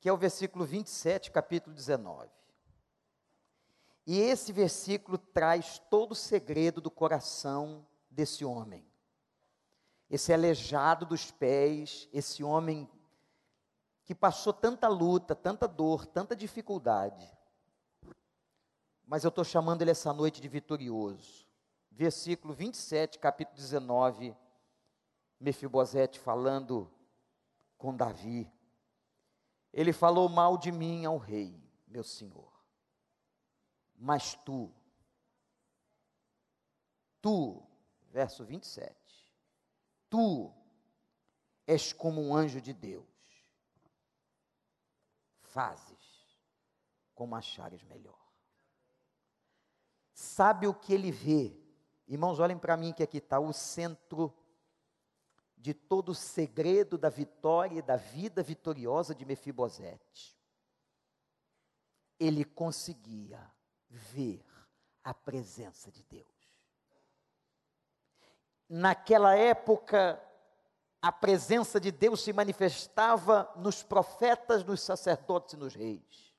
que 0.00 0.08
é 0.08 0.12
o 0.12 0.16
versículo 0.16 0.64
27, 0.64 1.30
capítulo 1.30 1.74
19. 1.74 2.30
E 4.06 4.18
esse 4.18 4.50
versículo 4.50 5.18
traz 5.18 5.78
todo 5.90 6.12
o 6.12 6.14
segredo 6.14 6.80
do 6.80 6.90
coração 6.90 7.86
desse 8.10 8.44
homem. 8.44 8.86
Esse 10.10 10.32
aleijado 10.32 11.06
dos 11.06 11.30
pés, 11.30 12.08
esse 12.12 12.42
homem 12.42 12.86
que 14.04 14.14
passou 14.14 14.52
tanta 14.52 14.88
luta, 14.88 15.34
tanta 15.34 15.66
dor, 15.66 16.06
tanta 16.06 16.34
dificuldade. 16.34 17.30
Mas 19.06 19.24
eu 19.24 19.28
estou 19.28 19.44
chamando 19.44 19.82
ele 19.82 19.90
essa 19.90 20.12
noite 20.12 20.40
de 20.40 20.48
vitorioso. 20.48 21.46
Versículo 21.90 22.54
27, 22.54 23.18
capítulo 23.18 23.56
19, 23.56 24.34
Mefibosete 25.38 26.18
falando 26.18 26.90
com 27.76 27.94
Davi. 27.94 28.50
Ele 29.72 29.92
falou 29.92 30.28
mal 30.28 30.56
de 30.56 30.72
mim 30.72 31.04
ao 31.04 31.18
rei, 31.18 31.60
meu 31.86 32.02
senhor. 32.02 32.52
Mas 33.94 34.34
tu, 34.44 34.72
tu, 37.20 37.62
verso 38.10 38.44
27, 38.44 38.94
tu 40.08 40.52
és 41.66 41.92
como 41.92 42.20
um 42.22 42.34
anjo 42.34 42.60
de 42.60 42.72
Deus. 42.72 43.04
Fazes 45.42 46.36
como 47.14 47.36
achares 47.36 47.82
melhor. 47.84 48.23
Sabe 50.14 50.68
o 50.68 50.72
que 50.72 50.94
ele 50.94 51.10
vê? 51.10 51.52
Irmãos, 52.06 52.38
olhem 52.38 52.56
para 52.56 52.76
mim 52.76 52.92
que 52.92 53.02
aqui 53.02 53.18
está 53.18 53.40
o 53.40 53.52
centro 53.52 54.32
de 55.56 55.74
todo 55.74 56.10
o 56.10 56.14
segredo 56.14 56.96
da 56.96 57.08
vitória 57.08 57.78
e 57.78 57.82
da 57.82 57.96
vida 57.96 58.42
vitoriosa 58.42 59.14
de 59.14 59.24
Mefibosete. 59.24 60.38
Ele 62.20 62.44
conseguia 62.44 63.40
ver 63.88 64.44
a 65.02 65.12
presença 65.12 65.90
de 65.90 66.02
Deus. 66.04 66.32
naquela 68.68 69.36
época, 69.36 70.20
a 71.00 71.12
presença 71.12 71.78
de 71.78 71.92
Deus 71.92 72.22
se 72.22 72.32
manifestava 72.32 73.50
nos 73.56 73.82
profetas, 73.82 74.64
nos 74.64 74.80
sacerdotes 74.80 75.54
e 75.54 75.56
nos 75.56 75.74
reis. 75.74 76.33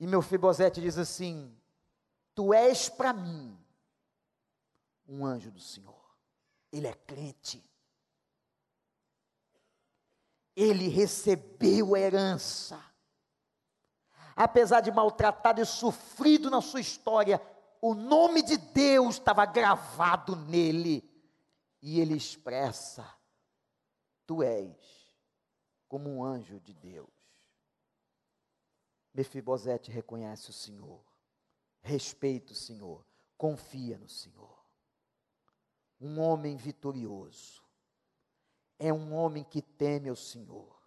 E 0.00 0.06
meu 0.06 0.22
Fibosete 0.22 0.80
diz 0.80 0.96
assim: 0.96 1.54
Tu 2.34 2.54
és 2.54 2.88
para 2.88 3.12
mim 3.12 3.56
um 5.06 5.26
anjo 5.26 5.50
do 5.50 5.60
Senhor. 5.60 6.00
Ele 6.72 6.86
é 6.86 6.94
crente. 6.94 7.62
Ele 10.56 10.88
recebeu 10.88 11.94
a 11.94 12.00
herança. 12.00 12.82
Apesar 14.34 14.80
de 14.80 14.90
maltratado 14.90 15.60
e 15.60 15.66
sofrido 15.66 16.48
na 16.48 16.62
sua 16.62 16.80
história, 16.80 17.40
o 17.82 17.94
nome 17.94 18.42
de 18.42 18.56
Deus 18.56 19.16
estava 19.16 19.44
gravado 19.44 20.34
nele. 20.34 21.04
E 21.82 22.00
ele 22.00 22.16
expressa: 22.16 23.06
Tu 24.26 24.42
és 24.42 24.74
como 25.88 26.08
um 26.08 26.24
anjo 26.24 26.58
de 26.58 26.72
Deus. 26.72 27.19
Mefibosete 29.12 29.90
reconhece 29.90 30.50
o 30.50 30.52
Senhor, 30.52 31.04
respeita 31.82 32.52
o 32.52 32.56
Senhor, 32.56 33.04
confia 33.36 33.98
no 33.98 34.08
Senhor. 34.08 34.58
Um 36.00 36.20
homem 36.20 36.56
vitorioso 36.56 37.62
é 38.78 38.92
um 38.92 39.12
homem 39.12 39.44
que 39.44 39.60
teme 39.60 40.10
o 40.10 40.16
Senhor. 40.16 40.80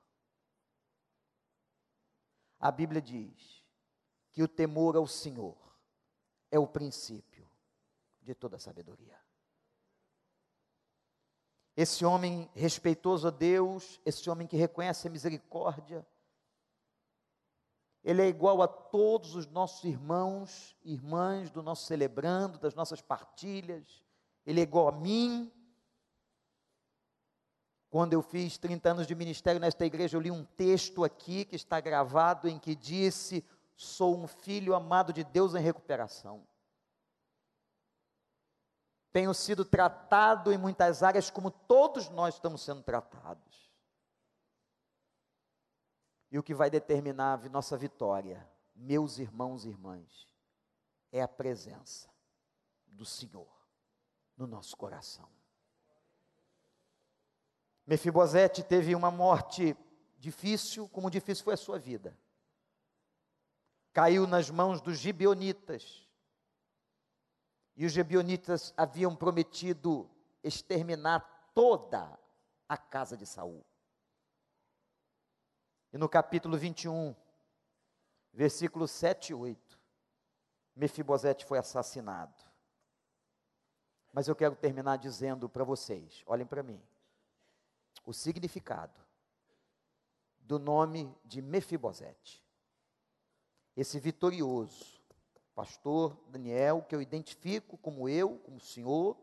A 2.60 2.72
Bíblia 2.72 3.02
diz 3.02 3.64
que 4.32 4.42
o 4.42 4.48
temor 4.48 4.96
ao 4.96 5.06
Senhor 5.06 5.58
é 6.50 6.58
o 6.58 6.66
princípio 6.66 7.48
de 8.22 8.34
toda 8.34 8.58
sabedoria. 8.58 9.20
Esse 11.76 12.06
homem 12.06 12.50
respeitoso 12.56 13.28
a 13.28 13.32
Deus, 13.32 14.00
esse 14.06 14.30
homem 14.30 14.48
que 14.48 14.56
reconhece 14.56 15.08
a 15.08 15.12
misericórdia, 15.12 16.06
ele 18.04 18.22
é 18.22 18.28
igual 18.28 18.62
a 18.62 18.68
todos 18.68 19.36
os 19.36 19.48
nossos 19.48 19.84
irmãos 19.86 20.76
e 20.84 20.94
irmãs 20.94 21.50
do 21.50 21.64
nosso 21.64 21.86
celebrando, 21.86 22.60
das 22.60 22.76
nossas 22.76 23.02
partilhas, 23.02 24.04
ele 24.46 24.60
é 24.60 24.64
igual 24.64 24.90
a 24.90 24.92
mim. 24.92 25.52
Quando 27.90 28.14
eu 28.14 28.22
fiz 28.22 28.58
30 28.58 28.90
anos 28.92 29.08
de 29.08 29.16
ministério 29.16 29.62
nesta 29.62 29.86
igreja, 29.86 30.18
eu 30.18 30.22
li 30.22 30.32
um 30.32 30.44
texto 30.44 31.04
aqui 31.04 31.46
que 31.46 31.56
está 31.56 31.80
gravado 31.80 32.50
em 32.50 32.60
que 32.60 32.76
disse: 32.76 33.46
Sou 33.76 34.18
um 34.18 34.28
filho 34.28 34.76
amado 34.76 35.14
de 35.14 35.24
Deus 35.24 35.56
em 35.56 35.62
recuperação. 35.62 36.46
Tenho 39.14 39.34
sido 39.34 39.64
tratado 39.64 40.52
em 40.52 40.58
muitas 40.58 41.04
áreas 41.04 41.30
como 41.30 41.52
todos 41.52 42.10
nós 42.10 42.34
estamos 42.34 42.64
sendo 42.64 42.82
tratados. 42.82 43.72
E 46.34 46.38
o 46.38 46.44
que 46.44 46.54
vai 46.54 46.70
determinar 46.70 47.46
a 47.46 47.50
nossa 47.50 47.78
vitória, 47.78 48.46
meus 48.76 49.20
irmãos 49.20 49.64
e 49.64 49.70
irmãs, 49.70 50.28
é 51.10 51.22
a 51.22 51.28
presença 51.28 52.10
do 52.86 53.06
Senhor 53.06 53.48
no 54.36 54.46
nosso 54.46 54.76
coração. 54.76 55.30
Mefibosete 57.88 58.64
teve 58.64 58.94
uma 58.94 59.10
morte 59.10 59.78
difícil, 60.18 60.90
como 60.90 61.10
difícil 61.10 61.46
foi 61.46 61.54
a 61.54 61.58
sua 61.58 61.80
vida 61.80 62.18
caiu 63.94 64.26
nas 64.26 64.50
mãos 64.50 64.82
dos 64.82 64.98
gibeonitas. 64.98 66.10
E 67.76 67.86
os 67.86 67.94
gibeonitas 67.94 68.74
haviam 68.76 69.16
prometido 69.16 70.10
exterminar 70.44 71.22
toda 71.54 72.20
a 72.68 72.76
casa 72.78 73.16
de 73.16 73.26
Saul. 73.26 73.64
E 75.94 75.98
no 75.98 76.10
capítulo 76.10 76.58
21, 76.58 77.16
versículos 78.34 78.92
7 78.92 79.30
e 79.30 79.34
8, 79.36 79.80
Mefibosete 80.76 81.46
foi 81.46 81.60
assassinado. 81.60 82.44
Mas 84.12 84.28
eu 84.28 84.36
quero 84.36 84.56
terminar 84.56 84.98
dizendo 84.98 85.48
para 85.48 85.64
vocês, 85.64 86.24
olhem 86.26 86.46
para 86.46 86.64
mim, 86.64 86.82
o 88.06 88.12
significado 88.12 89.00
do 90.40 90.60
nome 90.60 91.16
de 91.24 91.42
Mefibosete 91.42 92.44
esse 93.76 94.00
vitorioso, 94.00 95.02
pastor 95.56 96.16
Daniel, 96.28 96.84
que 96.88 96.96
eu 96.96 97.02
identifico 97.02 97.78
como 97.78 98.08
eu, 98.08 98.38
como 98.40 98.58
o 98.58 98.62
senhor, 98.62 99.18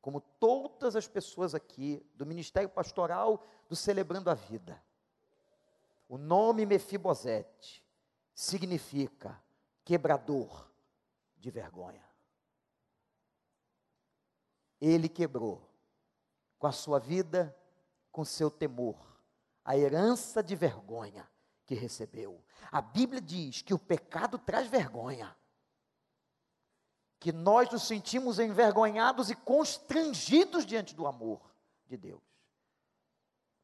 como 0.00 0.20
todas 0.20 0.96
as 0.96 1.06
pessoas 1.06 1.54
aqui 1.54 2.04
do 2.14 2.26
ministério 2.26 2.68
pastoral 2.68 3.46
do 3.68 3.76
Celebrando 3.76 4.30
a 4.30 4.34
Vida. 4.34 4.82
O 6.12 6.18
nome 6.18 6.66
Mefibosete 6.66 7.82
significa 8.34 9.42
quebrador 9.82 10.70
de 11.38 11.50
vergonha. 11.50 12.06
Ele 14.78 15.08
quebrou 15.08 15.66
com 16.58 16.66
a 16.66 16.72
sua 16.72 16.98
vida, 16.98 17.56
com 18.10 18.26
seu 18.26 18.50
temor, 18.50 19.02
a 19.64 19.74
herança 19.74 20.42
de 20.42 20.54
vergonha 20.54 21.26
que 21.64 21.74
recebeu. 21.74 22.44
A 22.70 22.82
Bíblia 22.82 23.22
diz 23.22 23.62
que 23.62 23.72
o 23.72 23.78
pecado 23.78 24.38
traz 24.38 24.68
vergonha. 24.68 25.34
Que 27.18 27.32
nós 27.32 27.70
nos 27.70 27.84
sentimos 27.84 28.38
envergonhados 28.38 29.30
e 29.30 29.34
constrangidos 29.34 30.66
diante 30.66 30.94
do 30.94 31.06
amor 31.06 31.40
de 31.86 31.96
Deus. 31.96 32.20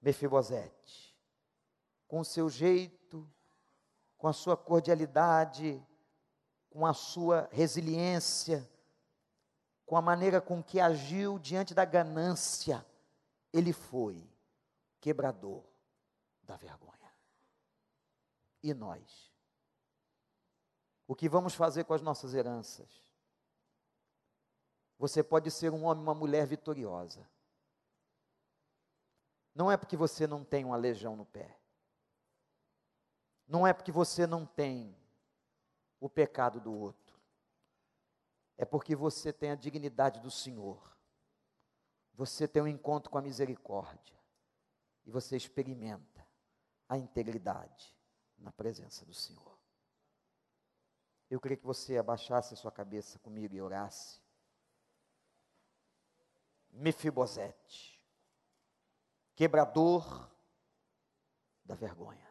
Mefibosete, 0.01 1.08
com 2.09 2.21
o 2.21 2.25
seu 2.25 2.51
jeito, 2.51 3.31
com 4.17 4.27
a 4.27 4.33
sua 4.33 4.57
cordialidade, 4.57 5.81
com 6.71 6.85
a 6.85 6.93
sua 6.93 7.49
resiliência, 7.53 8.69
com 9.87 9.97
a 9.97 10.03
maneira 10.03 10.41
com 10.41 10.63
que 10.63 10.81
agiu 10.81 11.39
diante 11.39 11.75
da 11.75 11.85
ganância, 11.85 12.85
ele 13.53 13.73
foi 13.73 14.29
quebrador 15.01 15.65
da 16.43 16.57
vergonha. 16.57 17.13
E 18.63 18.75
nós? 18.75 19.33
O 21.07 21.15
que 21.15 21.29
vamos 21.29 21.55
fazer 21.55 21.85
com 21.85 21.95
as 21.95 22.03
nossas 22.03 22.35
heranças? 22.35 23.03
Você 24.99 25.23
pode 25.23 25.51
ser 25.51 25.73
um 25.73 25.85
homem, 25.85 26.03
uma 26.03 26.15
mulher 26.15 26.47
vitoriosa. 26.47 27.29
Não 29.55 29.71
é 29.71 29.77
porque 29.77 29.97
você 29.97 30.27
não 30.27 30.45
tem 30.45 30.65
uma 30.65 30.77
legião 30.77 31.17
no 31.17 31.25
pé. 31.25 31.58
Não 33.49 33.67
é 33.67 33.73
porque 33.73 33.91
você 33.91 34.27
não 34.27 34.45
tem 34.45 34.95
o 35.99 36.09
pecado 36.09 36.61
do 36.61 36.73
outro. 36.73 37.19
É 38.59 38.65
porque 38.65 38.95
você 38.95 39.33
tem 39.33 39.51
a 39.51 39.55
dignidade 39.55 40.21
do 40.21 40.31
Senhor. 40.31 40.97
Você 42.13 42.47
tem 42.47 42.61
um 42.61 42.69
encontro 42.69 43.11
com 43.11 43.17
a 43.17 43.23
misericórdia. 43.23 44.19
E 45.07 45.11
você 45.11 45.35
experimenta 45.37 46.27
a 46.87 46.99
integridade 46.99 47.97
na 48.37 48.53
presença 48.53 49.07
do 49.07 49.15
Senhor. 49.15 49.59
Eu 51.31 51.41
queria 51.41 51.57
que 51.57 51.65
você 51.65 51.97
abaixasse 51.97 52.53
a 52.53 52.57
sua 52.57 52.73
cabeça 52.73 53.19
comigo 53.19 53.55
e 53.55 53.63
orasse. 53.63 54.21
Mefibosete, 56.71 57.99
quebrador 59.35 60.31
da 61.65 61.75
vergonha. 61.75 62.28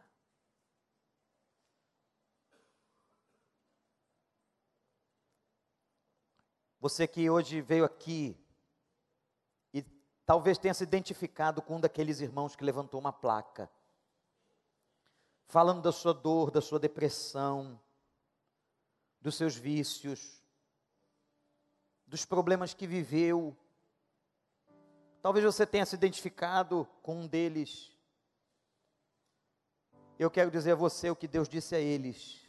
Você 6.79 7.07
que 7.07 7.29
hoje 7.29 7.61
veio 7.61 7.85
aqui 7.85 8.37
e 9.73 9.83
talvez 10.25 10.57
tenha 10.57 10.73
se 10.73 10.83
identificado 10.83 11.61
com 11.61 11.77
um 11.77 11.79
daqueles 11.81 12.19
irmãos 12.19 12.55
que 12.55 12.63
levantou 12.63 12.99
uma 12.99 13.11
placa 13.11 13.69
falando 15.47 15.81
da 15.81 15.91
sua 15.91 16.13
dor, 16.13 16.51
da 16.51 16.61
sua 16.61 16.79
depressão, 16.79 17.79
dos 19.21 19.35
seus 19.35 19.55
vícios, 19.55 20.41
dos 22.05 22.25
problemas 22.25 22.73
que 22.73 22.85
viveu. 22.85 23.55
Talvez 25.21 25.43
você 25.43 25.65
tenha 25.65 25.85
se 25.85 25.95
identificado 25.95 26.87
com 27.01 27.21
um 27.21 27.27
deles. 27.27 27.91
Eu 30.19 30.29
quero 30.29 30.51
dizer 30.51 30.73
a 30.73 30.75
você 30.75 31.09
o 31.09 31.15
que 31.15 31.27
Deus 31.27 31.47
disse 31.47 31.75
a 31.75 31.79
eles: 31.79 32.41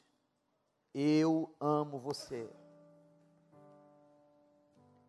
Eu 0.93 1.55
amo 1.61 1.99
você. 1.99 2.49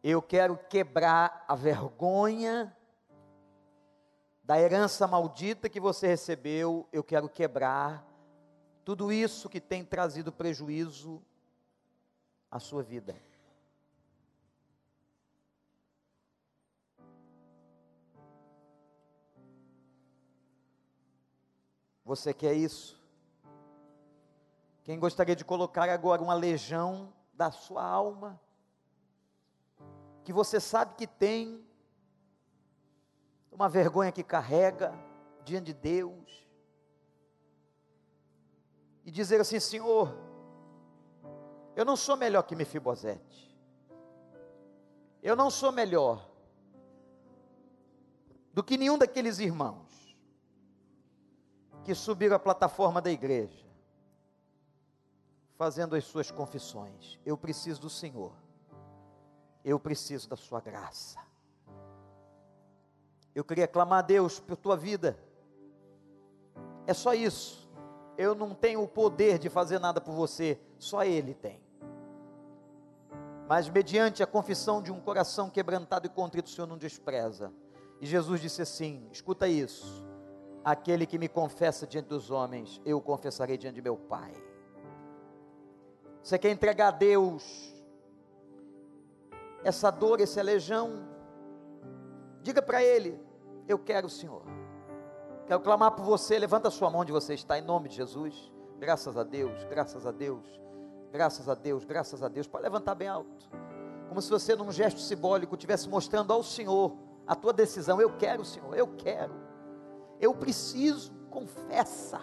Eu 0.01 0.21
quero 0.21 0.57
quebrar 0.57 1.43
a 1.47 1.55
vergonha 1.55 2.75
da 4.43 4.59
herança 4.59 5.05
maldita 5.05 5.67
que 5.67 5.79
você 5.79 6.07
recebeu. 6.07 6.87
Eu 6.91 7.03
quero 7.03 7.27
quebrar 7.27 8.05
tudo 8.85 9.11
isso 9.11 9.49
que 9.49 9.59
tem 9.59 9.83
trazido 9.83 10.31
prejuízo 10.31 11.21
à 12.49 12.59
sua 12.59 12.81
vida. 12.81 13.15
Você 22.05 22.33
quer 22.33 22.53
isso? 22.53 22.99
Quem 24.83 24.97
gostaria 24.97 25.35
de 25.35 25.45
colocar 25.45 25.87
agora 25.89 26.23
uma 26.23 26.33
legião 26.33 27.13
da 27.33 27.51
sua 27.51 27.83
alma? 27.83 28.41
Que 30.29 30.33
você 30.33 30.59
sabe 30.59 30.93
que 30.93 31.07
tem, 31.07 31.59
uma 33.51 33.67
vergonha 33.67 34.11
que 34.11 34.23
carrega 34.23 34.93
diante 35.43 35.65
de 35.65 35.73
Deus, 35.73 36.47
e 39.03 39.09
dizer 39.09 39.41
assim: 39.41 39.59
Senhor, 39.59 40.15
eu 41.75 41.83
não 41.83 41.95
sou 41.95 42.15
melhor 42.15 42.43
que 42.43 42.55
Mefibosete, 42.55 43.59
eu 45.23 45.35
não 45.35 45.49
sou 45.49 45.71
melhor 45.71 46.29
do 48.53 48.63
que 48.63 48.77
nenhum 48.77 48.99
daqueles 48.99 49.39
irmãos 49.39 50.15
que 51.83 51.95
subiram 51.95 52.35
à 52.35 52.39
plataforma 52.39 53.01
da 53.01 53.09
igreja, 53.09 53.65
fazendo 55.57 55.95
as 55.95 56.03
suas 56.03 56.29
confissões. 56.29 57.17
Eu 57.25 57.35
preciso 57.35 57.81
do 57.81 57.89
Senhor, 57.89 58.31
eu 59.63 59.79
preciso 59.79 60.29
da 60.29 60.35
Sua 60.35 60.59
graça. 60.59 61.19
Eu 63.33 63.43
queria 63.43 63.67
clamar 63.67 63.99
a 63.99 64.01
Deus 64.01 64.39
por 64.39 64.55
tua 64.55 64.75
vida, 64.75 65.17
é 66.87 66.93
só 66.93 67.13
isso. 67.13 67.69
Eu 68.17 68.35
não 68.35 68.53
tenho 68.53 68.83
o 68.83 68.87
poder 68.87 69.39
de 69.39 69.49
fazer 69.49 69.79
nada 69.79 70.01
por 70.01 70.13
você, 70.13 70.59
só 70.77 71.03
Ele 71.03 71.33
tem. 71.33 71.61
Mas 73.47 73.69
mediante 73.69 74.21
a 74.21 74.27
confissão 74.27 74.81
de 74.81 74.91
um 74.91 74.99
coração 74.99 75.49
quebrantado 75.49 76.05
e 76.05 76.09
contrito, 76.09 76.49
o 76.49 76.51
Senhor 76.51 76.67
não 76.67 76.77
despreza. 76.77 77.51
E 78.01 78.05
Jesus 78.05 78.41
disse 78.41 78.61
assim: 78.61 79.07
escuta 79.11 79.47
isso 79.47 80.09
Aquele 80.63 81.05
que 81.05 81.17
me 81.17 81.27
confessa 81.27 81.87
diante 81.87 82.07
dos 82.07 82.29
homens, 82.29 82.81
eu 82.85 82.99
confessarei 83.01 83.57
diante 83.57 83.75
de 83.75 83.81
meu 83.81 83.95
Pai. 83.95 84.33
Você 86.21 86.37
quer 86.37 86.51
entregar 86.51 86.89
a 86.89 86.91
Deus 86.91 87.73
essa 89.63 89.91
dor, 89.91 90.19
esse 90.19 90.39
aleijão? 90.39 91.07
Diga 92.41 92.61
para 92.61 92.83
Ele: 92.83 93.19
Eu 93.67 93.77
quero 93.79 94.07
o 94.07 94.09
Senhor. 94.09 94.43
Quero 95.45 95.59
clamar 95.61 95.91
por 95.91 96.05
você. 96.05 96.37
Levanta 96.37 96.67
a 96.67 96.71
sua 96.71 96.89
mão 96.89 97.01
onde 97.01 97.11
você 97.11 97.33
está, 97.33 97.57
em 97.57 97.61
nome 97.61 97.89
de 97.89 97.95
Jesus. 97.95 98.51
Graças 98.77 99.17
a 99.17 99.23
Deus, 99.23 99.63
graças 99.65 100.05
a 100.05 100.11
Deus, 100.11 100.45
graças 101.11 101.49
a 101.49 101.55
Deus, 101.55 101.83
graças 101.83 102.23
a 102.23 102.29
Deus. 102.29 102.47
Pode 102.47 102.63
levantar 102.63 102.95
bem 102.95 103.09
alto. 103.09 103.49
Como 104.07 104.21
se 104.21 104.29
você, 104.29 104.55
num 104.55 104.71
gesto 104.71 104.99
simbólico, 104.99 105.55
estivesse 105.55 105.89
mostrando 105.89 106.31
ao 106.31 106.41
Senhor 106.41 106.95
a 107.27 107.35
tua 107.35 107.51
decisão. 107.51 107.99
Eu 107.99 108.15
quero, 108.15 108.45
Senhor, 108.45 108.75
eu 108.75 108.87
quero. 108.95 109.33
Eu 110.19 110.33
preciso, 110.33 111.11
confessa. 111.29 112.21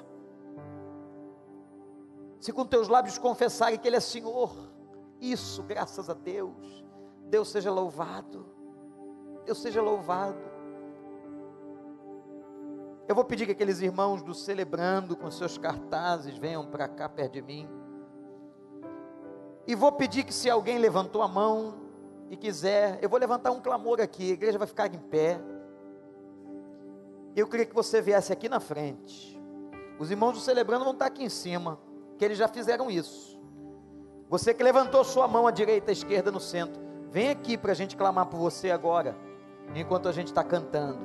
Se 2.40 2.52
com 2.52 2.64
teus 2.64 2.88
lábios 2.88 3.18
confessarem 3.18 3.78
que 3.78 3.86
Ele 3.86 3.96
é 3.96 4.00
Senhor, 4.00 4.50
isso, 5.20 5.62
graças 5.62 6.08
a 6.08 6.14
Deus. 6.14 6.84
Deus 7.28 7.48
seja 7.48 7.70
louvado. 7.70 8.46
Deus 9.44 9.58
seja 9.58 9.82
louvado. 9.82 10.56
Eu 13.08 13.14
vou 13.14 13.24
pedir 13.24 13.46
que 13.46 13.52
aqueles 13.52 13.80
irmãos 13.80 14.22
do 14.22 14.34
celebrando 14.34 15.16
com 15.16 15.30
seus 15.30 15.56
cartazes 15.56 16.36
venham 16.36 16.66
para 16.66 16.88
cá 16.88 17.08
perto 17.08 17.34
de 17.34 17.42
mim. 17.42 17.68
E 19.66 19.74
vou 19.74 19.92
pedir 19.92 20.24
que 20.24 20.34
se 20.34 20.50
alguém 20.50 20.78
levantou 20.78 21.22
a 21.22 21.28
mão 21.28 21.74
e 22.30 22.36
quiser, 22.36 22.98
eu 23.00 23.08
vou 23.08 23.18
levantar 23.18 23.52
um 23.52 23.60
clamor 23.60 24.00
aqui, 24.00 24.30
a 24.30 24.34
igreja 24.34 24.58
vai 24.58 24.66
ficar 24.66 24.92
em 24.92 24.98
pé. 24.98 25.40
Eu 27.34 27.46
queria 27.46 27.66
que 27.66 27.74
você 27.74 28.00
viesse 28.00 28.32
aqui 28.32 28.48
na 28.48 28.58
frente. 28.58 29.40
Os 29.98 30.10
irmãos 30.10 30.32
do 30.32 30.40
celebrando 30.40 30.84
vão 30.84 30.92
estar 30.92 31.06
aqui 31.06 31.24
em 31.24 31.28
cima, 31.28 31.78
que 32.18 32.24
eles 32.24 32.38
já 32.38 32.48
fizeram 32.48 32.90
isso. 32.90 33.40
Você 34.28 34.52
que 34.52 34.62
levantou 34.62 35.04
sua 35.04 35.28
mão 35.28 35.46
à 35.46 35.50
direita, 35.52 35.90
à 35.90 35.92
esquerda, 35.92 36.32
no 36.32 36.40
centro, 36.40 36.85
vem 37.12 37.30
aqui 37.30 37.56
para 37.56 37.72
a 37.72 37.74
gente 37.74 37.96
clamar 37.96 38.26
por 38.26 38.38
você 38.38 38.70
agora, 38.70 39.16
enquanto 39.74 40.08
a 40.08 40.12
gente 40.12 40.28
está 40.28 40.44
cantando. 40.44 40.98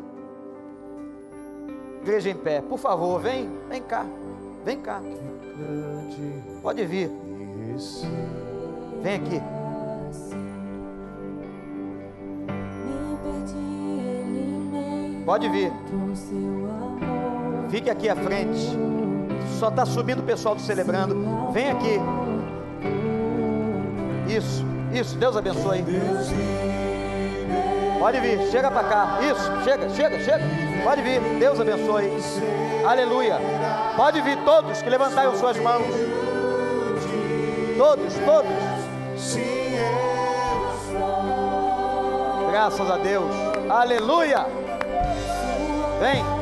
Igreja 2.02 2.30
em 2.30 2.36
pé, 2.36 2.62
por 2.62 2.80
favor, 2.80 3.20
vem, 3.22 3.49
vem 3.70 3.82
cá, 3.82 4.06
vem 4.66 4.80
cá. 4.82 5.02
Pode 6.62 6.86
vir. 6.86 7.10
Vem 9.02 9.16
aqui. 9.16 9.41
Pode 15.26 15.49
vir. 15.49 15.72
Fique 17.70 17.89
aqui 17.89 18.10
à 18.10 18.16
frente. 18.16 18.60
Só 19.60 19.70
está 19.70 19.86
subindo 19.86 20.20
o 20.20 20.24
pessoal 20.24 20.56
do 20.56 20.62
celebrando. 20.62 21.52
Vem 21.52 21.70
aqui. 21.72 21.99
Isso, 24.28 24.66
isso. 24.94 25.18
Deus 25.18 25.36
abençoe. 25.36 25.84
Pode 28.00 28.20
vir, 28.20 28.39
chega 28.50 28.72
para 28.72 28.88
cá. 28.88 29.20
Isso, 29.22 29.64
chega, 29.64 29.89
chega, 29.89 30.20
chega. 30.20 30.44
Pode 30.84 31.02
vir. 31.02 31.22
Deus 31.39 31.60
abençoe. 31.60 32.12
Aleluia. 32.86 33.38
Pode 33.96 34.22
vir 34.22 34.38
todos 34.44 34.82
que 34.82 34.89
levantaram 34.89 35.36
suas 35.36 35.58
mãos. 35.58 35.86
Todos, 37.78 38.14
todos. 38.26 38.52
Graças 42.50 42.92
a 42.92 42.98
Deus. 42.98 43.34
Aleluia. 43.70 44.46
Vem. 46.00 46.41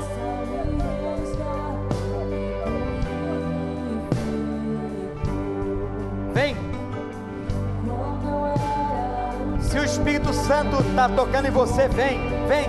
Santo 10.50 10.82
está 10.82 11.08
tocando 11.08 11.47
em 11.47 11.52
você, 11.52 11.88
vem, 11.88 12.20
vem. 12.47 12.66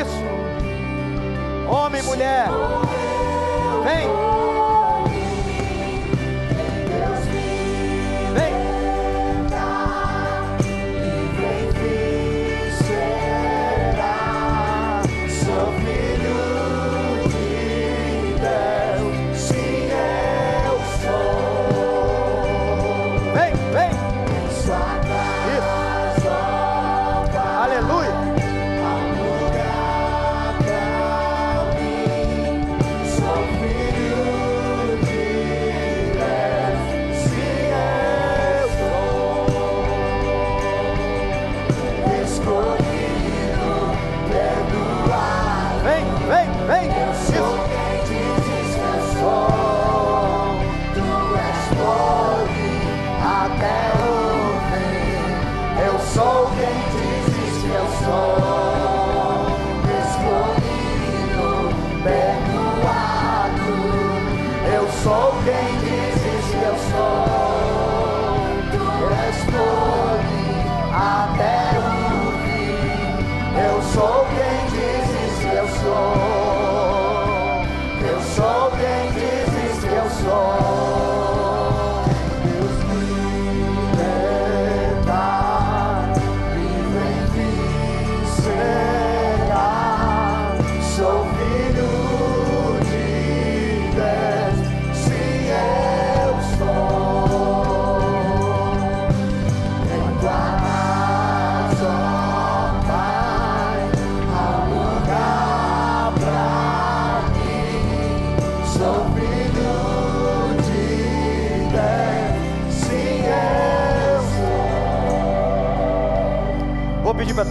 Isso. 0.00 0.24
Homem, 1.68 2.02
mulher. 2.04 2.48
Vem. 3.84 4.25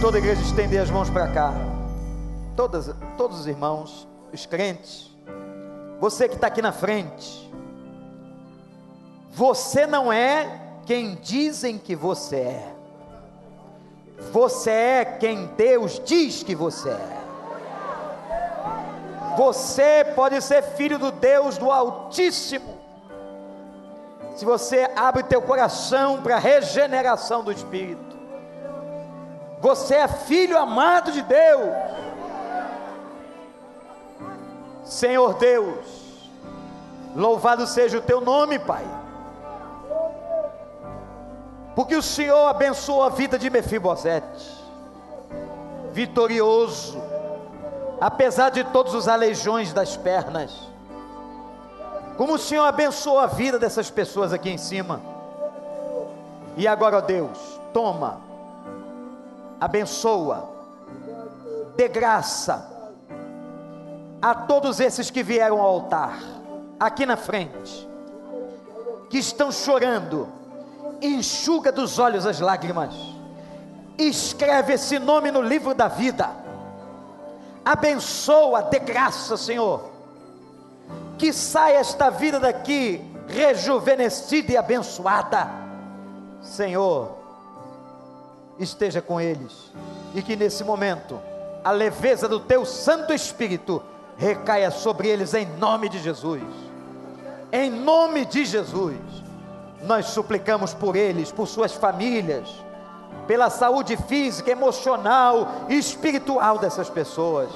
Toda 0.00 0.18
a 0.18 0.20
igreja 0.20 0.42
estender 0.42 0.80
as 0.80 0.90
mãos 0.90 1.08
para 1.08 1.28
cá. 1.28 1.52
Todas, 2.54 2.94
todos 3.16 3.40
os 3.40 3.46
irmãos, 3.46 4.06
os 4.32 4.44
crentes, 4.46 5.10
você 5.98 6.28
que 6.28 6.34
está 6.34 6.48
aqui 6.48 6.60
na 6.60 6.72
frente, 6.72 7.50
você 9.30 9.86
não 9.86 10.12
é 10.12 10.60
quem 10.84 11.14
dizem 11.16 11.78
que 11.78 11.94
você 11.94 12.36
é, 12.36 12.74
você 14.32 14.70
é 14.70 15.04
quem 15.04 15.46
Deus 15.56 16.00
diz 16.04 16.42
que 16.42 16.54
você 16.54 16.90
é. 16.90 17.16
Você 19.36 20.06
pode 20.14 20.40
ser 20.40 20.62
filho 20.62 20.98
do 20.98 21.10
Deus 21.10 21.58
do 21.58 21.70
Altíssimo. 21.70 22.76
Se 24.34 24.44
você 24.44 24.90
abre 24.96 25.22
teu 25.22 25.42
coração 25.42 26.22
para 26.22 26.36
a 26.36 26.38
regeneração 26.38 27.44
do 27.44 27.52
Espírito. 27.52 28.05
Você 29.60 29.94
é 29.94 30.08
filho 30.08 30.58
amado 30.58 31.12
de 31.12 31.22
Deus. 31.22 31.70
Senhor 34.84 35.34
Deus, 35.34 36.30
louvado 37.14 37.66
seja 37.66 37.98
o 37.98 38.02
teu 38.02 38.20
nome, 38.20 38.58
Pai. 38.58 38.84
Porque 41.74 41.96
o 41.96 42.02
Senhor 42.02 42.46
abençoou 42.46 43.02
a 43.02 43.08
vida 43.08 43.38
de 43.38 43.50
Mefibosete. 43.50 44.64
Vitorioso, 45.92 47.02
apesar 48.00 48.50
de 48.50 48.64
todos 48.64 48.94
os 48.94 49.08
aleijões 49.08 49.72
das 49.72 49.96
pernas. 49.96 50.56
Como 52.16 52.34
o 52.34 52.38
Senhor 52.38 52.64
abençoou 52.64 53.18
a 53.18 53.26
vida 53.26 53.58
dessas 53.58 53.90
pessoas 53.90 54.32
aqui 54.32 54.48
em 54.48 54.56
cima. 54.56 55.00
E 56.56 56.66
agora, 56.66 56.98
ó 56.98 57.00
Deus, 57.00 57.38
toma, 57.74 58.20
abençoa, 59.60 60.48
dê 61.76 61.88
graça 61.88 62.74
a 64.20 64.34
todos 64.34 64.80
esses 64.80 65.10
que 65.10 65.22
vieram 65.22 65.60
ao 65.60 65.66
altar, 65.66 66.18
aqui 66.80 67.04
na 67.06 67.16
frente, 67.16 67.88
que 69.10 69.18
estão 69.18 69.52
chorando, 69.52 70.28
enxuga 71.00 71.70
dos 71.70 71.98
olhos 71.98 72.26
as 72.26 72.40
lágrimas, 72.40 72.94
escreve 73.98 74.74
esse 74.74 74.98
nome 74.98 75.30
no 75.30 75.40
livro 75.40 75.74
da 75.74 75.88
vida 75.88 76.46
abençoa, 77.66 78.62
de 78.62 78.78
graça, 78.78 79.36
Senhor. 79.36 79.90
Que 81.18 81.32
saia 81.32 81.78
esta 81.78 82.10
vida 82.10 82.38
daqui 82.38 83.04
rejuvenescida 83.26 84.52
e 84.52 84.56
abençoada. 84.56 85.48
Senhor, 86.40 87.15
esteja 88.58 89.00
com 89.02 89.20
eles 89.20 89.72
e 90.14 90.22
que 90.22 90.36
nesse 90.36 90.64
momento 90.64 91.20
a 91.64 91.70
leveza 91.70 92.28
do 92.28 92.40
teu 92.40 92.64
Santo 92.64 93.12
Espírito 93.12 93.82
recaia 94.16 94.70
sobre 94.70 95.08
eles 95.08 95.34
em 95.34 95.46
nome 95.58 95.88
de 95.88 95.98
Jesus. 95.98 96.42
Em 97.52 97.70
nome 97.70 98.24
de 98.24 98.44
Jesus, 98.44 98.96
nós 99.82 100.06
suplicamos 100.06 100.74
por 100.74 100.96
eles, 100.96 101.30
por 101.30 101.46
suas 101.46 101.72
famílias 101.72 102.66
pela 103.26 103.50
saúde 103.50 103.96
física, 103.96 104.50
emocional 104.50 105.48
e 105.68 105.76
espiritual 105.76 106.58
dessas 106.58 106.88
pessoas. 106.88 107.50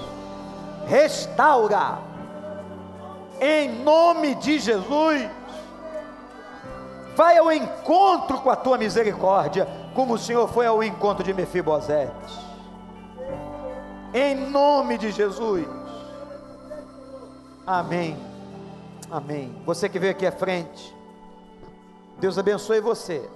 Restaura, 0.87 1.99
em 3.41 3.83
nome 3.83 4.35
de 4.37 4.59
Jesus. 4.59 5.29
Vai 7.15 7.39
ao 7.39 7.53
encontro 7.53 8.39
com 8.39 8.51
a 8.51 8.57
tua 8.57 8.79
misericórdia, 8.79 9.69
como 9.95 10.15
o 10.15 10.19
Senhor 10.19 10.49
foi 10.49 10.67
ao 10.67 10.83
encontro 10.83 11.25
de 11.25 11.33
Mefibosete. 11.33 12.51
Em 14.13 14.35
nome 14.35 14.99
de 14.99 15.11
Jesus. 15.11 15.67
Amém. 17.67 18.17
Amém. 19.11 19.55
Você 19.65 19.89
que 19.89 19.99
veio 19.99 20.13
aqui 20.13 20.27
à 20.27 20.33
frente, 20.33 20.95
Deus 22.19 22.39
abençoe 22.39 22.81
você. 22.81 23.29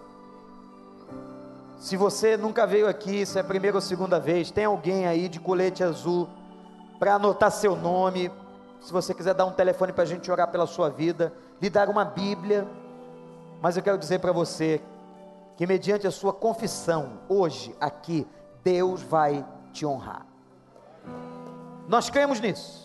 Se 1.79 1.97
você 1.97 2.37
nunca 2.37 2.67
veio 2.67 2.89
aqui, 2.89 3.27
se 3.27 3.39
é 3.39 3.41
a 3.41 3.45
primeira 3.45 3.77
ou 3.77 3.81
segunda 3.81 4.19
vez, 4.19 4.51
tem 4.51 4.65
alguém 4.65 5.07
aí 5.07 5.29
de 5.29 5.39
colete 5.39 5.85
azul 5.85 6.29
para 6.99 7.15
anotar 7.15 7.51
seu 7.51 7.77
nome. 7.77 8.31
Se 8.81 8.93
você 8.93 9.13
quiser 9.13 9.35
dar 9.35 9.45
um 9.45 9.53
telefone 9.53 9.93
para 9.93 10.03
a 10.05 10.07
gente 10.07 10.31
orar 10.31 10.51
pela 10.51 10.67
sua 10.67 10.89
vida, 10.89 11.33
lhe 11.61 11.69
dar 11.69 11.89
uma 11.89 12.05
Bíblia. 12.05 12.67
Mas 13.61 13.77
eu 13.77 13.83
quero 13.83 13.99
dizer 13.99 14.21
para 14.21 14.33
você 14.33 14.81
que, 15.57 15.67
mediante 15.67 16.07
a 16.07 16.11
sua 16.11 16.33
confissão, 16.33 17.21
hoje, 17.29 17.75
aqui, 17.81 18.27
Deus 18.63 19.03
vai 19.03 19.45
te 19.73 19.85
honrar. 19.85 20.27
Nós 21.89 22.09
cremos 22.11 22.41
nisso. 22.41 22.85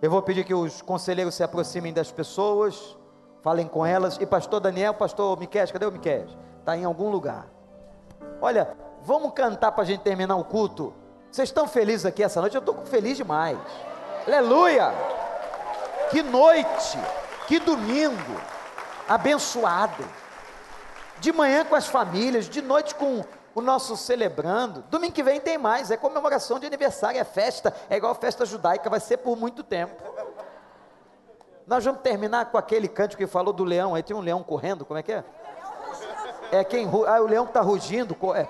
Eu 0.00 0.10
vou 0.10 0.22
pedir 0.22 0.44
que 0.44 0.54
os 0.54 0.80
conselheiros 0.82 1.34
se 1.34 1.42
aproximem 1.42 1.92
das 1.92 2.12
pessoas, 2.12 2.96
falem 3.42 3.66
com 3.66 3.84
elas. 3.84 4.16
E 4.20 4.26
pastor 4.26 4.60
Daniel, 4.60 4.94
pastor 4.94 5.38
Miquel, 5.38 5.66
cadê 5.72 5.86
o 5.86 5.92
Miquel? 5.92 6.26
Está 6.60 6.76
em 6.76 6.84
algum 6.84 7.10
lugar. 7.10 7.48
Olha, 8.40 8.76
vamos 9.02 9.32
cantar 9.32 9.72
para 9.72 9.82
a 9.82 9.86
gente 9.86 10.02
terminar 10.02 10.36
o 10.36 10.44
culto. 10.44 10.94
Vocês 11.30 11.48
estão 11.48 11.66
felizes 11.66 12.06
aqui 12.06 12.22
essa 12.22 12.40
noite? 12.40 12.54
Eu 12.54 12.60
estou 12.60 12.76
feliz 12.84 13.16
demais. 13.16 13.58
Aleluia! 14.26 14.92
Que 16.10 16.22
noite, 16.22 16.98
que 17.46 17.58
domingo, 17.58 18.40
abençoado. 19.08 20.04
De 21.20 21.32
manhã 21.32 21.64
com 21.64 21.74
as 21.74 21.86
famílias, 21.86 22.48
de 22.48 22.62
noite 22.62 22.94
com 22.94 23.24
o 23.54 23.60
nosso 23.60 23.96
celebrando. 23.96 24.84
Domingo 24.90 25.12
que 25.12 25.22
vem 25.22 25.40
tem 25.40 25.58
mais, 25.58 25.90
é 25.90 25.96
comemoração 25.96 26.58
de 26.58 26.66
aniversário, 26.66 27.20
é 27.20 27.24
festa, 27.24 27.74
é 27.90 27.96
igual 27.96 28.14
festa 28.14 28.46
judaica, 28.46 28.88
vai 28.88 29.00
ser 29.00 29.18
por 29.18 29.36
muito 29.36 29.62
tempo. 29.62 30.02
Nós 31.66 31.84
vamos 31.84 32.00
terminar 32.00 32.46
com 32.46 32.56
aquele 32.56 32.88
cântico 32.88 33.22
que 33.22 33.26
falou 33.26 33.52
do 33.52 33.64
leão, 33.64 33.94
aí 33.94 34.02
tem 34.02 34.16
um 34.16 34.20
leão 34.20 34.42
correndo, 34.42 34.84
como 34.84 34.98
é 34.98 35.02
que 35.02 35.12
é? 35.12 35.24
É 36.50 36.64
quem. 36.64 36.88
Ah, 37.06 37.20
o 37.20 37.26
leão 37.26 37.44
está 37.44 37.60
rugindo. 37.60 38.16
É, 38.34 38.46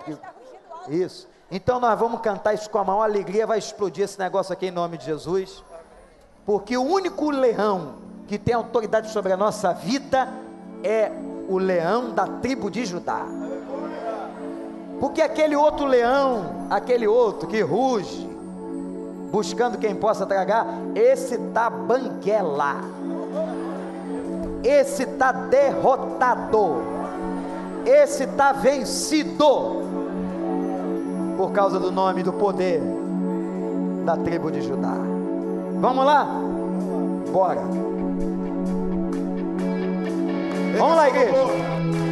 isso. 0.89 1.29
Então 1.51 1.81
nós 1.81 1.99
vamos 1.99 2.21
cantar 2.21 2.55
isso 2.55 2.71
com 2.71 2.79
a 2.79 2.85
maior 2.85 3.03
alegria. 3.03 3.47
Vai 3.47 3.59
explodir 3.59 4.05
esse 4.05 4.19
negócio 4.19 4.53
aqui 4.53 4.67
em 4.67 4.71
nome 4.71 4.99
de 4.99 5.07
Jesus. 5.07 5.65
Porque 6.47 6.77
o 6.77 6.83
único 6.83 7.31
leão 7.31 7.97
que 8.27 8.39
tem 8.39 8.55
autoridade 8.55 9.11
sobre 9.11 9.33
a 9.33 9.37
nossa 9.37 9.73
vida 9.73 10.29
é 10.85 11.11
o 11.49 11.59
leão 11.59 12.11
da 12.11 12.27
tribo 12.27 12.71
de 12.71 12.85
Judá. 12.85 13.27
Porque 15.01 15.23
aquele 15.23 15.57
outro 15.57 15.87
leão, 15.87 16.67
aquele 16.71 17.07
outro 17.07 17.49
que 17.49 17.61
ruge, 17.61 18.29
buscando 19.31 19.79
quem 19.79 19.95
possa 19.95 20.27
tragar, 20.27 20.67
esse 20.95 21.35
está 21.35 21.71
banguela. 21.71 22.77
Esse 24.63 25.05
está 25.05 25.33
derrotado 25.33 26.99
esse 27.89 28.25
está 28.25 28.53
vencido 28.53 29.83
por 31.39 31.53
causa 31.53 31.81
do 31.81 31.91
nome 31.91 32.23
do 32.23 32.35
poder 32.35 32.83
da 34.05 34.15
tribo 34.17 34.51
de 34.51 34.61
Judá. 34.61 34.95
Vamos 35.81 36.05
lá? 36.05 36.29
Bora. 37.33 37.63
Vamos 40.79 40.97
lá, 40.97 41.09
igreja. 41.09 42.08